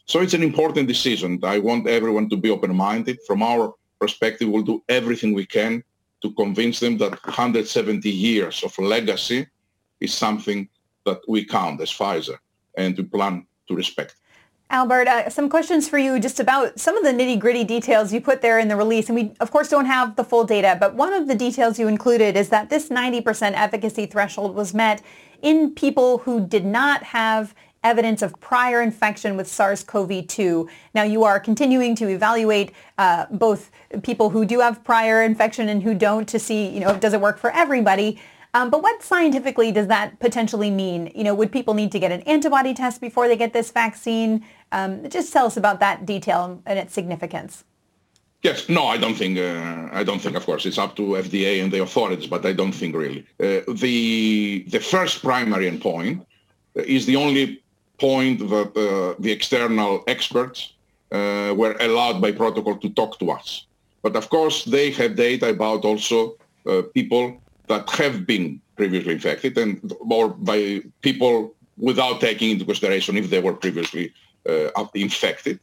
So 0.07 0.21
it's 0.21 0.33
an 0.33 0.41
important 0.41 0.87
decision. 0.87 1.39
I 1.43 1.59
want 1.59 1.85
everyone 1.85 2.29
to 2.29 2.37
be 2.37 2.49
open-minded. 2.49 3.19
From 3.27 3.43
our 3.43 3.73
perspective, 3.99 4.47
we'll 4.47 4.63
do 4.63 4.81
everything 4.87 5.33
we 5.33 5.45
can 5.45 5.83
to 6.21 6.31
convince 6.31 6.79
them 6.79 6.97
that 6.99 7.11
170 7.25 8.09
years 8.09 8.63
of 8.63 8.77
legacy 8.79 9.47
is 9.99 10.13
something 10.13 10.69
that 11.05 11.19
we 11.27 11.43
count 11.43 11.81
as 11.81 11.91
Pfizer 11.91 12.37
and 12.77 12.97
we 12.97 13.03
plan 13.03 13.45
to 13.67 13.75
respect. 13.75 14.15
Albert, 14.69 15.07
uh, 15.07 15.29
some 15.29 15.49
questions 15.49 15.89
for 15.89 15.97
you 15.97 16.19
just 16.19 16.39
about 16.39 16.79
some 16.79 16.97
of 16.97 17.03
the 17.03 17.11
nitty-gritty 17.11 17.65
details 17.65 18.13
you 18.13 18.21
put 18.21 18.41
there 18.41 18.59
in 18.59 18.69
the 18.69 18.75
release. 18.75 19.09
And 19.09 19.15
we, 19.15 19.33
of 19.41 19.51
course, 19.51 19.69
don't 19.69 19.85
have 19.85 20.15
the 20.15 20.23
full 20.23 20.45
data, 20.45 20.77
but 20.79 20.95
one 20.95 21.13
of 21.13 21.27
the 21.27 21.35
details 21.35 21.79
you 21.79 21.87
included 21.87 22.37
is 22.37 22.49
that 22.49 22.69
this 22.69 22.89
90% 22.89 23.53
efficacy 23.53 24.05
threshold 24.05 24.55
was 24.55 24.73
met 24.73 25.01
in 25.41 25.73
people 25.73 26.19
who 26.19 26.45
did 26.45 26.65
not 26.65 27.03
have 27.03 27.53
evidence 27.83 28.21
of 28.21 28.39
prior 28.39 28.81
infection 28.81 29.37
with 29.37 29.47
SARS-CoV-2. 29.47 30.67
Now 30.93 31.03
you 31.03 31.23
are 31.23 31.39
continuing 31.39 31.95
to 31.95 32.07
evaluate 32.07 32.71
uh, 32.97 33.25
both 33.31 33.71
people 34.03 34.29
who 34.29 34.45
do 34.45 34.59
have 34.59 34.83
prior 34.83 35.21
infection 35.21 35.69
and 35.69 35.83
who 35.83 35.93
don't 35.93 36.27
to 36.27 36.39
see, 36.39 36.67
you 36.67 36.79
know, 36.79 36.97
does 36.97 37.13
it 37.13 37.21
work 37.21 37.37
for 37.37 37.51
everybody. 37.51 38.19
Um, 38.53 38.69
but 38.69 38.81
what 38.81 39.03
scientifically 39.03 39.71
does 39.71 39.87
that 39.87 40.19
potentially 40.19 40.71
mean? 40.71 41.11
You 41.13 41.23
know, 41.23 41.35
would 41.35 41.51
people 41.51 41.73
need 41.73 41.91
to 41.91 41.99
get 41.99 42.11
an 42.11 42.21
antibody 42.21 42.73
test 42.73 43.01
before 43.01 43.27
they 43.27 43.37
get 43.37 43.53
this 43.53 43.71
vaccine? 43.71 44.43
Um, 44.71 45.07
just 45.09 45.31
tell 45.31 45.45
us 45.45 45.57
about 45.57 45.79
that 45.79 46.05
detail 46.05 46.61
and 46.65 46.79
its 46.79 46.93
significance. 46.93 47.63
Yes, 48.43 48.69
no, 48.69 48.85
I 48.85 48.97
don't 48.97 49.15
think. 49.15 49.37
Uh, 49.37 49.89
I 49.91 50.03
don't 50.03 50.19
think. 50.19 50.35
Of 50.35 50.45
course, 50.45 50.65
it's 50.65 50.77
up 50.77 50.95
to 50.95 51.01
FDA 51.01 51.61
and 51.61 51.71
the 51.71 51.81
authorities, 51.81 52.27
but 52.27 52.45
I 52.45 52.53
don't 52.53 52.71
think 52.71 52.95
really. 52.95 53.25
Uh, 53.39 53.61
the 53.67 54.63
the 54.67 54.79
first 54.79 55.21
primary 55.23 55.69
endpoint 55.69 56.25
is 56.75 57.05
the 57.05 57.15
only 57.15 57.61
point 57.99 58.39
that 58.39 58.71
uh, 58.77 59.15
the 59.19 59.31
external 59.31 60.03
experts 60.07 60.73
uh, 61.11 61.53
were 61.55 61.75
allowed 61.79 62.21
by 62.21 62.31
protocol 62.31 62.77
to 62.77 62.89
talk 62.89 63.19
to 63.19 63.31
us. 63.31 63.65
But 64.01 64.15
of 64.15 64.29
course, 64.29 64.65
they 64.65 64.91
have 64.91 65.15
data 65.15 65.49
about 65.49 65.83
also 65.85 66.37
uh, 66.65 66.83
people 66.93 67.41
that 67.67 67.89
have 67.91 68.25
been 68.25 68.61
previously 68.75 69.13
infected 69.13 69.57
and 69.57 69.93
or 69.99 70.29
by 70.29 70.81
people 71.01 71.55
without 71.77 72.21
taking 72.21 72.51
into 72.51 72.65
consideration 72.65 73.17
if 73.17 73.29
they 73.29 73.39
were 73.39 73.53
previously 73.53 74.13
uh, 74.47 74.85
infected. 74.93 75.59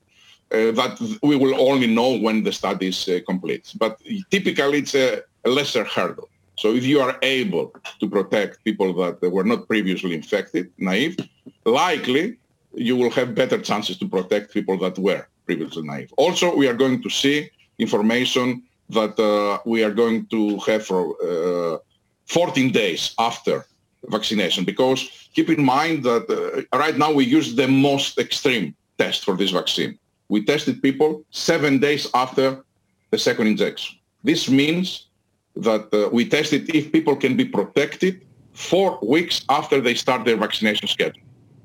Uh, 0.52 0.70
that 0.72 1.00
we 1.22 1.36
will 1.36 1.58
only 1.68 1.86
know 1.86 2.18
when 2.18 2.42
the 2.42 2.52
study 2.52 2.88
is 2.88 3.08
uh, 3.08 3.18
complete. 3.26 3.72
But 3.76 4.00
typically, 4.30 4.78
it's 4.78 4.94
a, 4.94 5.22
a 5.44 5.48
lesser 5.48 5.84
hurdle. 5.84 6.28
So 6.56 6.74
if 6.74 6.84
you 6.84 7.00
are 7.00 7.18
able 7.22 7.74
to 8.00 8.08
protect 8.08 8.64
people 8.64 8.92
that 8.94 9.20
were 9.30 9.44
not 9.44 9.66
previously 9.66 10.14
infected, 10.14 10.70
naive, 10.78 11.16
likely 11.64 12.38
you 12.74 12.96
will 12.96 13.10
have 13.10 13.34
better 13.34 13.58
chances 13.58 13.98
to 13.98 14.08
protect 14.08 14.52
people 14.52 14.78
that 14.78 14.98
were 14.98 15.26
previously 15.46 15.82
naive. 15.82 16.12
Also, 16.16 16.54
we 16.54 16.68
are 16.68 16.74
going 16.74 17.02
to 17.02 17.10
see 17.10 17.50
information 17.78 18.62
that 18.90 19.18
uh, 19.18 19.58
we 19.64 19.82
are 19.82 19.90
going 19.90 20.26
to 20.26 20.58
have 20.60 20.84
for 20.84 21.16
uh, 21.22 21.78
14 22.26 22.70
days 22.72 23.14
after 23.18 23.64
vaccination 24.08 24.64
because 24.64 25.28
keep 25.34 25.48
in 25.48 25.64
mind 25.64 26.04
that 26.04 26.24
uh, 26.28 26.78
right 26.78 26.98
now 26.98 27.12
we 27.12 27.24
use 27.24 27.54
the 27.54 27.66
most 27.66 28.18
extreme 28.18 28.74
test 28.98 29.24
for 29.24 29.36
this 29.36 29.50
vaccine. 29.50 29.98
We 30.28 30.44
tested 30.44 30.82
people 30.82 31.24
seven 31.30 31.78
days 31.78 32.08
after 32.14 32.64
the 33.10 33.18
second 33.18 33.46
injection. 33.48 33.98
This 34.22 34.48
means 34.48 35.08
that 35.56 35.92
uh, 35.92 36.08
we 36.12 36.28
tested 36.28 36.74
if 36.74 36.90
people 36.92 37.16
can 37.16 37.36
be 37.36 37.44
protected 37.44 38.24
four 38.52 38.98
weeks 39.02 39.44
after 39.48 39.80
they 39.80 39.94
start 39.94 40.24
their 40.24 40.36
vaccination 40.36 40.88
schedule. 40.88 41.22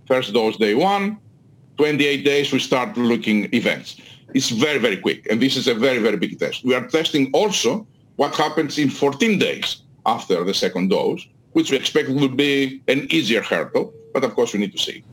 First 0.08 0.34
dose 0.34 0.58
day 0.58 0.76
one, 0.76 1.18
28 1.78 2.26
days 2.26 2.52
we 2.52 2.60
start 2.60 2.98
looking 2.98 3.48
events. 3.54 4.02
It's 4.34 4.50
very, 4.50 4.80
very 4.80 4.98
quick. 4.98 5.26
And 5.32 5.42
this 5.42 5.56
is 5.56 5.68
a 5.68 5.74
very, 5.74 6.00
very 6.00 6.18
big 6.18 6.38
test. 6.40 6.64
We 6.64 6.76
are 6.76 6.86
testing 6.88 7.32
also 7.34 7.88
what 8.18 8.36
happens 8.36 8.78
in 8.78 8.90
14 8.90 9.40
days 9.40 9.84
after 10.06 10.44
the 10.44 10.54
second 10.54 10.90
dose, 10.90 11.26
which 11.54 11.72
we 11.72 11.78
expect 11.78 12.10
will 12.10 12.28
be 12.28 12.82
an 12.88 13.08
easier 13.12 13.42
hurdle. 13.42 13.94
But 14.14 14.24
of 14.24 14.36
course, 14.36 14.54
we 14.54 14.60
need 14.60 14.72
to 14.74 14.78
see. 14.78 15.04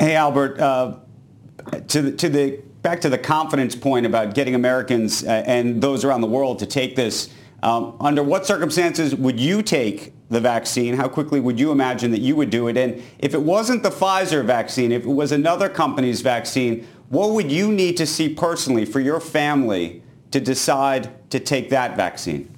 Hey, 0.00 0.16
Albert, 0.16 0.58
uh, 0.58 0.96
to, 1.88 2.02
the, 2.02 2.12
to 2.12 2.28
the, 2.28 2.60
back 2.82 3.00
to 3.02 3.08
the 3.08 3.18
confidence 3.18 3.74
point 3.76 4.06
about 4.06 4.34
getting 4.34 4.54
Americans 4.54 5.24
uh, 5.24 5.44
and 5.46 5.80
those 5.82 6.04
around 6.04 6.20
the 6.20 6.26
world 6.26 6.58
to 6.60 6.66
take 6.66 6.96
this 6.96 7.28
um, 7.64 7.96
under 7.98 8.22
what 8.22 8.46
circumstances 8.46 9.14
would 9.14 9.40
you 9.40 9.62
take 9.62 10.12
the 10.28 10.38
vaccine? 10.38 10.94
How 10.94 11.08
quickly 11.08 11.40
would 11.40 11.58
you 11.58 11.72
imagine 11.72 12.10
that 12.10 12.20
you 12.20 12.36
would 12.36 12.50
do 12.50 12.68
it? 12.68 12.76
And 12.76 13.02
if 13.18 13.32
it 13.32 13.40
wasn't 13.40 13.82
the 13.82 13.90
Pfizer 13.90 14.44
vaccine, 14.44 14.92
if 14.92 15.04
it 15.04 15.08
was 15.08 15.32
another 15.32 15.70
company's 15.70 16.20
vaccine, 16.20 16.86
what 17.08 17.30
would 17.30 17.50
you 17.50 17.72
need 17.72 17.96
to 17.96 18.06
see 18.06 18.28
personally 18.28 18.84
for 18.84 19.00
your 19.00 19.18
family 19.18 20.02
to 20.30 20.40
decide 20.40 21.08
to 21.30 21.40
take 21.40 21.70
that 21.70 21.96
vaccine? 21.96 22.54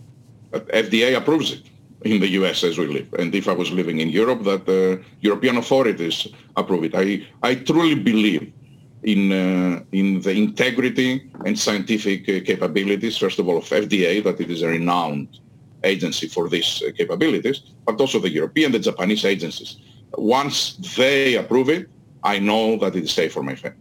FDA 0.53 1.17
approves 1.17 1.53
it 1.53 1.63
in 2.03 2.21
the 2.21 2.29
US 2.41 2.65
as 2.65 2.77
we 2.77 2.89
live. 2.89 3.15
And 3.15 3.33
if 3.33 3.47
I 3.47 3.53
was 3.53 3.71
living 3.71 4.01
in 4.01 4.09
Europe, 4.09 4.43
that 4.43 4.69
uh, 4.69 5.01
European 5.21 5.57
authorities 5.59 6.27
approve 6.57 6.83
it. 6.83 6.95
I, 6.97 7.25
I 7.49 7.55
truly 7.55 7.95
believe 7.95 8.53
in, 9.03 9.33
uh, 9.33 9.83
in 9.93 10.21
the 10.21 10.33
integrity 10.33 11.31
and 11.45 11.59
scientific 11.59 12.23
uh, 12.29 12.45
capabilities, 12.45 13.17
first 13.17 13.39
of 13.39 13.49
all, 13.49 13.59
of 13.59 13.65
FDA, 13.65 14.23
that 14.25 14.41
it 14.41 14.51
is 14.51 14.63
a 14.63 14.69
renowned 14.69 15.39
agency 15.85 16.27
for 16.27 16.49
these 16.49 16.83
uh, 16.83 16.91
capabilities, 16.97 17.61
but 17.85 18.01
also 18.01 18.19
the 18.19 18.31
European, 18.31 18.73
the 18.73 18.79
Japanese 18.79 19.25
agencies. 19.25 19.77
Once 20.17 20.77
they 20.97 21.37
approve 21.37 21.69
it, 21.69 21.89
I 22.23 22.39
know 22.39 22.77
that 22.79 22.97
it 22.97 23.05
is 23.05 23.13
safe 23.13 23.33
for 23.33 23.43
my 23.43 23.55
family. 23.55 23.79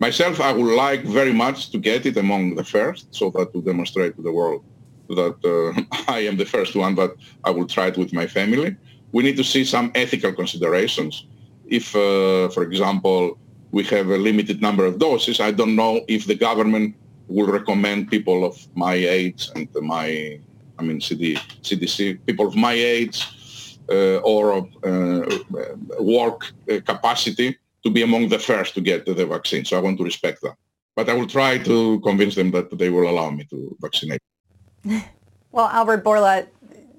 Myself, 0.00 0.40
I 0.40 0.52
would 0.52 0.74
like 0.76 1.02
very 1.02 1.32
much 1.32 1.70
to 1.70 1.78
get 1.78 2.06
it 2.06 2.16
among 2.16 2.54
the 2.54 2.64
first 2.64 3.12
so 3.12 3.30
that 3.30 3.52
to 3.52 3.62
demonstrate 3.62 4.14
to 4.16 4.22
the 4.22 4.30
world 4.30 4.64
that 5.08 5.38
uh, 5.44 6.12
I 6.12 6.20
am 6.20 6.36
the 6.36 6.44
first 6.44 6.76
one, 6.76 6.94
but 6.94 7.16
I 7.44 7.50
will 7.50 7.66
try 7.66 7.88
it 7.88 7.96
with 7.96 8.12
my 8.12 8.26
family. 8.26 8.76
We 9.12 9.22
need 9.24 9.36
to 9.38 9.44
see 9.44 9.64
some 9.64 9.90
ethical 9.94 10.32
considerations. 10.32 11.26
If, 11.66 11.96
uh, 11.96 12.48
for 12.50 12.62
example, 12.62 13.38
we 13.70 13.84
have 13.84 14.08
a 14.08 14.16
limited 14.16 14.62
number 14.62 14.84
of 14.86 14.98
doses, 14.98 15.40
I 15.40 15.50
don't 15.50 15.76
know 15.76 16.04
if 16.08 16.26
the 16.26 16.34
government 16.34 16.94
will 17.28 17.46
recommend 17.46 18.10
people 18.10 18.44
of 18.44 18.56
my 18.74 18.94
age 18.94 19.50
and 19.54 19.68
my, 19.82 20.40
I 20.78 20.82
mean, 20.82 21.00
CD, 21.00 21.36
CDC, 21.62 22.18
people 22.26 22.46
of 22.46 22.56
my 22.56 22.72
age 22.72 23.26
uh, 23.90 24.16
or 24.18 24.68
uh, 24.84 25.38
work 26.00 26.52
uh, 26.70 26.80
capacity 26.86 27.58
to 27.82 27.90
be 27.90 28.02
among 28.02 28.28
the 28.28 28.38
first 28.38 28.74
to 28.74 28.80
get 28.80 29.04
the 29.04 29.26
vaccine. 29.26 29.64
So 29.64 29.76
I 29.76 29.80
want 29.80 29.98
to 29.98 30.04
respect 30.04 30.40
that. 30.42 30.56
But 30.96 31.08
I 31.08 31.14
will 31.14 31.26
try 31.26 31.58
to 31.58 32.00
convince 32.00 32.34
them 32.34 32.50
that 32.52 32.76
they 32.76 32.90
will 32.90 33.08
allow 33.08 33.30
me 33.30 33.44
to 33.50 33.76
vaccinate. 33.80 34.20
Well, 35.50 35.68
Albert 35.68 36.04
Bourla, 36.04 36.46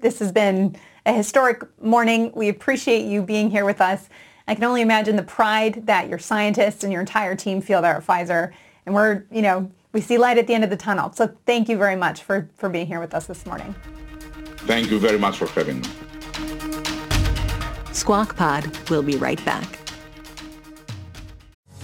this 0.02 0.18
has 0.18 0.32
been 0.32 0.76
a 1.06 1.14
historic 1.14 1.62
morning. 1.84 2.32
We 2.36 2.50
appreciate 2.50 3.06
you 3.06 3.22
being 3.22 3.52
here 3.52 3.64
with 3.64 3.80
us. 3.80 4.10
I 4.50 4.56
can 4.56 4.64
only 4.64 4.82
imagine 4.82 5.16
the 5.16 5.22
pride 5.22 5.86
that 5.86 6.10
your 6.10 6.18
scientists 6.18 6.84
and 6.84 6.92
your 6.92 7.02
entire 7.02 7.36
team 7.36 7.62
feel 7.62 7.84
there 7.84 7.96
at 7.96 8.04
Pfizer. 8.04 8.52
And 8.88 8.96
we're, 8.96 9.24
you 9.30 9.44
know, 9.44 9.72
we 9.94 10.02
see 10.02 10.18
light 10.18 10.40
at 10.40 10.48
the 10.48 10.56
end 10.56 10.64
of 10.64 10.72
the 10.72 10.76
tunnel. 10.76 11.14
So 11.14 11.32
thank 11.46 11.70
you 11.70 11.78
very 11.78 11.96
much 11.96 12.24
for, 12.24 12.50
for 12.56 12.68
being 12.68 12.88
here 12.88 13.00
with 13.00 13.14
us 13.14 13.28
this 13.28 13.46
morning. 13.46 13.76
Thank 14.62 14.90
you 14.90 14.98
very 14.98 15.20
much 15.20 15.38
for 15.38 15.46
having 15.50 15.82
me. 15.82 15.88
Squawk 17.94 18.36
Pod 18.36 18.76
will 18.90 19.04
be 19.04 19.18
right 19.18 19.44
back. 19.46 19.78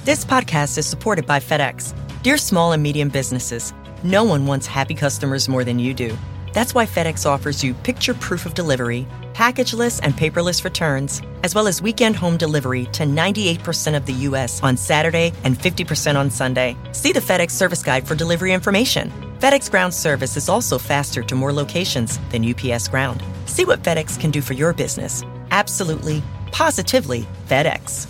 This 0.03 0.25
podcast 0.25 0.79
is 0.79 0.87
supported 0.87 1.27
by 1.27 1.39
FedEx. 1.39 1.93
Dear 2.23 2.37
small 2.37 2.71
and 2.71 2.81
medium 2.81 3.09
businesses, 3.09 3.75
no 4.03 4.23
one 4.23 4.47
wants 4.47 4.65
happy 4.65 4.95
customers 4.95 5.47
more 5.47 5.63
than 5.63 5.77
you 5.77 5.93
do. 5.93 6.17
That's 6.51 6.73
why 6.73 6.87
FedEx 6.87 7.27
offers 7.27 7.63
you 7.63 7.75
picture 7.75 8.15
proof 8.15 8.47
of 8.47 8.55
delivery, 8.55 9.05
packageless 9.35 9.99
and 10.01 10.13
paperless 10.13 10.63
returns, 10.63 11.21
as 11.43 11.53
well 11.53 11.67
as 11.67 11.81
weekend 11.81 12.15
home 12.15 12.37
delivery 12.37 12.85
to 12.93 13.03
98% 13.03 13.97
of 13.97 14.05
the 14.05 14.13
U.S. 14.29 14.63
on 14.63 14.77
Saturday 14.77 15.33
and 15.43 15.59
50% 15.59 16.15
on 16.15 16.29
Sunday. 16.31 16.77
See 16.93 17.11
the 17.11 17.19
FedEx 17.19 17.51
service 17.51 17.83
guide 17.83 18.07
for 18.07 18.15
delivery 18.15 18.53
information. 18.53 19.11
FedEx 19.39 19.69
Ground 19.69 19.93
service 19.93 20.37
is 20.37 20.47
also 20.47 20.77
faster 20.77 21.21
to 21.21 21.35
more 21.35 21.51
locations 21.51 22.17
than 22.31 22.49
UPS 22.49 22.87
Ground. 22.87 23.21
See 23.45 23.65
what 23.65 23.83
FedEx 23.83 24.17
can 24.17 24.31
do 24.31 24.41
for 24.41 24.53
your 24.53 24.71
business. 24.71 25.21
Absolutely, 25.51 26.23
positively 26.53 27.27
FedEx. 27.49 28.09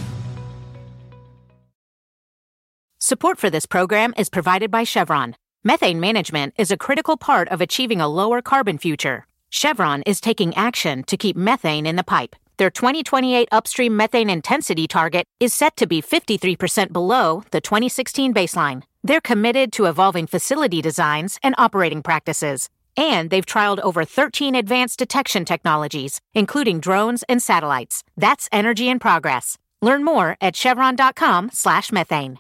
Support 2.99 3.39
for 3.39 3.49
this 3.49 3.65
program 3.65 4.13
is 4.15 4.30
provided 4.30 4.69
by 4.69 4.84
Chevron. 4.84 5.36
Methane 5.63 5.99
management 5.99 6.53
is 6.57 6.69
a 6.69 6.78
critical 6.78 7.17
part 7.17 7.49
of 7.49 7.61
achieving 7.61 7.99
a 7.99 8.07
lower 8.07 8.43
carbon 8.43 8.78
future. 8.78 9.26
Chevron 9.58 10.01
is 10.01 10.20
taking 10.20 10.53
action 10.56 11.01
to 11.03 11.16
keep 11.16 11.38
methane 11.38 11.86
in 11.86 11.95
the 11.95 12.03
pipe. 12.03 12.36
Their 12.58 12.70
2028 12.70 13.47
upstream 13.53 13.95
methane 13.95 14.30
intensity 14.30 14.86
target 14.86 15.26
is 15.39 15.53
set 15.53 15.78
to 15.78 15.88
be 15.88 16.01
53% 16.01 16.91
below 16.91 17.41
the 17.51 17.62
2016 17.62 18.34
baseline. 18.34 18.84
They're 19.01 19.22
committed 19.22 19.72
to 19.74 19.86
evolving 19.86 20.28
facility 20.28 20.82
designs 20.82 21.39
and 21.41 21.56
operating 21.58 22.03
practices. 22.03 22.70
And 22.97 23.30
they've 23.30 23.45
trialed 23.45 23.80
over 23.80 24.03
13 24.03 24.56
advanced 24.56 24.99
detection 24.99 25.45
technologies, 25.45 26.20
including 26.34 26.82
drones 26.82 27.24
and 27.30 27.41
satellites. 27.41 28.03
That's 28.18 28.49
energy 28.51 28.89
in 28.89 28.99
progress. 28.99 29.58
Learn 29.82 30.03
more 30.03 30.36
at 30.41 30.58
chevron.com/methane. 30.58 32.39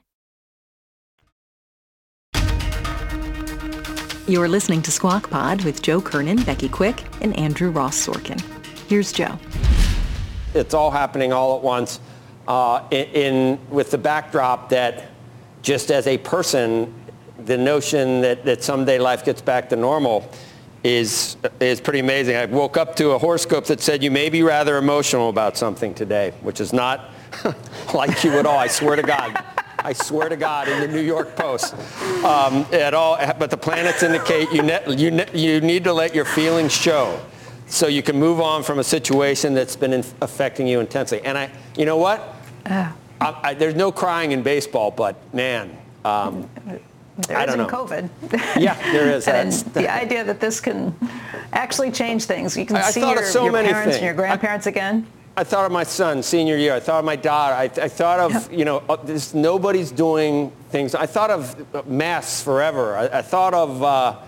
You're 4.27 4.47
listening 4.47 4.81
to 4.81 4.91
Squawk 4.91 5.29
Pod 5.29 5.63
with 5.65 5.83
Joe 5.83 6.01
Kernan, 6.01 6.41
Becky 6.45 6.67
Quick, 6.67 7.03
and 7.21 7.37
Andrew 7.37 7.69
Ross 7.69 8.07
Sorkin. 8.07 8.41
Here's 8.87 9.11
Joe. 9.11 9.37
It's 10.55 10.73
all 10.73 10.89
happening 10.89 11.31
all 11.31 11.57
at 11.57 11.61
once 11.61 11.99
uh, 12.47 12.87
in, 12.89 13.05
in, 13.09 13.59
with 13.69 13.91
the 13.91 13.99
backdrop 13.99 14.69
that 14.69 15.11
just 15.61 15.91
as 15.91 16.07
a 16.07 16.17
person, 16.17 16.91
the 17.45 17.55
notion 17.55 18.21
that, 18.21 18.43
that 18.45 18.63
someday 18.63 18.97
life 18.97 19.23
gets 19.23 19.43
back 19.43 19.69
to 19.69 19.75
normal 19.75 20.27
is, 20.83 21.37
is 21.59 21.79
pretty 21.79 21.99
amazing. 21.99 22.35
I 22.35 22.45
woke 22.45 22.77
up 22.77 22.95
to 22.95 23.11
a 23.11 23.19
horoscope 23.19 23.65
that 23.65 23.79
said 23.79 24.01
you 24.01 24.09
may 24.09 24.29
be 24.29 24.41
rather 24.41 24.77
emotional 24.77 25.29
about 25.29 25.55
something 25.55 25.93
today, 25.93 26.33
which 26.41 26.59
is 26.59 26.73
not 26.73 27.11
like 27.93 28.23
you 28.23 28.31
at 28.39 28.47
all, 28.47 28.57
I 28.57 28.69
swear 28.69 28.95
to 28.95 29.03
God. 29.03 29.54
I 29.85 29.93
swear 29.93 30.29
to 30.29 30.35
God, 30.35 30.67
in 30.67 30.81
the 30.81 30.87
New 30.87 31.03
York 31.03 31.35
Post 31.35 31.75
um, 32.25 32.65
at 32.71 32.95
all. 32.95 33.17
But 33.37 33.51
the 33.51 33.57
planets 33.57 34.01
indicate 34.01 34.51
you, 34.51 34.63
ne- 34.63 34.81
you, 34.95 35.11
ne- 35.11 35.29
you 35.31 35.61
need 35.61 35.83
to 35.83 35.93
let 35.93 36.15
your 36.15 36.25
feelings 36.25 36.73
show 36.73 37.23
so 37.67 37.85
you 37.85 38.01
can 38.01 38.19
move 38.19 38.41
on 38.41 38.63
from 38.63 38.79
a 38.79 38.83
situation 38.83 39.53
that's 39.53 39.75
been 39.75 39.93
in- 39.93 40.05
affecting 40.21 40.65
you 40.65 40.79
intensely. 40.79 41.21
And 41.21 41.37
I, 41.37 41.51
you 41.77 41.85
know 41.85 41.97
what? 41.97 42.35
Uh, 42.65 42.91
I, 43.21 43.39
I, 43.43 43.53
there's 43.53 43.75
no 43.75 43.91
crying 43.91 44.31
in 44.31 44.41
baseball, 44.41 44.89
but 44.89 45.17
man, 45.35 45.77
um, 46.03 46.49
there 47.27 47.37
I 47.37 47.43
in 47.43 47.57
know. 47.59 47.67
COVID. 47.67 48.09
Yeah, 48.59 48.73
there 48.91 49.11
is. 49.11 49.27
and 49.27 49.51
the 49.75 49.87
idea 49.87 50.23
that 50.23 50.39
this 50.39 50.59
can 50.59 50.95
actually 51.53 51.91
change 51.91 52.25
things. 52.25 52.57
You 52.57 52.65
can 52.65 52.77
I, 52.77 52.89
see 52.89 53.01
your, 53.01 53.23
so 53.23 53.43
your 53.43 53.53
parents 53.53 53.83
things. 53.83 53.95
and 53.97 54.05
your 54.05 54.15
grandparents 54.15 54.65
again. 54.65 55.05
I 55.37 55.43
thought 55.43 55.65
of 55.65 55.71
my 55.71 55.83
son 55.83 56.23
senior 56.23 56.55
year. 56.55 56.73
I 56.73 56.79
thought 56.79 56.99
of 56.99 57.05
my 57.05 57.17
daughter. 57.17 57.55
I, 57.55 57.63
I 57.63 57.89
thought 57.89 58.19
of 58.19 58.51
you 58.53 58.63
know 58.63 58.83
uh, 58.87 58.95
this, 58.95 59.33
nobody's 59.33 59.91
doing 59.91 60.51
things. 60.69 60.95
I 60.95 61.05
thought 61.05 61.29
of 61.29 61.87
masks 61.87 62.41
forever. 62.41 62.95
I, 62.95 63.19
I 63.19 63.21
thought 63.21 63.53
of 63.53 63.83
uh, 63.83 64.19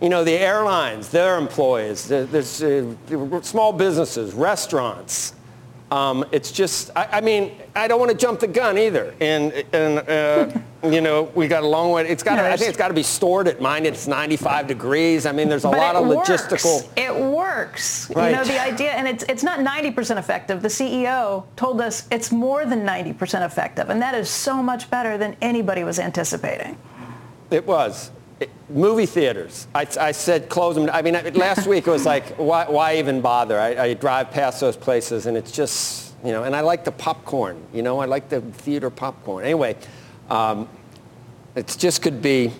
you 0.00 0.08
know 0.08 0.22
the 0.22 0.32
airlines, 0.32 1.08
their 1.08 1.36
employees. 1.36 2.06
There, 2.06 2.26
there's 2.26 2.62
uh, 2.62 2.94
small 3.42 3.72
businesses, 3.72 4.34
restaurants. 4.34 5.34
Um, 5.90 6.24
it's 6.30 6.52
just 6.52 6.90
I, 6.94 7.08
I, 7.12 7.20
mean 7.20 7.52
I 7.74 7.88
don't 7.88 7.98
want 7.98 8.12
to 8.12 8.16
jump 8.16 8.40
the 8.40 8.46
gun 8.46 8.78
either. 8.78 9.14
And 9.20 9.64
and 9.72 9.98
uh, 10.08 10.58
you 10.82 11.00
know 11.00 11.24
we 11.34 11.48
got 11.48 11.62
a 11.62 11.66
long 11.66 11.90
way. 11.90 12.08
It's 12.08 12.22
got. 12.22 12.36
No, 12.36 12.44
I 12.44 12.56
think 12.56 12.68
it's 12.68 12.78
got 12.78 12.88
to 12.88 12.94
be 12.94 13.02
stored 13.02 13.48
at 13.48 13.60
minus 13.60 14.06
95 14.06 14.66
degrees. 14.66 15.26
I 15.26 15.32
mean 15.32 15.48
there's 15.48 15.64
a 15.64 15.70
lot 15.70 15.96
of 15.96 16.06
works. 16.06 16.28
logistical. 16.28 16.88
It 16.96 17.14
works. 17.14 18.10
Right. 18.10 18.30
You 18.30 18.36
know 18.36 18.44
the 18.44 18.60
idea, 18.60 18.92
and 18.92 19.08
it's 19.08 19.24
it's 19.28 19.42
not 19.42 19.60
90% 19.60 20.18
effective. 20.18 20.62
The 20.62 20.68
CEO 20.68 21.44
told 21.56 21.80
us 21.80 22.06
it's 22.10 22.30
more 22.30 22.64
than 22.66 22.86
90% 22.86 23.44
effective, 23.44 23.90
and 23.90 24.00
that 24.02 24.14
is 24.14 24.28
so 24.28 24.62
much 24.62 24.90
better 24.90 25.18
than 25.18 25.36
anybody 25.40 25.84
was 25.84 25.98
anticipating. 25.98 26.76
It 27.50 27.66
was. 27.66 28.10
It, 28.40 28.50
movie 28.68 29.06
theaters. 29.06 29.66
I, 29.74 29.86
I, 29.98 30.12
said 30.12 30.48
close 30.48 30.74
them. 30.74 30.90
I 30.92 31.00
mean, 31.00 31.14
last 31.34 31.66
week 31.72 31.86
it 31.86 31.90
was 31.90 32.04
like, 32.04 32.36
why, 32.36 32.68
why 32.68 32.96
even 32.96 33.20
bother? 33.20 33.58
I, 33.58 33.82
I, 33.82 33.94
drive 33.94 34.30
past 34.30 34.60
those 34.60 34.76
places 34.76 35.24
and 35.24 35.36
it's 35.36 35.52
just, 35.52 36.14
you 36.22 36.32
know, 36.32 36.42
and 36.42 36.54
I 36.54 36.60
like 36.60 36.84
the 36.84 36.92
popcorn. 36.92 37.62
You 37.72 37.82
know, 37.82 37.98
I 37.98 38.04
like 38.04 38.28
the 38.28 38.42
theater 38.42 38.90
popcorn. 38.90 39.44
Anyway, 39.44 39.76
um, 40.30 40.68
it 41.54 41.74
just 41.78 42.02
could 42.02 42.20
be 42.20 42.52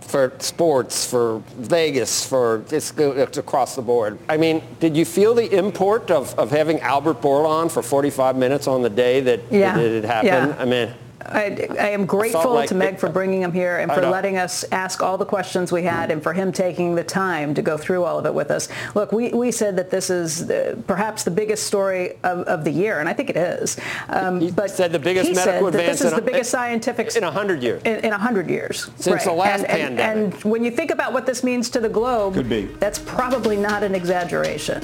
for 0.00 0.32
sports, 0.40 1.08
for 1.08 1.42
Vegas, 1.56 2.26
for 2.26 2.64
it's, 2.70 2.92
it's 2.96 3.38
across 3.38 3.76
the 3.76 3.82
board. 3.82 4.18
I 4.28 4.36
mean, 4.36 4.62
did 4.78 4.96
you 4.96 5.04
feel 5.04 5.34
the 5.34 5.56
import 5.56 6.10
of, 6.10 6.38
of 6.38 6.50
having 6.50 6.80
Albert 6.80 7.22
Bourla 7.22 7.48
on 7.48 7.68
for 7.70 7.82
45 7.82 8.36
minutes 8.36 8.66
on 8.66 8.82
the 8.82 8.90
day 8.90 9.20
that, 9.20 9.40
yeah. 9.50 9.74
that 9.74 9.84
it 9.84 10.04
happened? 10.04 10.54
Yeah. 10.54 10.62
I 10.62 10.64
mean, 10.66 10.94
I, 11.32 11.68
I, 11.78 11.88
am 11.90 12.06
grateful 12.06 12.54
like 12.54 12.68
to 12.68 12.74
Meg 12.74 12.94
it, 12.94 13.00
for 13.00 13.08
bringing 13.08 13.42
him 13.42 13.52
here 13.52 13.78
and 13.78 13.90
for 13.90 14.02
letting 14.02 14.36
us 14.36 14.64
ask 14.72 15.02
all 15.02 15.18
the 15.18 15.24
questions 15.24 15.72
we 15.72 15.82
had 15.82 16.10
and 16.10 16.22
for 16.22 16.32
him 16.32 16.52
taking 16.52 16.94
the 16.94 17.04
time 17.04 17.54
to 17.54 17.62
go 17.62 17.76
through 17.76 18.04
all 18.04 18.18
of 18.18 18.26
it 18.26 18.34
with 18.34 18.50
us. 18.50 18.68
Look, 18.94 19.12
we, 19.12 19.30
we 19.30 19.50
said 19.50 19.76
that 19.76 19.90
this 19.90 20.10
is 20.10 20.46
the, 20.46 20.82
perhaps 20.86 21.24
the 21.24 21.30
biggest 21.30 21.66
story 21.66 22.12
of, 22.22 22.40
of, 22.40 22.64
the 22.64 22.70
year, 22.70 23.00
and 23.00 23.08
I 23.08 23.12
think 23.12 23.30
it 23.30 23.36
is. 23.36 23.78
Um, 24.08 24.40
he 24.40 24.50
but 24.50 24.70
said 24.70 24.92
the 24.92 24.98
biggest 24.98 25.28
he 25.28 25.34
medical 25.34 25.70
said 25.70 25.80
that 25.80 25.86
this 25.86 26.00
is 26.00 26.12
in, 26.12 26.16
the 26.16 26.22
biggest 26.22 26.50
scientific 26.50 27.14
in 27.16 27.24
a 27.24 27.26
100 27.26 27.62
years. 27.62 27.82
In, 27.82 28.04
in 28.04 28.10
100 28.10 28.48
years. 28.48 28.90
Since 28.96 29.06
right. 29.06 29.24
the 29.24 29.32
last 29.32 29.60
and, 29.60 29.68
pandemic. 29.68 30.00
And, 30.00 30.34
and 30.34 30.44
when 30.44 30.64
you 30.64 30.70
think 30.70 30.90
about 30.90 31.12
what 31.12 31.26
this 31.26 31.42
means 31.42 31.70
to 31.70 31.80
the 31.80 31.88
globe, 31.88 32.34
Could 32.34 32.48
be. 32.48 32.66
that's 32.78 32.98
probably 32.98 33.56
not 33.56 33.82
an 33.82 33.94
exaggeration. 33.94 34.80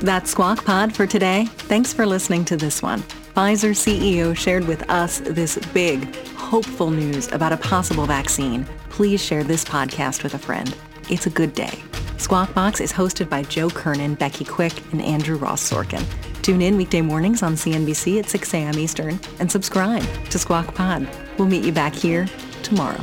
That's 0.00 0.30
Squawk 0.30 0.64
Pod 0.64 0.94
for 0.94 1.06
today. 1.06 1.46
Thanks 1.46 1.92
for 1.92 2.04
listening 2.04 2.44
to 2.46 2.56
this 2.56 2.82
one. 2.82 3.02
Pfizer 3.34 3.70
CEO 3.70 4.36
shared 4.36 4.64
with 4.68 4.88
us 4.88 5.18
this 5.18 5.58
big, 5.72 6.14
hopeful 6.36 6.90
news 6.90 7.26
about 7.32 7.52
a 7.52 7.56
possible 7.56 8.06
vaccine. 8.06 8.64
Please 8.90 9.20
share 9.20 9.42
this 9.42 9.64
podcast 9.64 10.22
with 10.22 10.34
a 10.34 10.38
friend. 10.38 10.72
It's 11.10 11.26
a 11.26 11.30
good 11.30 11.52
day. 11.52 11.82
Squawk 12.16 12.54
Box 12.54 12.80
is 12.80 12.92
hosted 12.92 13.28
by 13.28 13.42
Joe 13.42 13.68
Kernan, 13.68 14.14
Becky 14.14 14.44
Quick, 14.44 14.72
and 14.92 15.02
Andrew 15.02 15.36
Ross 15.36 15.68
Sorkin. 15.68 16.06
Tune 16.42 16.62
in 16.62 16.76
weekday 16.76 17.00
mornings 17.00 17.42
on 17.42 17.54
CNBC 17.54 18.20
at 18.20 18.30
6 18.30 18.54
a.m. 18.54 18.78
Eastern 18.78 19.18
and 19.40 19.50
subscribe 19.50 20.04
to 20.30 20.38
Squawk 20.38 20.72
Pod. 20.72 21.08
We'll 21.36 21.48
meet 21.48 21.64
you 21.64 21.72
back 21.72 21.92
here 21.92 22.28
tomorrow. 22.62 23.02